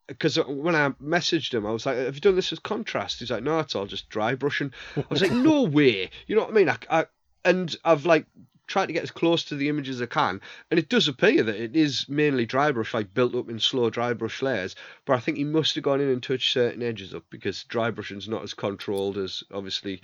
[0.07, 3.31] because when I messaged him, I was like, "Have you done this as contrast?" He's
[3.31, 6.51] like, "No, it's all just dry brushing." I was like, "No way!" You know what
[6.51, 6.69] I mean?
[6.69, 7.07] I, I
[7.45, 8.27] and I've like
[8.71, 10.41] tried to get as close to the image as I can,
[10.71, 13.91] and it does appear that it is mainly dry brush, like built up in slow
[13.91, 14.77] dry brush layers.
[15.05, 17.91] But I think he must have gone in and touched certain edges up because dry
[17.91, 20.03] brushing's not as controlled as obviously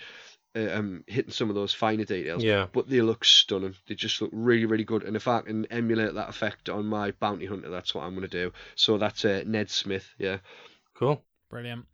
[0.56, 2.42] uh, um, hitting some of those finer details.
[2.42, 2.66] Yeah.
[2.72, 3.74] But they look stunning.
[3.86, 5.04] They just look really, really good.
[5.04, 8.28] And if I can emulate that effect on my bounty hunter, that's what I'm going
[8.28, 8.52] to do.
[8.74, 10.08] So that's uh, Ned Smith.
[10.18, 10.38] Yeah.
[10.94, 11.22] Cool.
[11.50, 11.86] Brilliant.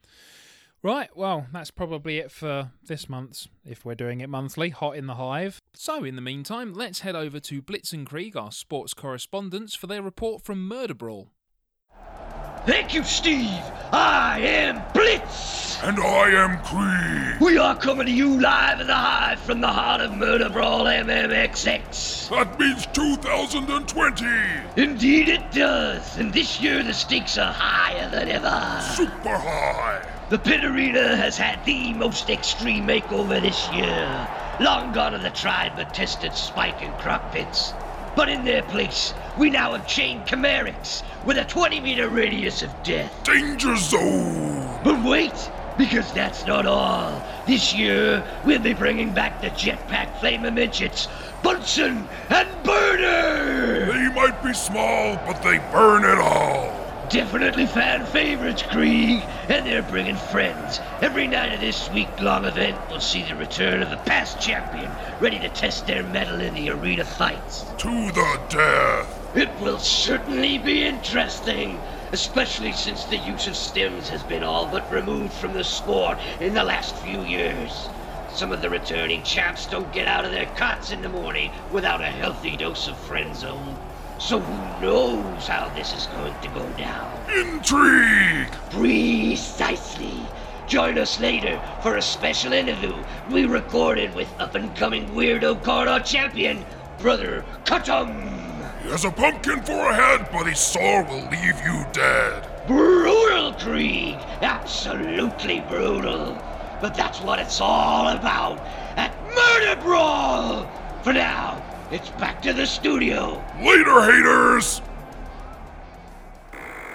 [0.84, 5.06] Right, well, that's probably it for this month's, if we're doing it monthly, Hot in
[5.06, 5.60] the Hive.
[5.74, 9.86] So, in the meantime, let's head over to Blitz and Krieg, our sports correspondents, for
[9.86, 11.28] their report from Murder Brawl.
[12.66, 13.62] Thank you, Steve.
[13.92, 15.80] I am Blitz.
[15.84, 17.40] And I am Krieg.
[17.40, 20.86] We are coming to you live in the hive from the heart of Murder Brawl
[20.86, 22.28] MMXX.
[22.30, 24.26] That means 2020.
[24.76, 26.16] Indeed it does.
[26.18, 28.80] And this year the stakes are higher than ever.
[28.96, 30.22] Super high.
[30.32, 34.28] The pit arena has had the most extreme makeover this year.
[34.60, 37.74] Long gone are the tried but tested spike and croc pits.
[38.16, 42.70] But in their place, we now have chained chimerics with a 20 meter radius of
[42.82, 43.12] death.
[43.24, 44.80] Danger zone.
[44.82, 47.22] But wait, because that's not all.
[47.46, 51.09] This year, we'll be bringing back the jetpack flamer midgets,
[51.42, 53.92] Bunsen and Burner!
[53.92, 56.81] They might be small, but they burn it all.
[57.12, 60.80] Definitely fan favorites, Krieg, and they're bringing friends.
[61.02, 64.90] Every night of this week-long event will see the return of the past champion,
[65.20, 67.64] ready to test their mettle in the arena fights.
[67.76, 69.36] To the death.
[69.36, 71.78] It will certainly be interesting,
[72.12, 76.55] especially since the use of stems has been all but removed from the sport in
[76.55, 77.90] the last few years.
[78.32, 82.01] Some of the returning champs don't get out of their cots in the morning without
[82.01, 83.76] a healthy dose of Frenzon.
[84.23, 87.11] So who knows how this is going to go down?
[87.28, 88.53] Intrigue!
[88.70, 90.15] Precisely.
[90.69, 92.94] Join us later for a special interview
[93.32, 96.65] we recorded with up-and-coming weirdo corridor champion,
[97.01, 98.28] Brother Cutum.
[98.85, 102.49] He has a pumpkin for a head, but his sword will leave you dead.
[102.69, 104.15] Brutal, Krieg.
[104.40, 106.40] Absolutely brutal.
[106.81, 108.61] But that's what it's all about
[108.97, 110.70] at Murder Brawl.
[111.03, 111.61] For now,
[111.93, 113.43] it's back to the studio.
[113.62, 114.81] Later, haters!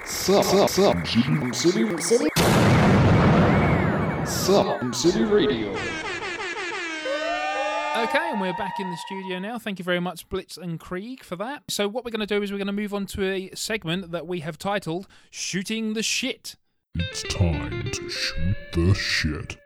[0.06, 2.30] Sup, sup, sup, City, City, City.
[4.26, 5.72] Sup, City Radio.
[7.98, 9.60] Okay, and we're back in the studio now.
[9.60, 11.64] Thank you very much, Blitz and Krieg, for that.
[11.68, 14.12] So, what we're going to do is we're going to move on to a segment
[14.12, 16.56] that we have titled Shooting the Shit.
[16.96, 19.58] It's time to shoot the shit.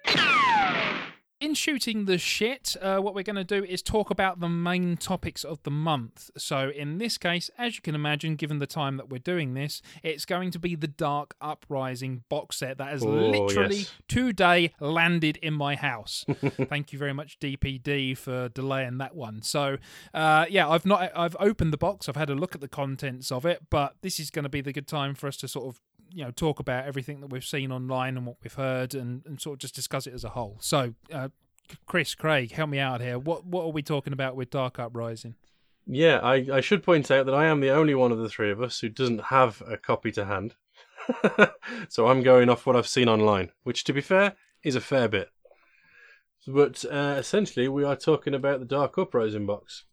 [1.42, 4.96] In shooting the shit, uh, what we're going to do is talk about the main
[4.96, 6.30] topics of the month.
[6.38, 9.82] So, in this case, as you can imagine, given the time that we're doing this,
[10.04, 13.92] it's going to be the Dark Uprising box set that has Oh, literally yes.
[14.08, 16.26] today landed in my house.
[16.70, 19.42] Thank you very much, DPD, for delaying that one.
[19.42, 19.78] So,
[20.14, 23.32] uh, yeah, I've not, I've opened the box, I've had a look at the contents
[23.32, 25.66] of it, but this is going to be the good time for us to sort
[25.66, 25.82] of
[26.14, 29.40] you know talk about everything that we've seen online and what we've heard and, and
[29.40, 31.30] sort of just discuss it as a whole so uh,
[31.86, 35.36] chris craig help me out here what what are we talking about with dark uprising
[35.88, 38.52] Yeah, I, I should point out that I am the only one of the three
[38.52, 40.56] of us who doesn't have a copy to hand.
[41.90, 45.08] so I'm going off what I've seen online, which, to be fair, is a fair
[45.08, 45.30] bit.
[46.48, 49.86] But uh, essentially, we are talking about the Dark Uprising box.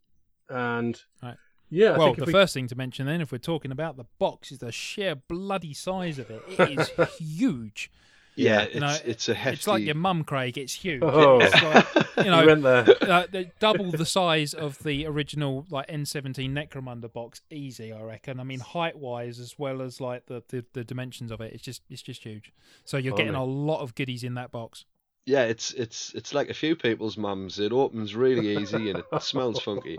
[0.48, 1.36] And Right.
[1.70, 3.96] Yeah, I well think the we- first thing to mention then if we're talking about
[3.96, 7.90] the box is the sheer bloody size of it it is huge
[8.36, 9.54] Yeah, You know, it's it's a hefty.
[9.56, 10.56] It's like your mum, Craig.
[10.56, 11.02] It's huge.
[11.02, 11.40] Oh.
[11.40, 11.86] It's like,
[12.18, 12.86] you You know, went there.
[13.02, 13.26] Uh,
[13.58, 18.38] double the size of the original like N17 Necromunda box, easy, I reckon.
[18.38, 21.64] I mean, height wise as well as like the, the, the dimensions of it, it's
[21.64, 22.52] just it's just huge.
[22.84, 24.84] So you're getting a lot of goodies in that box.
[25.26, 27.58] Yeah, it's it's it's like a few people's mums.
[27.58, 29.98] It opens really easy and it smells funky.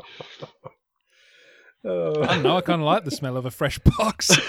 [1.85, 2.57] I don't know.
[2.57, 4.31] I kind of like the smell of a fresh box.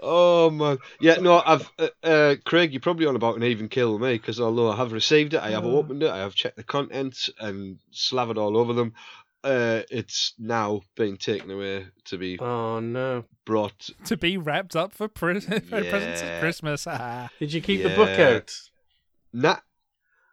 [0.00, 2.72] Oh man, yeah, no, I've uh, uh, Craig.
[2.72, 5.40] You're probably on about an even kill with me because although I have received it,
[5.42, 5.76] I have Oh.
[5.76, 8.92] opened it, I have checked the contents and slathered all over them.
[9.42, 13.90] Uh, it's now being taken away to be oh no brought.
[14.04, 16.86] to be wrapped up for, pre- for presents at Christmas.
[16.86, 17.28] Ah.
[17.40, 18.52] Did you keep the book out?
[19.32, 19.56] Nah,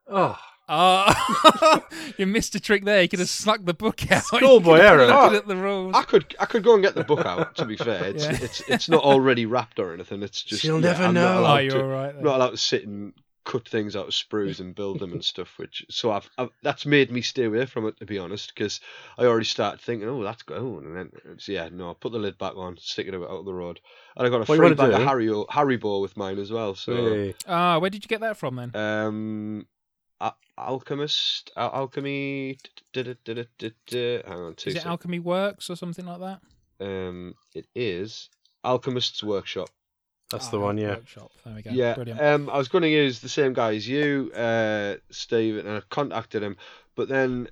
[0.07, 0.37] Oh,
[0.67, 1.79] Oh,
[2.17, 3.01] you missed a trick there.
[3.01, 4.23] You could have snuck the book out.
[4.25, 5.01] Schoolboy You error.
[5.11, 5.95] Oh, Looking at the rules.
[5.95, 7.55] I could I could go and get the book out.
[7.57, 8.37] To be fair, it's Yeah.
[8.41, 10.23] it's it's not already wrapped or anything.
[10.23, 11.39] It's just She'll yeah, never I'm know.
[11.39, 12.23] allowed Oh, you're to- all right then.
[12.23, 13.13] Not allowed to sit and
[13.43, 15.59] cut things out of sprues and build them and stuff.
[15.59, 18.79] Which so I've, I've that's made me stay away from it to be honest, because
[19.19, 22.17] I already started thinking, oh, that's going, and then it's, yeah, no, I put the
[22.17, 23.79] lid back on, stick it out of the road,
[24.17, 25.05] and I got a What you free wanna bag of do?
[25.05, 26.73] Harry Haribo with mine as well.
[26.73, 27.35] So Hey.
[27.47, 28.71] Ah, where did you get that from then?
[28.75, 29.65] um, Al-
[30.57, 32.57] alchemist, Al- alchemy.
[32.93, 33.15] Hang
[34.27, 34.85] on, two Is it.
[34.85, 36.39] Alchemy Works or something like that?
[36.79, 38.29] Um, it is
[38.63, 39.69] Alchemist's Workshop.
[40.31, 40.95] That's Ah, the one, yeah.
[40.95, 41.31] Workshop.
[41.45, 41.69] There we go.
[41.71, 41.93] Yeah.
[41.93, 42.19] Brilliant.
[42.21, 45.81] Um, I was going to use the same guy as you, uh, Steve, and I
[45.89, 46.57] contacted him,
[46.95, 47.47] but then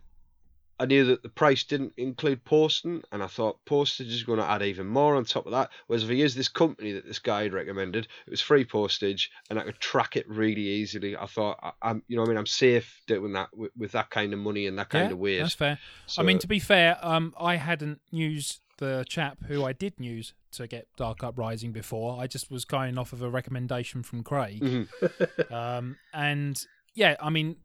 [0.84, 4.46] I knew that the price didn't include posting, and I thought postage is going to
[4.46, 5.70] add even more on top of that.
[5.88, 9.32] Whereas if I used this company that this guy had recommended, it was free postage,
[9.50, 11.16] and I could track it really easily.
[11.16, 13.94] I thought, I, I'm, you know, what I mean, I'm safe doing that with, with
[13.94, 15.40] that kind of money and that kind yeah, of weight.
[15.40, 15.80] That's fair.
[16.06, 19.94] So, I mean, to be fair, um, I hadn't used the chap who I did
[20.00, 22.22] use to get Dark Uprising before.
[22.22, 24.60] I just was going off of a recommendation from Craig.
[24.62, 25.50] Mhm.
[25.50, 26.62] um, and
[26.94, 27.56] yeah, I mean,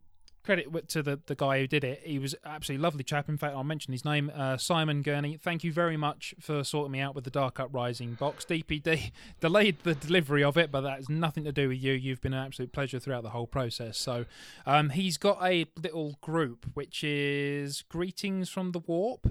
[0.45, 2.03] credit to the, the guy who did it.
[2.05, 3.29] He was absolutely lovely chap.
[3.29, 5.37] In fact, I'll mention his name, uh, Simon Gurney.
[5.37, 8.45] Thank you very much for sorting me out with the Dark Uprising box.
[8.45, 9.11] DPD
[9.41, 11.93] delayed the delivery of it, but that has nothing to do with you.
[11.93, 13.99] You've been an absolute pleasure throughout the whole process.
[13.99, 14.25] So
[14.67, 19.27] um, he's got a little group which is Greetings from the Warp.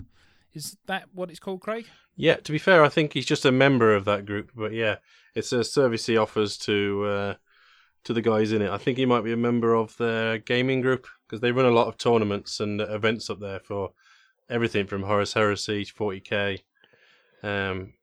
[0.54, 1.86] Is that what it's called, Craig?
[2.16, 4.52] Yeah, to be fair, I think he's just a member of that group.
[4.56, 4.98] But yeah,
[5.36, 7.34] it's a service he offers to uh,
[8.08, 8.72] to the guys in it.
[8.72, 11.72] I think he might be a member of their gaming group because they run a
[11.72, 13.92] lot of tournaments and events up there for
[14.50, 16.62] everything from Horus Heresy to 40k.
[17.44, 17.96] Um,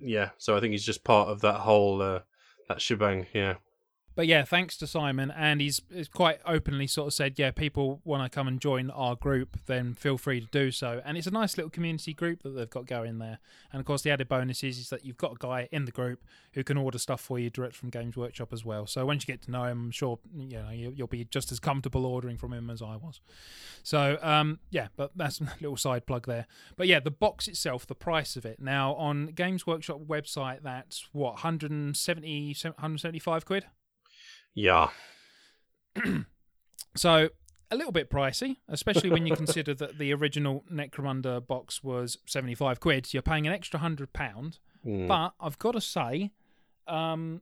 [0.00, 2.20] yeah, so I think he's just part of that whole uh,
[2.70, 3.26] that shebang.
[3.34, 3.56] Yeah.
[4.14, 8.00] But yeah, thanks to Simon, and he's, he's quite openly sort of said, yeah, people
[8.04, 11.00] want to come and join our group, then feel free to do so.
[11.04, 13.38] And it's a nice little community group that they've got going there.
[13.72, 15.92] And of course, the added bonus is, is that you've got a guy in the
[15.92, 16.22] group
[16.52, 18.86] who can order stuff for you direct from Games Workshop as well.
[18.86, 21.50] So once you get to know him, I'm sure you know you, you'll be just
[21.50, 23.20] as comfortable ordering from him as I was.
[23.82, 26.46] So um, yeah, but that's a little side plug there.
[26.76, 31.08] But yeah, the box itself, the price of it now on Games Workshop website, that's
[31.12, 33.66] what 170, 175 quid.
[34.54, 34.88] Yeah.
[36.94, 37.30] So
[37.70, 42.54] a little bit pricey, especially when you consider that the original Necromunda box was seventy
[42.54, 43.14] five quid.
[43.14, 45.08] You're paying an extra hundred pound, Mm.
[45.08, 46.32] but I've got to say,
[46.86, 47.40] um,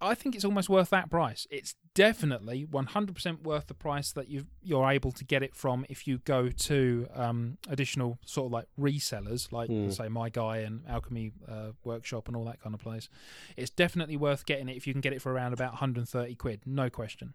[0.00, 1.46] I think it's almost worth that price.
[1.50, 5.54] It's definitely one hundred percent worth the price that you you're able to get it
[5.56, 9.92] from if you go to um, additional sort of like resellers like Mm.
[9.92, 13.08] say My Guy and Alchemy uh, Workshop and all that kind of place.
[13.56, 16.60] It's definitely worth getting it if you can get it for around about 130 quid,
[16.64, 17.34] no question.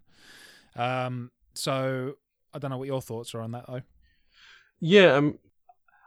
[0.76, 2.14] Um, so
[2.53, 3.81] I don't know what your thoughts are on that though.
[4.80, 5.40] Yeah, um,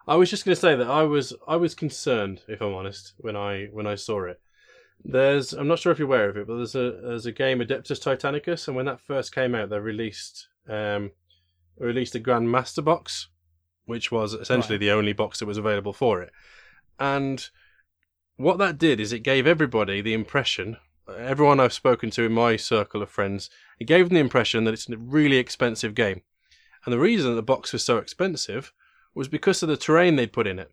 [0.09, 3.15] I was just going to say that I was I was concerned, if I'm honest,
[3.19, 4.41] when I when I saw it.
[5.05, 7.61] There's I'm not sure if you're aware of it, but there's a there's a game
[7.61, 11.13] Adeptus Titanicus, and when that first came out, they released um
[11.79, 13.29] released a Grand Master box,
[13.85, 14.81] which was essentially Right.
[14.81, 16.33] the only box that was available for it.
[16.99, 17.49] And
[18.37, 20.79] what that did is it gave everybody the impression,
[21.17, 24.75] everyone I've spoken to in my circle of friends, it gave them the impression that
[24.75, 26.23] it's a really expensive game.
[26.85, 28.73] And the reason that the box was so expensive
[29.15, 30.71] was because of the terrain they'd put in it,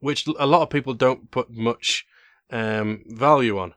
[0.00, 2.06] which a lot of people don't put much
[2.50, 3.74] um, value on.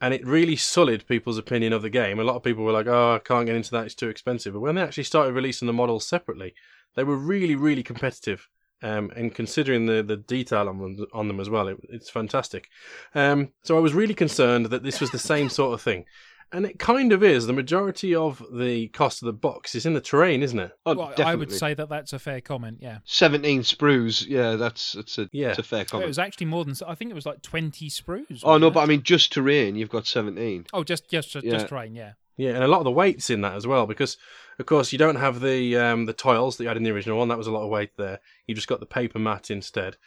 [0.00, 2.18] And it really sullied people's opinion of the game.
[2.18, 4.54] A lot of people were like, oh, I can't get into that, it's too expensive.
[4.54, 6.54] But when they actually started releasing the models separately,
[6.94, 8.48] they were really, really competitive.
[8.82, 12.68] Um, and considering the, the detail on them, on them as well, it, it's fantastic.
[13.14, 16.06] Um, so I was really concerned that this was the same sort of thing.
[16.52, 17.46] And it kind of is.
[17.46, 20.72] The majority of the cost of the box is in the terrain, isn't it?
[20.84, 22.78] Oh, Well, I would say that that's a fair comment.
[22.80, 22.98] Yeah.
[23.04, 24.26] 17 sprues.
[24.26, 25.50] Yeah, that's that's a, Yeah.
[25.50, 26.04] it's a fair comment.
[26.04, 28.40] It was actually more than I think it was like twenty sprues.
[28.42, 28.80] oh, no, wasn't but?
[28.80, 30.66] I mean, just terrain, you've got 17.
[30.72, 31.52] oh, just just just, Yeah.
[31.52, 31.94] just terrain.
[31.94, 32.12] Yeah.
[32.36, 34.16] Yeah, and a lot of the weights in that as well, because
[34.58, 37.18] of course you don't have the um, the tiles that you had in the original
[37.18, 37.28] one.
[37.28, 38.18] That was a lot of weight there.
[38.46, 39.98] You just got the paper mat instead.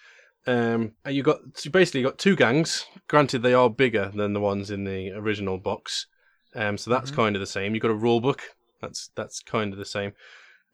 [0.45, 2.86] Um, and you got so basically you basically got two gangs.
[3.07, 6.07] Granted, they are bigger than the ones in the original box,
[6.55, 7.15] um, so that's Mhm.
[7.15, 7.73] kind of the same.
[7.73, 8.41] You've got a rule book.
[8.81, 10.13] That's that's kind of the same.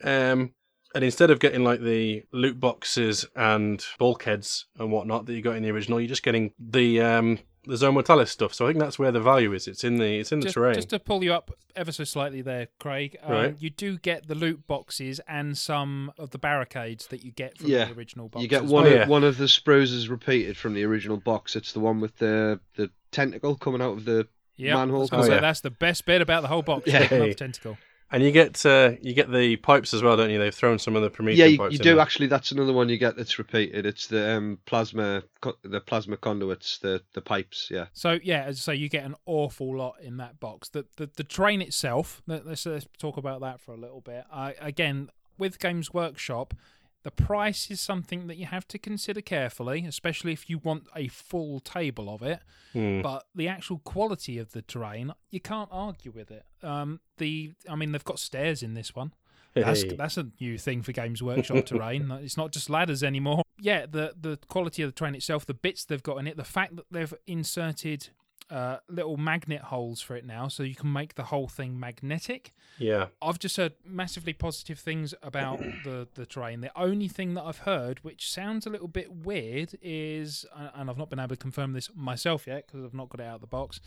[0.03, 0.53] Um,
[0.95, 5.55] and instead of getting like the loot boxes and bulkheads and whatnot that you got
[5.55, 8.53] in the original, you're just getting the um, the Zone Mortalis stuff.
[8.55, 9.67] So I think that's where the value is.
[9.67, 10.73] It's in the it's in the just, terrain.
[10.73, 13.17] just to pull you up ever so slightly there, Craig.
[13.21, 13.55] Um, Right.
[13.59, 17.67] You do get the loot boxes and some of the barricades that you get from
[17.69, 18.41] Yeah, the original box.
[18.41, 18.93] You get one well.
[18.93, 19.07] of, yeah.
[19.07, 21.55] one of the sprues repeated from the original box.
[21.55, 24.27] It's the one with the the tentacle coming out of the
[24.59, 25.09] Yep, manhole.
[25.11, 25.39] Oh, yeah.
[25.39, 26.85] that's the best bit about the whole box.
[26.87, 26.99] Yeah.
[27.07, 27.77] picking the tentacle.
[28.11, 30.39] And you get uh, you get the pipes as well, don't you?
[30.39, 31.99] They've thrown some of the Promethean yeah, you, pipes you in do there.
[31.99, 32.25] actually.
[32.25, 33.85] That's another one you get that's repeated.
[33.85, 37.67] It's the um, plasma, co- the plasma conduits, the the pipes.
[37.69, 37.85] Yeah.
[37.93, 40.69] So yeah, as I say, you get an awful lot in that box.
[40.69, 42.23] The the, the train itself.
[42.25, 44.23] let- Let's, let's talk about that for a little bit.
[44.33, 46.55] I, again, with Games Workshop,
[47.03, 51.07] the price is something that you have to consider carefully, especially if you want a
[51.07, 52.41] full table of it.
[52.73, 53.01] Hmm.
[53.01, 56.45] But the actual quality of the terrain, you can't argue with it.
[56.61, 59.13] Um, the I mean, they've got stairs in this one.
[59.55, 59.95] That's Hey.
[59.95, 62.11] that's a new thing for Games Workshop terrain.
[62.21, 63.41] It's not just ladders anymore.
[63.59, 66.43] Yeah, the the quality of the terrain itself, the bits they've got in it, the
[66.43, 68.09] fact that they've inserted
[68.49, 72.53] uh, little magnet holes for it now, so you can make the whole thing magnetic.
[72.77, 73.07] Yeah.
[73.21, 76.61] I've just heard massively positive things about the the train.
[76.61, 80.45] The only thing that I've heard, which sounds a little bit weird, is
[80.75, 83.27] and I've not been able to confirm this myself yet because I've not got it
[83.27, 83.79] out of the box,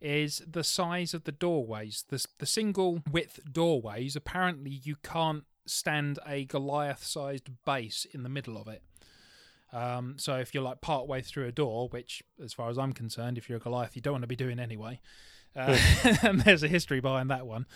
[0.00, 2.04] is the size of the doorways.
[2.08, 4.16] The the single width doorways.
[4.16, 8.82] Apparently, you can't stand a Goliath-sized base in the middle of it.
[9.72, 12.92] Um, so if you're like part way through a door, which, as far as I'm
[12.92, 15.00] concerned, if you're a Goliath, you don't want to be doing anyway,
[15.54, 15.78] uh,
[16.22, 17.66] and there's a history behind that one,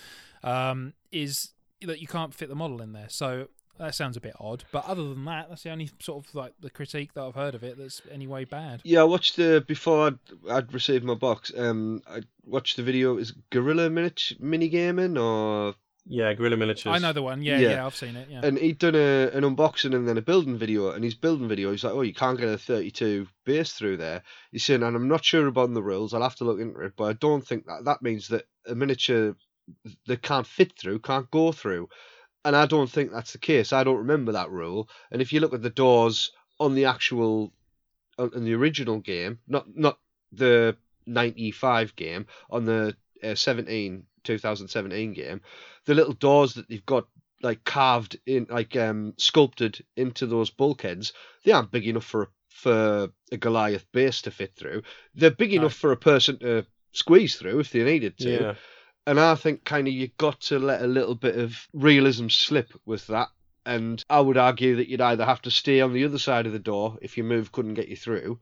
[0.42, 1.50] um, is
[1.82, 3.08] that you can't fit the model in there.
[3.08, 3.48] So
[3.78, 4.64] that sounds a bit odd.
[4.70, 7.54] But other than that, that's the only sort of like the critique that I've heard
[7.54, 8.80] of it that's anyway bad.
[8.84, 10.18] Yeah, I watched the before I'd,
[10.50, 11.52] I'd received my box.
[11.56, 13.16] Um, I watched the video.
[13.16, 15.74] Is Guerrilla mini gaming or
[16.06, 16.92] Yeah, Guerrilla Miniatures.
[16.92, 17.42] I know the one.
[17.42, 18.28] Yeah, yeah, I've seen it.
[18.28, 18.40] Yeah.
[18.42, 20.90] And he'd done a, an unboxing and then a building video.
[20.90, 24.22] And his building video, he's like, "Oh, you can't get a 32 base through there."
[24.50, 26.12] He's saying, and I'm not sure about the rules.
[26.12, 28.74] I'll have to look into it, but I don't think that that means that a
[28.74, 29.36] miniature
[30.06, 31.88] that can't fit through can't go through.
[32.44, 33.72] And I don't think that's the case.
[33.72, 34.88] I don't remember that rule.
[35.12, 37.52] And if you look at the doors on the actual,
[38.18, 39.98] on on the original game, not not
[40.32, 40.76] the
[41.06, 45.40] 95 game, on the uh, 17 2017 game,
[45.86, 47.06] the little doors that they've got
[47.42, 51.12] like carved in, like um sculpted into those bulkheads,
[51.44, 54.82] they aren't big enough for for a Goliath base to fit through.
[55.14, 58.30] They're big enough for a person to squeeze through if they needed to.
[58.30, 58.54] Yeah.
[59.06, 62.72] And I think kind of you got to let a little bit of realism slip
[62.86, 63.28] with that.
[63.64, 66.52] And I would argue that you'd either have to stay on the other side of
[66.52, 68.38] the door if your move couldn't get you through,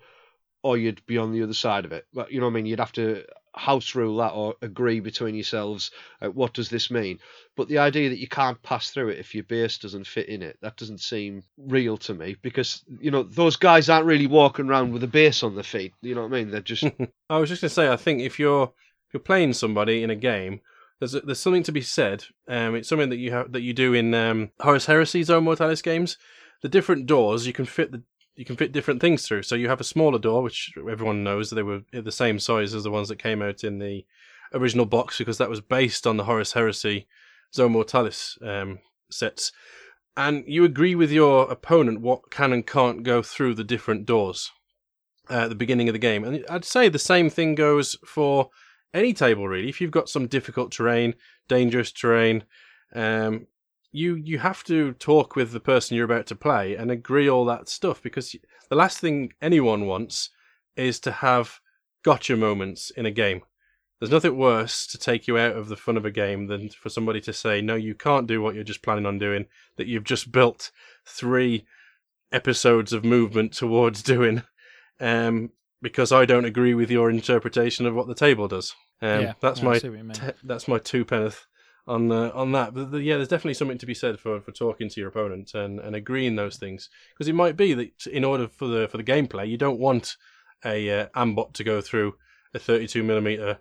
[0.62, 2.06] or you'd be on the other side of it.
[2.12, 2.66] But you know what I mean?
[2.66, 3.24] You'd have to
[3.54, 5.90] house rule that or agree between yourselves.
[6.20, 7.18] Like, what does this mean?
[7.56, 10.42] But the idea that you can't pass through it if your base doesn't fit in
[10.42, 14.68] it, that doesn't seem real to me because, you know, those guys aren't really walking
[14.68, 15.92] around with a base on their feet.
[16.02, 16.50] You know what I mean?
[16.50, 16.84] They're just.
[17.30, 18.72] I was just going to say, I think if you're
[19.08, 20.60] if you're playing somebody in a game,
[21.00, 22.24] there's there's something to be said.
[22.46, 25.82] Um, it's something that you have that you do in um, Horus Heresy Zone Mortalis
[25.82, 26.16] games.
[26.62, 28.02] The different doors you can fit the
[28.40, 29.42] you can fit different things through.
[29.42, 32.84] So you have a smaller door, which everyone knows they were the same size as
[32.84, 34.06] the ones that came out in the
[34.54, 37.06] original box because that was based on the Horus Heresy
[37.54, 38.78] Zone Mortalis um,
[39.10, 39.52] sets.
[40.16, 44.50] And you agree with your opponent what can and can't go through the different doors
[45.28, 46.24] uh, at the beginning of the game.
[46.24, 48.48] And I'd say the same thing goes for
[48.94, 49.68] any table really.
[49.68, 51.14] If you've got some difficult terrain,
[51.46, 52.44] dangerous terrain,
[52.94, 53.48] um,
[53.92, 57.44] you you have to talk with the person you're about to play and agree all
[57.44, 58.34] that stuff because
[58.68, 60.30] the last thing anyone wants
[60.76, 61.60] is to have
[62.04, 63.42] gotcha moments in a game.
[63.98, 66.88] There's nothing worse to take you out of the fun of a game than for
[66.88, 69.46] somebody to say, no, you can't do what you're just planning on doing,
[69.76, 70.70] that you've just built
[71.04, 71.66] three
[72.32, 74.42] episodes of movement towards doing,
[75.00, 75.50] um,
[75.82, 78.74] because I don't agree with your interpretation of what the table does.
[79.02, 80.12] Um, Yeah, that's no, my see what you mean.
[80.12, 81.46] te- that's my two penneth
[81.90, 82.74] on uh, on that.
[82.74, 85.54] But the, yeah, there's definitely something to be said for, for talking to your opponent
[85.54, 88.96] and, and agreeing those things because it might be that in order for the for
[88.96, 90.16] the gameplay, you don't want
[90.64, 92.14] a uh, ambot to go through
[92.54, 93.58] a 32 millimeter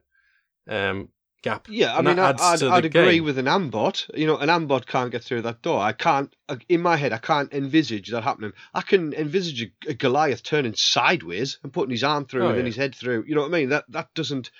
[0.68, 1.10] um,
[1.42, 1.68] gap.
[1.70, 3.24] Yeah, I mean, I- adds I'd, I'd agree game.
[3.24, 4.10] with an ambot.
[4.14, 5.80] You know, an ambot can't get through that door.
[5.80, 6.34] I can't,
[6.68, 8.52] in my head, I can't envisage that happening.
[8.74, 12.58] I can envisage a, a Goliath turning sideways and putting his arm through Oh, and
[12.58, 13.26] then his head through.
[13.28, 13.70] You know what I mean?
[13.70, 14.52] That that doesn't,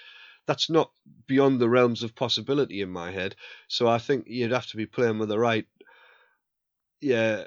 [0.50, 0.90] that's not
[1.28, 3.36] beyond the realms of possibility in my head.
[3.68, 5.68] So I think you'd have to be playing with the right,
[7.02, 7.44] yeah,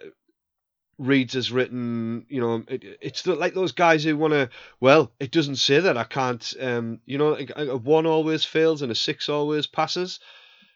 [0.98, 2.26] reads as written.
[2.28, 4.50] You know, it, it's like those guys who want to.
[4.78, 6.54] Well, it doesn't say that I can't.
[6.60, 10.20] Um, you know, a, a one always fails and a six always passes.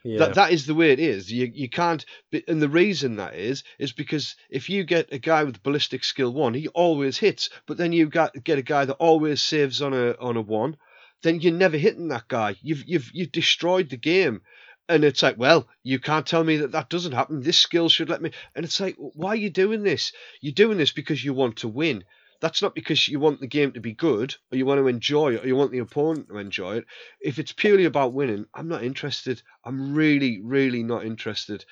[0.03, 0.19] Yeah.
[0.19, 1.31] That that is the way it is.
[1.31, 2.05] You you can't.
[2.49, 6.33] And the reason that is is because if you get a guy with ballistic skill
[6.33, 7.51] one, he always hits.
[7.67, 10.77] But then you got get a guy that always saves on a on a one,
[11.23, 12.57] then you're never hitting that guy.
[12.63, 14.43] You've you've you've destroyed the game.
[14.89, 17.41] And it's like, well, you can't tell me that that doesn't happen.
[17.41, 18.31] This skill should let me.
[18.55, 20.13] And it's like, why are you doing this?
[20.41, 22.05] You're doing this because you want to win.
[22.41, 25.35] that's not because you want the game to be good or you want to enjoy
[25.35, 26.85] it or you want the opponent to enjoy it.
[27.21, 29.43] If it's purely about winning, I'm not interested.
[29.65, 31.65] I'm really, really not interested.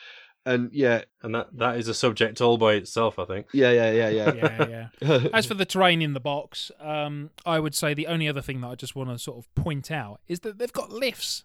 [0.47, 3.47] And yeah, and that that is a subject all by itself, I think.
[3.53, 4.33] Yeah, yeah, yeah, yeah.
[4.35, 5.29] yeah, yeah.
[5.33, 8.61] As for the terrain in the box, um, I would say the only other thing
[8.61, 11.45] that I just want to sort of point out is that they've got lifts.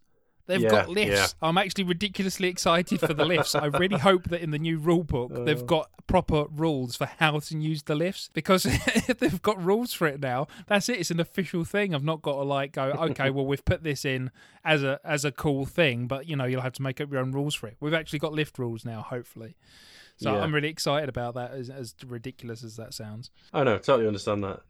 [0.49, 1.35] They've Yeah, got lifts.
[1.41, 1.47] yeah.
[1.47, 3.53] I'm actually ridiculously excited for the lifts.
[3.55, 5.43] I really hope that in the new rule book Uh.
[5.43, 8.65] they've got proper rules for how to use the lifts because
[9.09, 10.47] if they've got rules for it now.
[10.67, 10.99] That's it.
[10.99, 11.93] It's an official thing.
[11.93, 14.31] I've not got to like go, okay, well we've put this in
[14.65, 17.21] as a as a cool thing, but you know you'll have to make up your
[17.21, 17.77] own rules for it.
[17.79, 19.55] We've actually got lift rules now, hopefully.
[20.17, 20.41] So Yeah.
[20.41, 23.29] I'm really excited about that, as, as ridiculous as that sounds.
[23.53, 24.61] I know, totally understand that.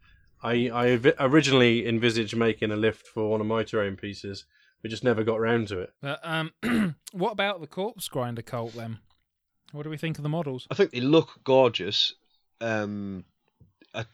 [0.42, 4.44] I I originally envisaged making a lift for one of my terrain pieces,
[4.82, 5.92] but just never got around to it.
[6.00, 6.52] But um,
[7.12, 8.98] what about the corpse grinder cult then?
[9.72, 10.66] What do we think of the models?
[10.70, 12.14] I think they look gorgeous.
[12.60, 13.24] Um,
[13.94, 14.04] I,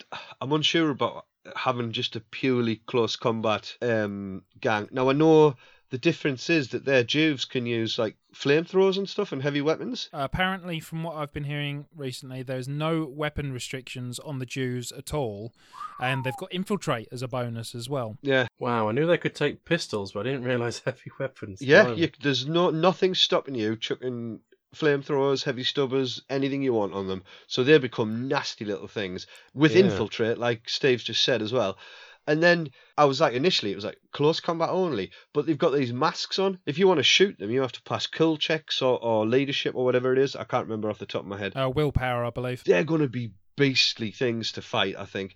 [0.40, 4.88] I'm unsure about having just a purely close combat um, gang.
[4.90, 5.56] Now I know
[5.90, 10.08] the difference is that their juves can use like flamethrowers and stuff and heavy weapons.
[10.12, 14.90] Uh, apparently, from what I've been hearing recently, there's no weapon restrictions on the juves
[14.92, 15.52] at all,
[16.00, 18.18] and they've got infiltrate as a bonus as well.
[18.22, 18.46] Yeah.
[18.58, 21.62] Wow, I knew they could take pistols, but I didn't realise heavy weapons.
[21.62, 24.40] Yeah, you, there's no nothing stopping you chucking
[24.74, 27.22] flamethrowers, heavy stubbers, anything you want on them.
[27.46, 29.84] So they become nasty little things with Yeah.
[29.84, 31.78] infiltrate, like Steve's just said as well.
[32.26, 35.70] And then I was like, initially it was like close combat only, but they've got
[35.72, 36.58] these masks on.
[36.66, 39.74] If you want to shoot them, you have to pass kill checks or, or leadership
[39.76, 40.34] or whatever it is.
[40.34, 41.56] I can't remember off the top of my head.
[41.56, 42.64] Uh, willpower, I believe.
[42.64, 45.34] They're going to be beastly things to fight, I think.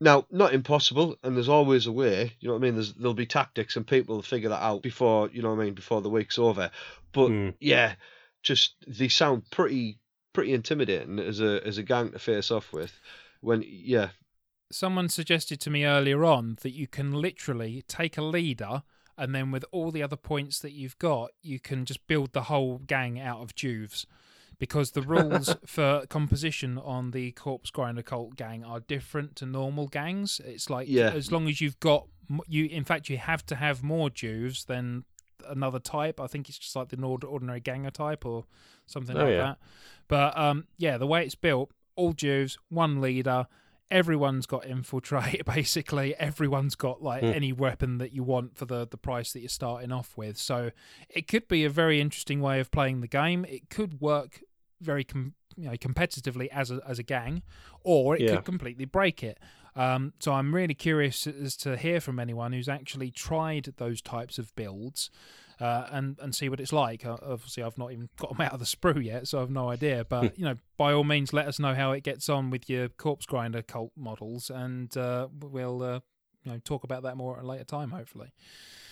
[0.00, 2.32] Now, not impossible, and there's always a way.
[2.40, 2.74] You know what I mean?
[2.74, 5.64] There's there'll be tactics, and people will figure that out before you know what I
[5.66, 6.72] mean before the week's over.
[7.12, 7.50] But Hmm.
[7.60, 7.94] yeah,
[8.42, 10.00] just they sound pretty
[10.32, 12.92] pretty intimidating as a as a gang to face off with.
[13.42, 14.08] When yeah,
[14.72, 18.82] Someone suggested to me earlier on that you can literally take a leader,
[19.18, 22.44] and then with all the other points that you've got, you can just build the
[22.44, 24.06] whole gang out of juves.
[24.58, 29.88] Because the rules for composition on the Corpse Grinder Cult gang are different to normal
[29.88, 30.40] gangs.
[30.44, 31.10] It's like Yeah.
[31.10, 32.06] as long as you've got
[32.48, 35.04] you, in fact, you have to have more juves than
[35.46, 36.18] another type.
[36.20, 38.44] I think it's just like the ordinary ganger type or
[38.86, 39.38] something Oh, like yeah.
[39.38, 39.58] that.
[40.08, 43.46] But um, yeah, the way it's built, all juves, one leader.
[43.90, 45.44] Everyone's got infiltrate.
[45.46, 47.26] Basically, everyone's got like Hmm.
[47.30, 50.38] any weapon that you want for the the price that you're starting off with.
[50.38, 50.70] So
[51.10, 53.44] it could be a very interesting way of playing the game.
[53.44, 54.40] It could work
[54.80, 57.42] very com- you know competitively as a as a gang,
[57.82, 58.36] or it Yeah.
[58.36, 59.38] could completely break it.
[59.74, 64.38] Um, so I'm really curious as to hear from anyone who's actually tried those types
[64.38, 65.10] of builds.
[65.60, 67.04] Uh, and and see what it's like.
[67.04, 69.68] Uh, obviously, I've not even got them out of the sprue yet, so I've no
[69.68, 70.04] idea.
[70.08, 72.88] But you know, by all means, let us know how it gets on with your
[72.88, 76.00] corpse grinder cult models, and uh, we'll uh,
[76.44, 78.32] you know talk about that more at a later time, hopefully.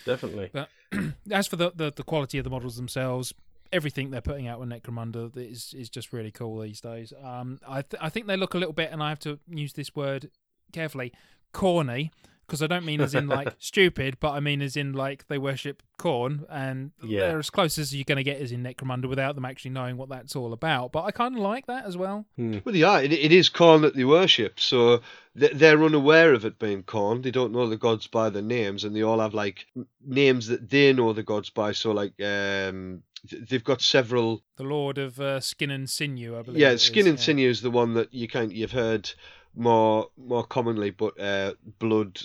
[0.05, 0.49] Definitely.
[0.51, 0.69] But
[1.31, 3.33] as for the, the the quality of the models themselves,
[3.71, 7.13] everything they're putting out with Necromunda is is just really cool these days.
[7.23, 9.73] Um, I th- I think they look a little bit, and I have to use
[9.73, 10.29] this word
[10.71, 11.13] carefully,
[11.53, 12.11] corny.
[12.51, 15.37] Because I don't mean as in like stupid, but I mean as in like they
[15.37, 17.21] worship Khorne, and Yeah.
[17.21, 19.95] they're as close as you're going to get as in Necromunda without them actually knowing
[19.95, 20.91] what that's all about.
[20.91, 22.25] But I kind of like that as well.
[22.37, 24.99] well, yeah, it, it is Khorne that they worship, so
[25.33, 27.23] they- they're unaware of it being Khorne.
[27.23, 29.65] They don't know the gods by their names, and they all have like
[30.05, 31.71] names that they know the gods by.
[31.71, 33.03] So like, um,
[33.49, 36.59] they've got several The Lord of uh, Skin and Sinew, I believe.
[36.59, 37.23] yeah, it is, skin and yeah.
[37.23, 39.09] sinew is the one that you kind you've heard
[39.55, 42.19] more more commonly, but uh, blood,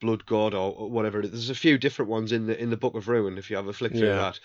[0.00, 1.22] blood god or, whatever.
[1.22, 3.38] There's a few different ones in the in the Book of Ruin.
[3.38, 4.16] If you have a flick through Yeah.
[4.16, 4.40] that,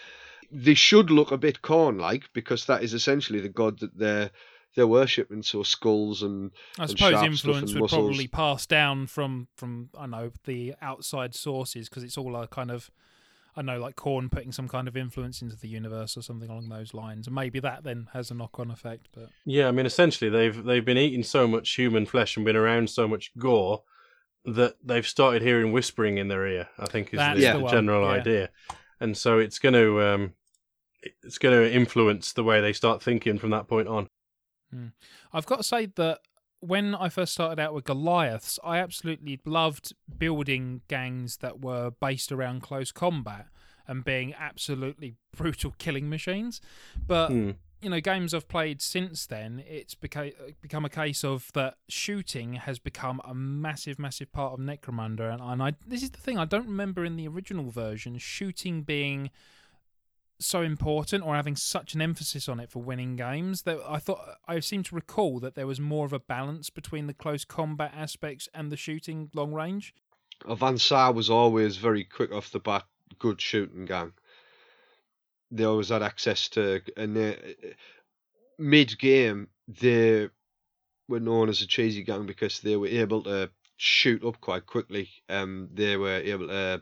[0.51, 4.31] they should look a bit Khorne like because that is essentially the god that they're
[4.76, 5.43] they're worshipping.
[5.43, 8.07] So skulls and I and suppose stuff influence would muscles.
[8.07, 12.47] probably pass down from from I don't know the outside sources because it's all a
[12.47, 12.89] kind of
[13.55, 16.69] I know like Khorne putting some kind of influence into the universe or something along
[16.69, 19.09] those lines, and maybe that then has a knock on effect.
[19.13, 22.55] But Yeah, I mean, essentially, they've they've been eating so much human flesh and been
[22.55, 23.84] around so much gore
[24.45, 26.67] that they've started hearing whispering in their ear.
[26.80, 28.13] I think is That's the, the the general yeah.
[28.13, 28.49] idea,
[28.99, 30.34] and so it's going to um,
[31.21, 34.07] it's going to influence the way they start thinking from that point on.
[34.71, 34.88] Hmm.
[35.31, 36.19] I've got to say that
[36.68, 42.31] when I first started out with Goliaths, I absolutely loved building gangs that were based
[42.31, 43.48] around close combat
[43.88, 46.61] and being absolutely brutal killing machines.
[47.06, 47.52] But Hmm.
[47.81, 50.31] you know, games I've played since then, it's become
[50.61, 55.41] become a case of that shooting has become a massive, massive part of Necromunda, and,
[55.41, 59.31] and I this is the thing I don't remember in the original version shooting being
[60.45, 64.38] so important or having such an emphasis on it for winning games that I thought
[64.48, 67.94] I seem to recall that there was more of a balance between the close combat
[67.95, 69.94] aspects and the shooting long range.
[70.48, 72.86] Van Saar was always very quick off the bat,
[73.20, 74.14] good shooting gang.
[75.52, 77.38] They always had access to, and
[78.57, 80.30] mid game they
[81.07, 85.10] were known as a cheesy gang because they were able to shoot up quite quickly.
[85.30, 86.82] Um, they were able to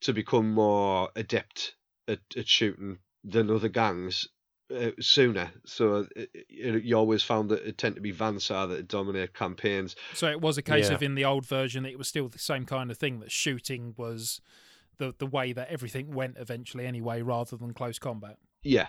[0.00, 1.74] to become more adept
[2.08, 4.28] at, at shooting than other gangs
[4.74, 5.50] uh, sooner.
[5.64, 9.34] So it, it, you always found that it tended to be Van Saar that dominated
[9.34, 9.94] campaigns.
[10.14, 10.94] So it was a case Yeah.
[10.96, 13.94] of in the old version, it was still the same kind of thing that shooting
[13.96, 14.40] was
[14.98, 18.36] the the way that everything went eventually anyway, rather than close combat.
[18.62, 18.88] Yeah,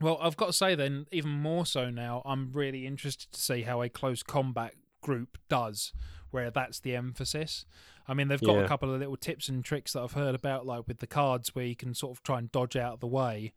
[0.00, 3.62] Well, I've got to say then, even more so now, I'm really interested to see
[3.62, 5.92] how a close combat group does,
[6.30, 7.64] where that's the emphasis.
[8.08, 8.64] I mean, they've got Yeah.
[8.64, 11.54] a couple of little tips and tricks that I've heard about, like with the cards,
[11.54, 13.52] where you can sort of try and dodge out of the way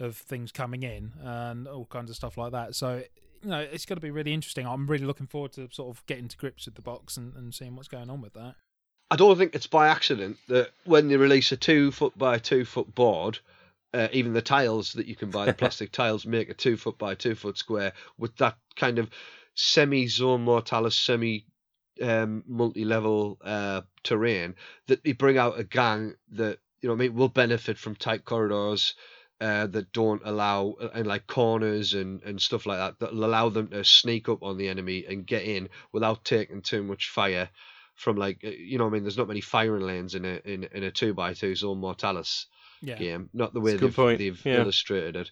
[0.00, 2.74] of things coming in and all kinds of stuff like that.
[2.74, 3.04] So,
[3.42, 4.66] you know, it's going to be really interesting.
[4.66, 7.54] I'm really looking forward to sort of getting to grips with the box and, and
[7.54, 8.56] seeing what's going on with that.
[9.10, 12.64] I don't think it's by accident that when they release a two foot by two
[12.64, 13.38] foot board,
[13.92, 16.98] uh, even the tiles that you can buy, the plastic tiles, make a two foot
[16.98, 19.08] by two foot square with that kind of
[19.54, 21.46] semi zone mortalis, semi
[22.02, 24.54] um, multi level uh, terrain.
[24.86, 27.96] That they bring out a gang that you know, what I mean, will benefit from
[27.96, 28.94] tight corridors.
[29.40, 33.66] Uh, that don't allow and like corners and, and stuff like that that allow them
[33.66, 37.50] to sneak up on the enemy and get in without taking too much fire
[37.96, 40.40] from like uh, you know what I mean there's not many firing lanes in a
[40.44, 42.46] in, in a two by two zone mortalis
[42.80, 42.94] Yeah.
[42.94, 44.60] game not the way they've, they've yeah.
[44.60, 45.30] illustrated it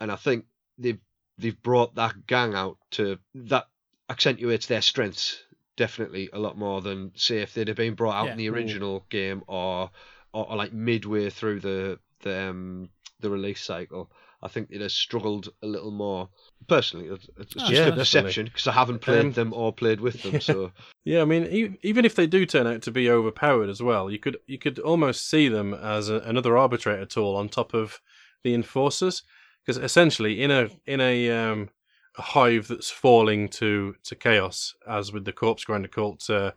[0.00, 0.46] and I think
[0.78, 0.98] they've
[1.36, 3.66] they've brought that gang out to that
[4.08, 5.38] accentuates their strengths
[5.76, 8.32] definitely a lot more than say if they'd have been brought out Yeah.
[8.32, 9.90] in the original game or,
[10.32, 12.88] or or like midway through the the um
[13.20, 14.10] the release cycle
[14.42, 16.28] I think it has struggled a little more.
[16.68, 19.72] Personally it's it's Oh, just yeah, a perception because I haven't played Um, them or
[19.72, 20.72] played with them so.
[21.06, 24.18] Yeah, I mean, even if they do turn out to be overpowered as well, you
[24.18, 28.00] could you could almost see them as a, another arbitrator tool on top of
[28.42, 29.22] the enforcers,
[29.60, 31.70] because essentially in a in a um, a
[32.16, 36.52] hive that's falling to to chaos, as with the corpse grinder cult uh,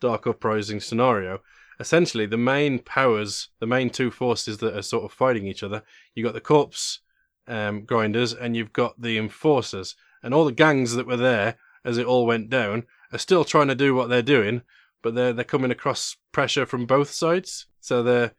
[0.00, 1.40] dark uprising scenario,
[1.78, 5.82] essentially the main powers, the main two forces that are sort of fighting each other,
[6.14, 7.00] you got the corpse
[7.46, 11.98] um, grinders and you've got the enforcers, and all the gangs that were there as
[11.98, 14.62] it all went down are still trying to do what they're doing,
[15.02, 18.32] but they're they're coming across pressure from both sides, so they're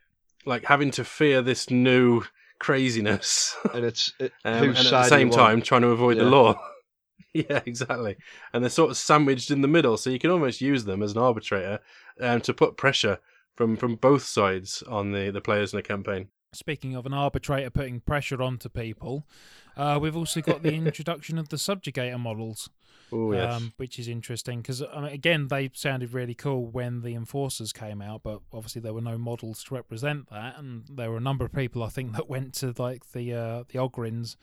[0.45, 2.23] like having to fear this new
[2.60, 6.60] craziness, and it's it, um, and at the same time trying to avoid the law.
[7.34, 8.18] yeah, exactly.
[8.54, 11.14] And they're sort of sandwiched in the middle, so you can almost use them as
[11.14, 11.80] an arbitrator
[12.20, 13.20] um, to put pressure
[13.56, 16.30] from from both sides on the the players in a campaign.
[16.54, 19.28] Speaking of an arbitrator putting pressure onto people,
[19.76, 22.70] uh, we've also got the introduction of the subjugator models.
[23.12, 23.54] Oh yes.
[23.54, 27.72] um, which is interesting because I mean, again they sounded really cool when the enforcers
[27.74, 31.22] came out, but obviously there were no models to represent that, and there were a
[31.22, 34.36] number of people I think that went to like the uh, the Ogryns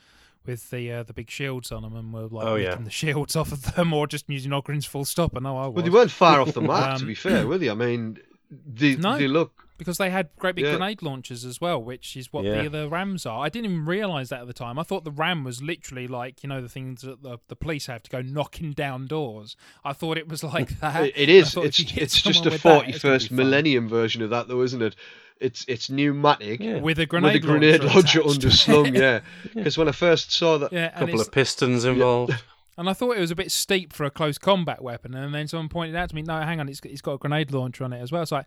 [0.47, 2.75] with the uh, the big shields on them and were like Oh, yeah.
[2.77, 5.37] the shields off of them or just using Ogryns full stop.
[5.37, 5.75] I know I was.
[5.77, 7.71] Well, they weren't far off the mark, to Um, be fair, were they?
[7.71, 8.19] I mean,
[8.51, 9.17] they, No.
[9.19, 9.64] they look.
[9.77, 10.77] Because they had great big Yeah.
[10.77, 12.63] grenade launchers as well, which is what Yeah.
[12.63, 13.45] the the rams are.
[13.45, 14.79] I didn't even realize that at the time.
[14.79, 17.87] I thought the ram was literally like you know the things that the, the police
[17.87, 19.57] have to go knocking down doors.
[19.85, 21.05] I thought it was like that.
[21.07, 21.53] It, it I is.
[21.55, 23.19] thought It's if you hit it's just a someone with that, forty it's gonna be
[23.19, 24.97] first millennium version of that, though, isn't it?
[25.41, 26.75] It's it's pneumatic Yeah.
[26.79, 28.41] with a with a grenade grenade launcher attached.
[28.41, 28.97] underslung.
[28.99, 29.21] Yeah,
[29.55, 32.33] because when I first saw that, A and couple of pistons involved.
[32.77, 35.47] And I thought it was a bit steep for a close combat weapon, and then
[35.47, 37.93] someone pointed out to me, "No, hang on, it's it's got a grenade launcher on
[37.93, 38.47] it as well." It's like,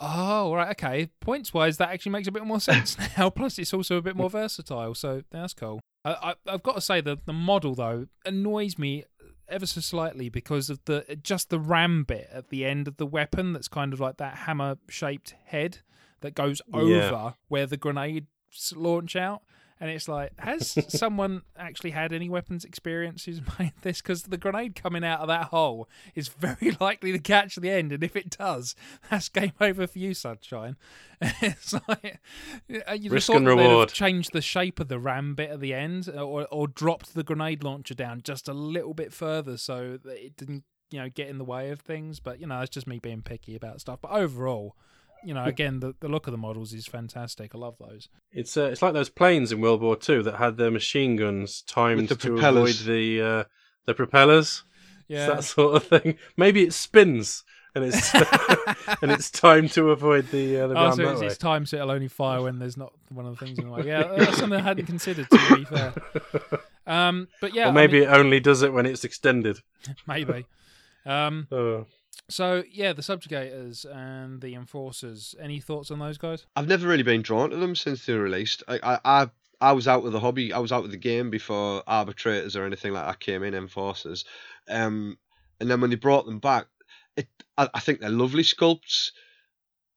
[0.00, 1.10] oh, right, okay.
[1.20, 3.30] Points wise, that actually makes a bit more sense now.
[3.30, 5.80] Plus, it's also a bit more versatile, so that's cool.
[6.04, 9.04] I, I, I've got to say that the model though annoys me
[9.48, 13.06] ever so slightly because of the just the ram bit at the end of the
[13.06, 13.52] weapon.
[13.52, 15.78] That's kind of like that hammer shaped head
[16.20, 17.32] that goes over Yeah.
[17.48, 18.26] where the grenades
[18.76, 19.42] launch out.
[19.80, 24.02] And it's like, has someone actually had any weapons experience who's made this?
[24.02, 27.92] Because the grenade coming out of that hole is very likely to catch the end,
[27.92, 28.74] and if it does,
[29.10, 30.76] that's game over for you, Sunshine.
[31.20, 32.20] it's like
[32.88, 33.88] uh, you just Risk and that they'd have reward.
[33.90, 37.62] Change the shape of the ram bit at the end, or or dropped the grenade
[37.62, 41.38] launcher down just a little bit further so that it didn't, you know, get in
[41.38, 42.20] the way of things.
[42.20, 44.00] But you know, it's just me being picky about stuff.
[44.00, 44.76] But overall,
[45.24, 47.54] you know, again, the, the look of the models is fantastic.
[47.54, 48.08] I love those.
[48.32, 51.62] It's uh, it's like those planes in World War Two that had their machine guns
[51.62, 52.80] timed the to propellers.
[52.80, 53.44] avoid the uh,
[53.86, 54.64] the propellers.
[55.08, 55.26] It's Yeah.
[55.26, 56.18] that sort of thing.
[56.36, 58.14] Maybe it spins and it's
[59.02, 61.26] and it's time to avoid the uh, the Oh, so it's, way.
[61.26, 63.70] it's time so it'll only fire when there's not one of the things in the
[63.72, 63.86] way.
[63.86, 65.28] Yeah, that's something I hadn't considered.
[65.30, 65.92] To be fair,
[66.86, 69.58] um, but yeah, or I maybe mean- it only does it when it's extended.
[70.06, 70.46] maybe.
[71.06, 71.86] Um, Oh.
[72.28, 75.34] So yeah, the subjugators and the enforcers.
[75.40, 76.46] Any thoughts on those guys?
[76.56, 78.62] I've never really been drawn to them since they were released.
[78.68, 79.30] I, I, I,
[79.60, 80.52] I was out of the hobby.
[80.52, 83.54] I was out of the game before arbitrators or anything like that came in.
[83.54, 84.24] Enforcers,
[84.68, 85.18] um,
[85.60, 86.66] and then when they brought them back,
[87.16, 89.10] it, I, I think they're lovely sculpts.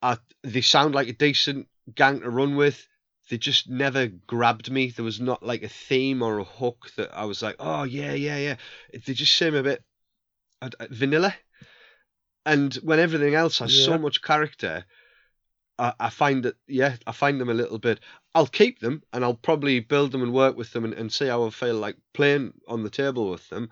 [0.01, 2.87] I, they sound like a decent gang to run with.
[3.29, 4.89] They just never grabbed me.
[4.89, 8.13] There was not like a theme or a hook that I was like, oh yeah,
[8.13, 8.55] yeah, yeah.
[8.91, 9.83] They just seem a bit
[10.89, 11.35] vanilla.
[12.45, 14.85] And when everything else has so much character,
[15.77, 17.99] I, I find that yeah, I find them a little bit.
[18.34, 21.27] I'll keep them and I'll probably build them and work with them and, and see
[21.27, 23.69] how I feel like playing on the table with them.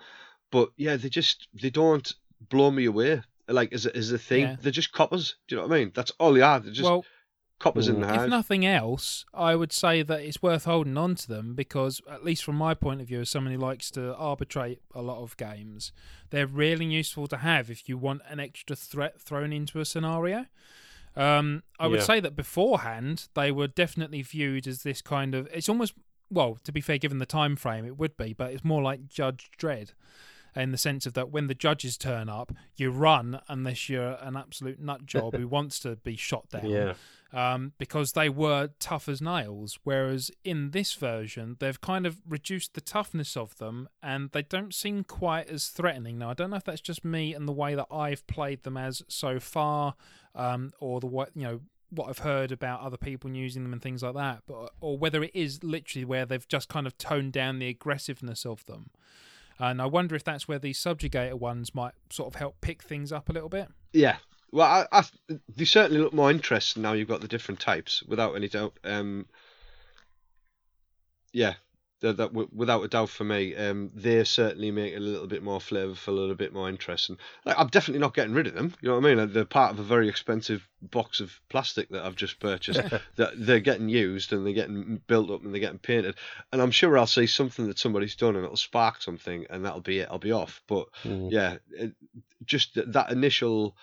[0.51, 2.11] But yeah, they just they don't
[2.49, 3.21] blow me away.
[3.47, 4.55] Like as a, as a thing, Yeah.
[4.61, 5.35] they're just coppers.
[5.47, 5.91] Do you know what I mean?
[5.95, 6.59] That's all they are.
[6.59, 7.05] They're just well,
[7.59, 11.27] coppers in the if nothing else, I would say that it's worth holding on to
[11.27, 14.79] them because, at least from my point of view, as someone who likes to arbitrate
[14.95, 15.91] a lot of games,
[16.29, 20.45] they're really useful to have if you want an extra threat thrown into a scenario.
[21.15, 22.05] Um, I would Yeah.
[22.05, 25.47] say that beforehand they were definitely viewed as this kind of.
[25.53, 25.93] It's almost
[26.31, 29.07] well, to be fair, given the time frame, it would be, but it's more like
[29.07, 29.93] Judge Dredd.
[30.59, 34.35] In the sense of that, when the judges turn up, you run unless you're an
[34.35, 36.93] absolute nut job who wants to be shot down Yeah.
[37.31, 39.79] um, because they were tough as nails.
[39.83, 44.73] Whereas in this version, they've kind of reduced the toughness of them, and they don't
[44.73, 46.17] seem quite as threatening.
[46.17, 48.77] Now, I don't know if that's just me and the way that I've played them
[48.77, 49.95] as so far,
[50.35, 51.61] um, or the what you know
[51.91, 55.23] what I've heard about other people using them and things like that, but or whether
[55.23, 58.91] it is literally where they've just kind of toned down the aggressiveness of them.
[59.59, 63.11] And I wonder if that's where these subjugator ones might sort of help pick things
[63.11, 63.67] up a little bit.
[63.91, 64.17] Yeah.
[64.51, 65.03] Well, I, I,
[65.55, 66.93] they certainly look more interesting now.
[66.93, 68.73] You've got the different types, without any doubt.
[68.83, 69.27] Um,
[71.33, 71.55] yeah,
[72.01, 75.27] that, that w- without a doubt for me, um, they certainly make it a little
[75.27, 77.17] bit more flavourful, a little bit more interesting.
[77.45, 78.73] Like, I'm definitely not getting rid of them.
[78.81, 79.17] You know what I mean?
[79.17, 82.81] Like, They're part of a very expensive box of plastic that I've just purchased.
[83.17, 86.15] that they're getting used and they're getting built up and they're getting painted.
[86.53, 89.81] And I'm sure I'll see something that somebody's done and it'll spark something, and that'll
[89.81, 90.07] be it.
[90.09, 90.61] I'll be off.
[90.67, 91.31] But Mm.
[91.31, 91.93] yeah, it,
[92.45, 93.75] just th- that initial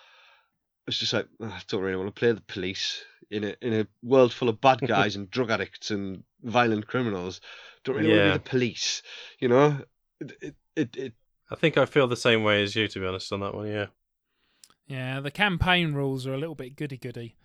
[0.87, 3.73] it's just like "Ugh, I don't really want to play the police in a in
[3.73, 7.41] a world full of bad guys and drug addicts and violent criminals.
[7.87, 8.31] Don't really want to Yeah.
[8.33, 9.01] be the police,
[9.39, 9.81] you know.
[10.19, 11.13] It, it, it, it
[11.49, 13.67] I think I feel the same way as you, to be honest, on that one.
[13.67, 13.87] Yeah.
[14.87, 17.35] Yeah, the campaign rules are a little bit goody goody.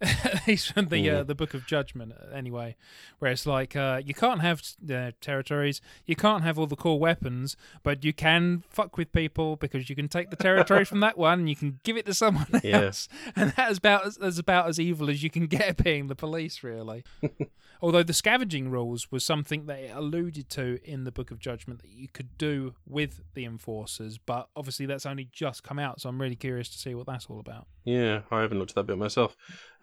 [0.24, 2.76] At least from the uh, the Book of Judgment, uh, anyway,
[3.18, 6.98] where it's like uh, you can't have uh, territories, you can't have all the cool
[6.98, 11.18] weapons, but you can fuck with people because you can take the territory from that
[11.18, 12.84] one and you can give it to someone Yeah.
[12.84, 16.06] else, and that is about as, as about as evil as you can get being
[16.06, 17.04] the police, really.
[17.82, 21.80] Although the scavenging rules was something that it alluded to in the Book of Judgment
[21.82, 26.08] that you could do with the enforcers, but obviously that's only just come out, so
[26.08, 27.66] I'm really curious to see what that's all about.
[27.84, 29.34] Yeah, I haven't looked at that bit myself.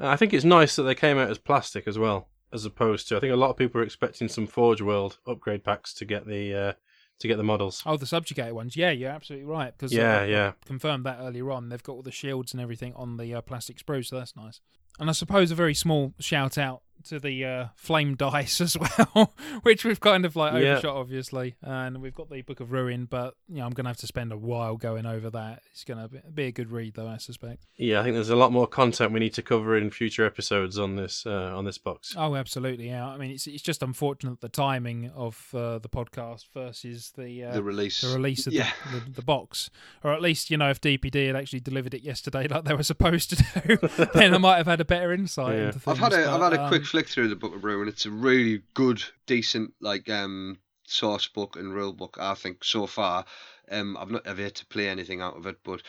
[0.07, 3.17] I think it's nice that they came out as plastic as well, as opposed to
[3.17, 6.25] I think a lot of people are expecting some Forge World upgrade packs to get
[6.27, 6.73] the uh,
[7.19, 7.81] to get the models.
[7.85, 8.75] Oh, the subjugated ones.
[8.75, 9.73] Yeah, you're absolutely right.
[9.75, 10.51] Because Yeah, I, yeah.
[10.65, 11.69] confirmed that earlier on.
[11.69, 14.61] They've got all the shields and everything on the uh, plastic sprues, so that's nice.
[14.99, 19.33] And I suppose a very small shout out to the uh, flame dice as well,
[19.63, 20.73] which we've kind of like Yeah.
[20.73, 21.55] overshot, obviously.
[21.61, 24.07] And we've got the Book of Ruin, but you know, I'm going to have to
[24.07, 25.61] spend a while going over that.
[25.71, 27.65] It's going to be a good read, though, I suspect.
[27.77, 30.77] Yeah, I think there's a lot more content we need to cover in future episodes
[30.79, 32.15] on this uh, on this box.
[32.17, 32.87] Oh, absolutely.
[32.87, 33.07] Yeah.
[33.07, 37.53] I mean, it's it's just unfortunate the timing of uh, the podcast versus the uh,
[37.53, 38.01] The release.
[38.01, 38.69] the release of Yeah.
[38.91, 39.69] the, the, the box,
[40.03, 42.83] or at least you know if DPD had actually delivered it yesterday like they were
[42.83, 43.77] supposed to do,
[44.13, 45.65] then I might have had a better insight Yeah.
[45.67, 45.97] into things.
[46.01, 47.87] I've had a have had a quick flick through the Book of Ruin.
[47.87, 50.57] It's a really good, decent like um
[50.87, 52.17] source book and rule book.
[52.19, 53.25] I think so far.
[53.69, 55.81] Um, I've not ever had to play anything out of it, but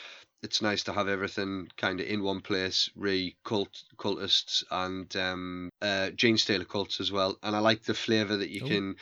[0.43, 2.91] it's nice to have everything kind of in one place.
[2.97, 7.39] Re cult cultists and um uh Genestealer cults as well.
[7.43, 8.69] And I like the flavour that you Ooh.
[8.69, 8.97] can.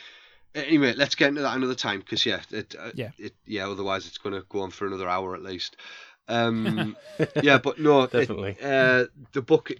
[0.55, 3.11] Anyway, let's get into that another time because yeah, it, uh, Yeah.
[3.19, 3.67] it yeah.
[3.69, 5.75] Otherwise, it's going to go on for another hour at least.
[6.27, 6.95] Um,
[7.41, 8.57] yeah, but no, it- Definitely.
[8.63, 9.71] uh, the book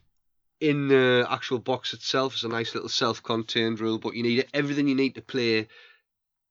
[0.60, 4.88] in the actual box itself is a nice little self-contained rule but You need everything
[4.88, 5.68] you need to play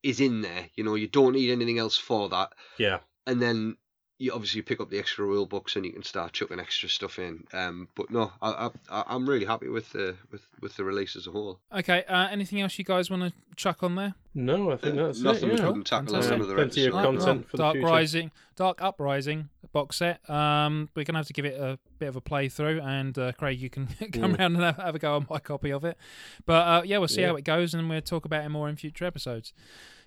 [0.03, 0.69] is in there.
[0.75, 2.53] You know, you don't need anything else for that.
[2.79, 3.01] Yeah.
[3.27, 3.77] And then
[4.19, 7.19] you obviously pick up the extra rule books and you can start chucking extra stuff
[7.19, 7.45] in.
[7.53, 11.27] Um, but no, I, I I'm really happy with the with with the release as
[11.27, 11.61] a whole.
[11.75, 12.03] Okay.
[12.09, 14.15] Uh, anything else you guys want to chuck on there?
[14.35, 15.53] No, I think that's Nothing it.
[15.53, 15.67] we Yeah.
[15.67, 16.33] couldn't tackle on Fantastic.
[16.33, 17.25] some of the Plenty of episodes.
[17.25, 17.87] content for the Dark future.
[17.89, 20.31] Rising, Dark Uprising box set.
[20.31, 23.61] Um, we're gonna have to give it a bit of a playthrough, and uh, Craig,
[23.61, 24.39] you can come Mm.
[24.39, 25.99] around and have, have a go on my copy of it.
[26.47, 27.29] But uh, yeah, we'll see Yeah.
[27.29, 29.53] how it goes, and we'll talk about it more in future episodes.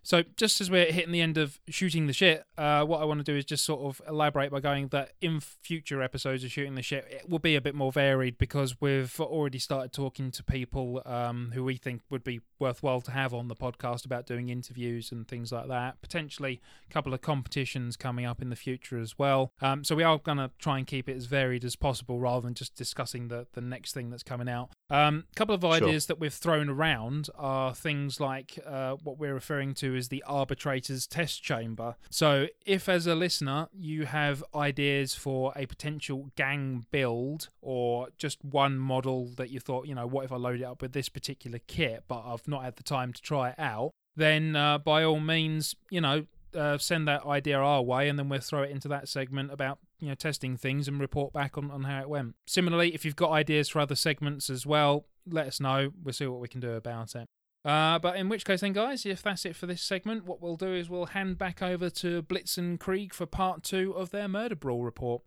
[0.10, 3.20] So, just as we're hitting the end of shooting the shit, uh, what I want
[3.20, 6.74] to do is just sort of elaborate by going that in future episodes of shooting
[6.74, 10.44] the shit, it will be a bit more varied because we've already started talking to
[10.44, 14.50] people um, who we think would be worthwhile to have on the podcast about doing
[14.50, 16.02] interviews and things like that.
[16.02, 16.60] Potentially
[16.90, 19.52] a couple of competitions coming up in the future as well.
[19.62, 22.42] Um, so we are going to try and keep it as varied as possible rather
[22.42, 24.72] than just discussing the, the next thing that's coming out.
[24.90, 29.36] A um, couple of ideas that we've thrown around are things like uh, what we're
[29.36, 31.96] referring to as the arbitrator's test chamber.
[32.10, 38.44] So, if as a listener you have ideas for a potential gang build or just
[38.44, 41.10] one model that you thought, you know, what if I load it up with this
[41.10, 45.04] particular kit, but I've not had the time to try it out, then uh, by
[45.04, 48.72] all means, you know, uh, send that idea our way, and then we'll throw it
[48.72, 52.10] into that segment about you know testing things and report back on, on how it
[52.10, 52.36] went.
[52.48, 55.92] Similarly, if you've got ideas for other segments as well, let us know.
[56.04, 57.28] We'll see what we can do about it.
[57.66, 60.56] Uh, but in which case, then, guys, if that's it for this segment, what we'll
[60.56, 64.28] do is we'll hand back over to Blitz and Krieg for part two of their
[64.28, 65.24] murder brawl report.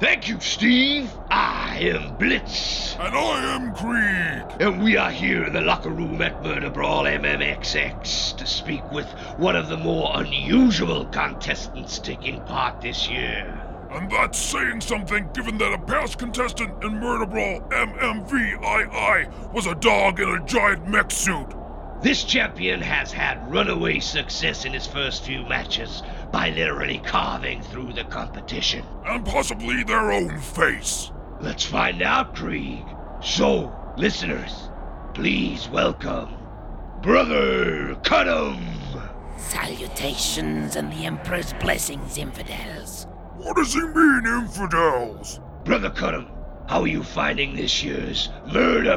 [0.00, 1.08] Thank you, Steve.
[1.30, 2.96] I am Blitz.
[2.96, 4.60] And I am Krieg.
[4.60, 9.06] And we are here in the locker room at Murder Brawl MMXX to speak with
[9.36, 13.73] one of the more unusual contestants taking part this year.
[13.94, 19.74] And that's saying something given that a past contestant in Murder Brawl MMVII was a
[19.76, 21.46] dog in a giant mech suit.
[22.02, 26.02] This champion has had runaway success in his first few matches
[26.32, 28.84] by literally carving through the competition.
[29.06, 31.12] And possibly their own face.
[31.40, 32.84] Let's find out, Krieg.
[33.22, 34.70] So, listeners,
[35.14, 36.34] please welcome
[37.00, 38.58] Brother Cudham.
[39.38, 42.93] Salutations and the Emperor's blessings, infidels.
[43.44, 45.38] What does he mean, infidels?
[45.64, 46.30] Brother Cudham,
[46.66, 48.96] how are you finding this year's Murder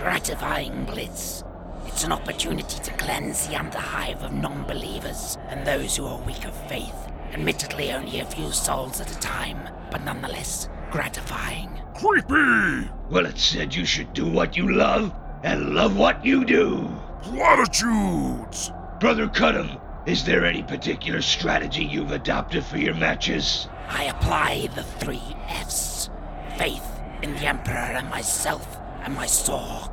[0.00, 1.44] Gratifying, Blitz.
[1.86, 6.44] It's an opportunity to cleanse the underhive of non believers and those who are weak
[6.44, 7.08] of faith.
[7.32, 11.70] Admittedly, only a few souls at a time, but nonetheless, gratifying.
[11.94, 12.90] Creepy!
[13.10, 15.14] Well, it said you should do what you love
[15.44, 16.90] and love what you do.
[17.22, 18.72] Platitudes!
[18.98, 23.68] Brother Cudham, is there any particular strategy you've adopted for your matches?
[23.88, 26.08] I apply the three F's
[26.56, 26.84] faith
[27.22, 29.86] in the Emperor and myself and my saw.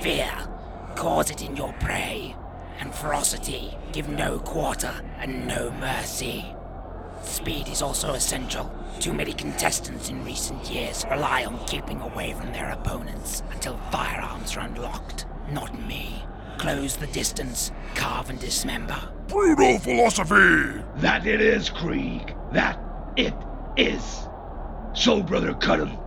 [0.00, 0.32] Fear,
[0.94, 2.36] cause it in your prey.
[2.78, 6.46] And ferocity, give no quarter and no mercy.
[7.22, 8.72] Speed is also essential.
[9.00, 14.56] Too many contestants in recent years rely on keeping away from their opponents until firearms
[14.56, 15.26] are unlocked.
[15.50, 16.22] Not me.
[16.62, 18.96] Close the distance, carve and dismember.
[19.26, 20.80] Brutal philosophy!
[20.98, 22.36] That it is, Krieg.
[22.52, 22.78] That
[23.16, 23.34] it
[23.76, 24.28] is.
[24.94, 25.98] So, Brother Cudham,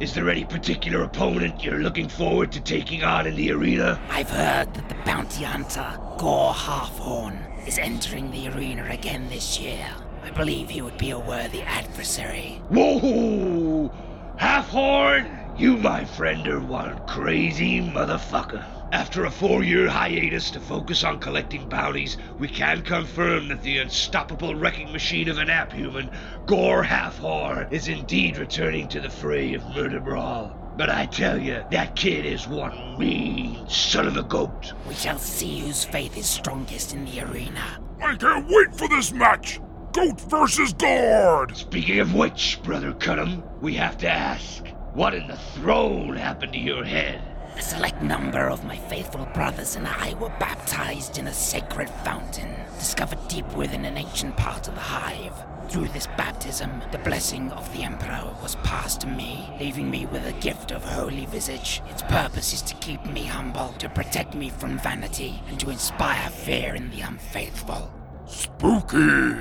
[0.00, 4.00] is there any particular opponent you're looking forward to taking on in the arena?
[4.10, 9.88] I've heard that the bounty hunter, Gore Halfhorn, is entering the arena again this year.
[10.22, 12.62] I believe he would be a worthy adversary.
[12.68, 13.92] Whoa!
[14.38, 18.64] Halfhorn, you, my friend, are one crazy motherfucker.
[18.92, 23.78] After a four year hiatus to focus on collecting bounties, we can confirm that the
[23.78, 26.12] unstoppable wrecking machine of an abhuman,
[26.46, 30.56] Gore Halfhorn, is indeed returning to the fray of Murder Brawl.
[30.76, 34.72] But I tell you, that kid is one mean son of a goat.
[34.88, 37.80] We shall see whose faith is strongest in the arena.
[38.02, 39.60] I can't wait for this match!
[39.92, 41.56] Goat versus Gord!
[41.56, 46.58] Speaking of which, Brother Cudham, we have to ask, what in the throne happened to
[46.58, 47.29] your head?
[47.60, 52.54] A select number of my faithful brothers and I were baptized in a sacred fountain,
[52.78, 55.34] discovered deep within an ancient part of the hive.
[55.68, 60.26] Through this baptism, the blessing of the Emperor was passed to me, leaving me with
[60.26, 61.82] a gift of holy visage.
[61.90, 66.30] Its purpose is to keep me humble, to protect me from vanity, and to inspire
[66.30, 67.92] fear in the unfaithful.
[68.24, 69.36] Spooky!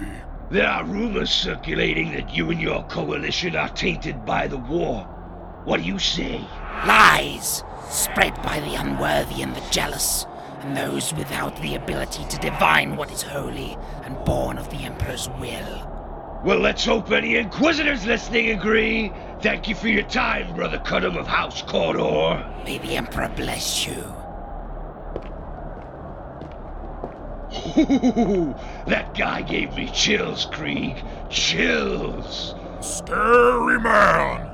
[0.52, 5.08] There are rumors circulating that you and your coalition are tainted by the war.
[5.66, 6.42] What do you say?
[6.86, 7.64] Lies!
[7.90, 10.26] Spread by the unworthy and the jealous,
[10.62, 15.30] and those without the ability to divine what is holy and born of the Emperor's
[15.40, 15.86] will.
[16.44, 19.12] Well, let's hope any Inquisitors listening agree.
[19.42, 22.46] Thank you for your time, Brother Cudham of House Cawdor.
[22.64, 24.02] May the Emperor bless you.
[28.88, 31.04] that guy gave me chills, Krieg.
[31.30, 32.56] Chills.
[32.80, 34.49] Scary man.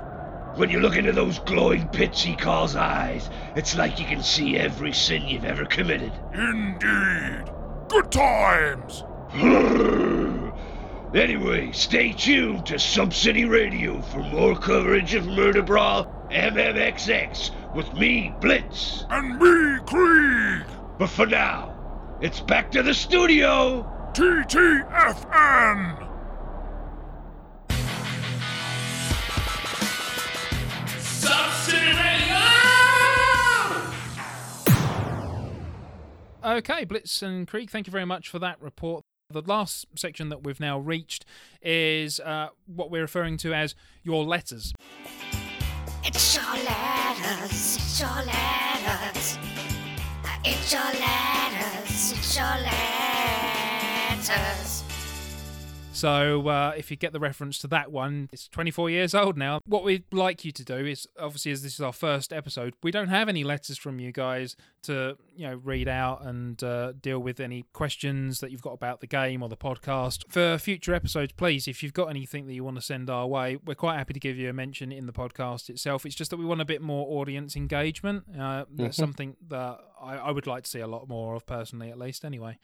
[0.56, 4.56] When you look into those glowing pits he calls eyes, it's like you can see
[4.58, 6.14] every sin you've ever committed.
[6.34, 7.52] Indeed.
[7.90, 9.04] Good times.
[11.14, 17.94] anyway, stay tuned to Sump City Radio for more coverage of Murder Brawl MMXX with
[17.94, 19.04] me, Blitz.
[19.10, 20.66] And me, Krieg.
[20.98, 21.76] But for now,
[22.22, 23.84] it's back to the studio.
[24.14, 26.05] TTFN.
[36.46, 39.04] Okay, Blitz and Krieg, thank you very much for that report.
[39.32, 41.26] The last section that we've now reached
[41.62, 43.74] is uh, what we're referring to as
[44.04, 44.72] your letters.
[46.04, 49.40] It's your letters, it's your letters.
[50.46, 52.46] It's your letters, it's your
[54.28, 54.75] letters.
[55.96, 59.62] So uh, if you get the reference to that one, it's 24 years old now.
[59.66, 62.92] What we'd like you to do is, obviously, as this is our first episode, we
[62.92, 67.20] don't have any letters from you guys to, you know, read out and uh, deal
[67.20, 70.26] with any questions that you've got about the game or the podcast.
[70.28, 73.58] For future episodes, please, if you've got anything that you want to send our way,
[73.66, 76.06] we're quite happy to give you a mention in the podcast itself.
[76.06, 78.26] It's just that we want a bit more audience engagement.
[78.38, 79.00] Uh, That's Mhm.
[79.00, 82.26] something that I, I would like to see a lot more of personally, at least.
[82.26, 82.60] Anyway,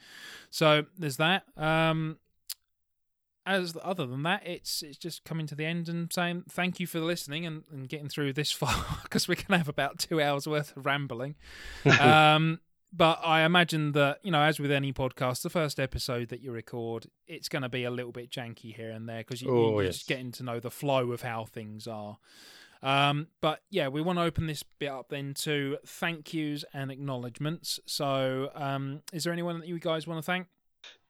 [0.50, 1.44] so there's that.
[1.56, 2.18] Um,
[3.52, 6.88] as other than that, it's it's just coming to the end and saying thank you
[6.88, 10.48] for listening and, and getting through this far because we're gonna have about two hours
[10.48, 11.36] worth of rambling.
[12.00, 12.60] um,
[12.94, 16.52] but I imagine that you know, as with any podcast, the first episode that you
[16.52, 19.72] record, it's going to be a little bit janky here and there because you, Oh,
[19.72, 19.96] you're yes.
[19.96, 22.18] just getting to know the flow of how things are.
[22.84, 26.92] Um, but yeah, we want to open this bit up then to thank yous and
[26.92, 27.80] acknowledgements.
[27.86, 30.48] So, um, is there anyone that you guys want to thank?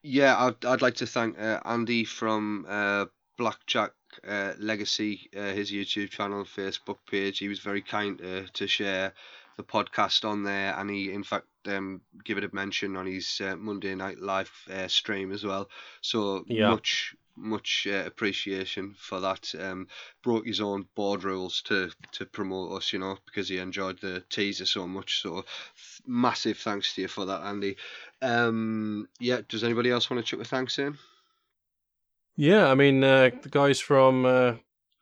[0.04, 3.06] Yeah, I'd, I'd like to thank uh, Andy from uh,
[3.38, 3.92] Blackjack
[4.28, 7.38] uh, Legacy, uh, his YouTube channel and Facebook page.
[7.40, 9.14] He was very kind uh, to share
[9.58, 13.40] the podcast on there, and he, in fact, um, give it a mention on his
[13.42, 15.70] uh, Monday Night Live uh, stream as well.
[16.02, 16.68] So Yeah.
[16.68, 19.54] much, much uh, appreciation for that.
[19.60, 19.88] Um,
[20.24, 24.24] broke his own board rules to to promote us, you know, because he enjoyed the
[24.30, 25.22] teaser so much.
[25.22, 25.48] So th-
[26.08, 27.78] massive thanks to you for that, Andy.
[28.22, 30.98] Um, yeah, does anybody else want to chuck a thanks in?
[32.36, 34.54] Yeah, I mean, uh, the guys from uh,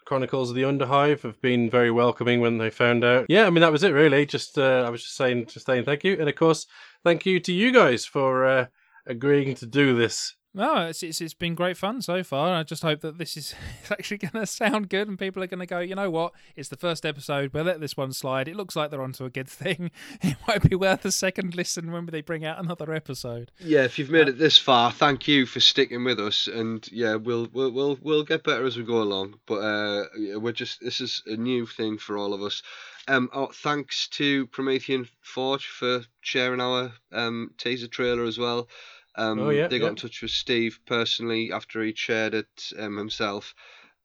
[0.05, 3.27] Chronicles of the Underhive have been very welcoming when they found out.
[3.29, 4.25] Yeah, I mean, that was it really.
[4.25, 6.65] Just uh, I was just saying, just saying thank you, and of course,
[7.03, 8.65] thank you to you guys for uh,
[9.05, 10.35] agreeing to do this.
[10.51, 12.55] No, it's, it's it's been great fun so far.
[12.55, 15.47] I just hope that this is it's actually going to sound good, and people are
[15.47, 15.79] going to go.
[15.79, 16.33] You know what?
[16.55, 17.53] It's the first episode.
[17.53, 18.47] We'll let this one slide.
[18.47, 19.91] It looks like they're onto a good thing.
[20.21, 23.51] It might be worth a second listen when they bring out another episode.
[23.59, 27.15] Yeah, if you've made it this far, thank you for sticking with us, and yeah,
[27.15, 29.35] we'll we'll we'll, we'll get better as we go along.
[29.45, 30.05] But uh,
[30.39, 32.61] we're just this is a new thing for all of us.
[33.07, 38.67] Um, oh, thanks to Promethean Forge for sharing our um teaser trailer as well.
[39.15, 39.91] Um, Oh, yeah, they got yeah.
[39.91, 43.53] in touch with Steve personally after he shared it um, himself,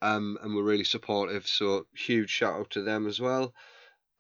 [0.02, 1.46] um, and were really supportive.
[1.46, 3.54] So huge shout out to them as well.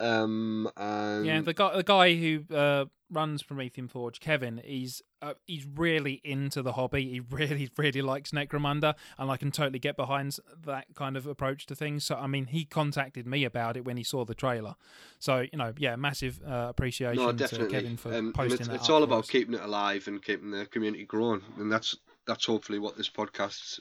[0.00, 5.34] Um, and Yeah, the guy the guy who uh, runs Promethean Forge, Kevin, he's uh,
[5.46, 7.08] he's really into the hobby.
[7.08, 11.66] He really really likes Necromunda, and I can totally get behind that kind of approach
[11.66, 12.04] to things.
[12.04, 14.74] So I mean, he contacted me about it when he saw the trailer.
[15.18, 17.66] So you know, yeah, massive uh, appreciation No, to.
[17.66, 18.74] Kevin for Um, posting it's, that.
[18.74, 19.30] it's all about us.
[19.30, 21.96] keeping it alive and keeping the community growing, and that's
[22.26, 23.80] that's hopefully what this podcast's,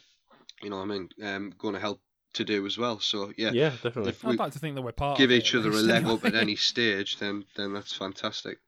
[0.61, 2.01] you know, I mean, um, going to help
[2.33, 2.99] to do as well.
[2.99, 4.09] So yeah, Yeah, definitely.
[4.09, 5.73] If I'd like to think that we're part give of it, each at other a
[5.73, 8.59] least, leg up at any stage, then then that's fantastic.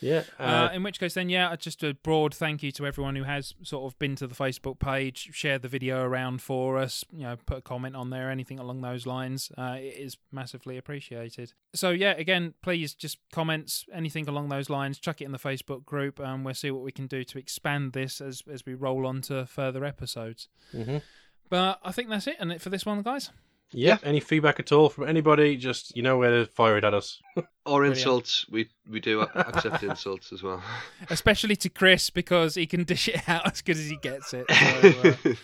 [0.00, 0.22] Yeah.
[0.38, 3.54] Uh, in which case, then, yeah, just a broad thank you to everyone who has
[3.62, 7.36] sort of been to the Facebook page, shared the video around for us, you know,
[7.44, 9.52] put a comment on there, anything along those lines.
[9.58, 11.52] Uh, it is massively appreciated.
[11.74, 15.84] So, yeah, again, please just comments, anything along those lines, chuck it in the Facebook
[15.84, 19.06] group, and we'll see what we can do to expand this as, as we roll
[19.06, 20.48] on to further episodes.
[20.74, 21.02] Mhm.
[21.50, 23.30] But I think that's it, and it for this one, guys.
[23.72, 25.56] Yeah, Any feedback at all from anybody?
[25.56, 27.20] Just you know where to fire it at us.
[27.66, 30.60] Or insults, we we do accept insults as well.
[31.10, 34.46] Especially to Chris because he can dish it out as good as he gets it.
[34.50, 35.34] So, uh,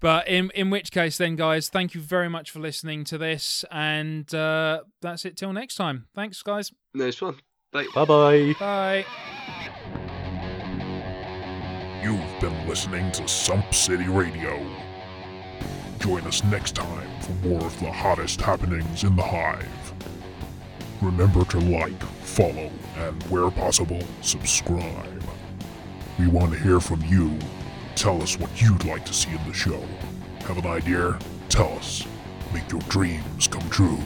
[0.00, 3.64] But in in which case, then, guys, thank you very much for listening to this,
[3.70, 6.08] and uh, that's it till next time.
[6.12, 6.72] Thanks, guys.
[6.92, 7.36] Nice one.
[7.72, 7.86] Bye.
[7.94, 8.54] Bye bye.
[8.58, 9.04] Bye.
[12.02, 14.58] You've been listening to Sump City Radio.
[16.04, 19.94] Join us next time for more of the hottest happenings in the Hive.
[21.00, 25.24] Remember to like, follow, and where possible, subscribe.
[26.18, 27.38] We want to hear from you.
[27.94, 29.82] Tell us what you'd like to see in the show.
[30.40, 31.18] Have an idea?
[31.48, 32.06] Tell us.
[32.52, 33.98] Make your dreams come true.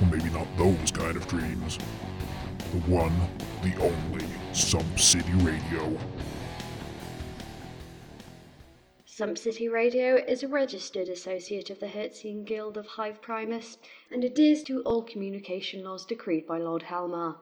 [0.00, 1.76] Maybe not those kind of dreams.
[2.72, 3.12] The one,
[3.62, 4.24] the only
[4.54, 5.94] Sump City Radio.
[9.18, 13.76] Sump City Radio is a registered associate of the Hertzian Guild of Hive Primus
[14.12, 17.40] and adheres to all communication laws decreed by Lord Helmawr.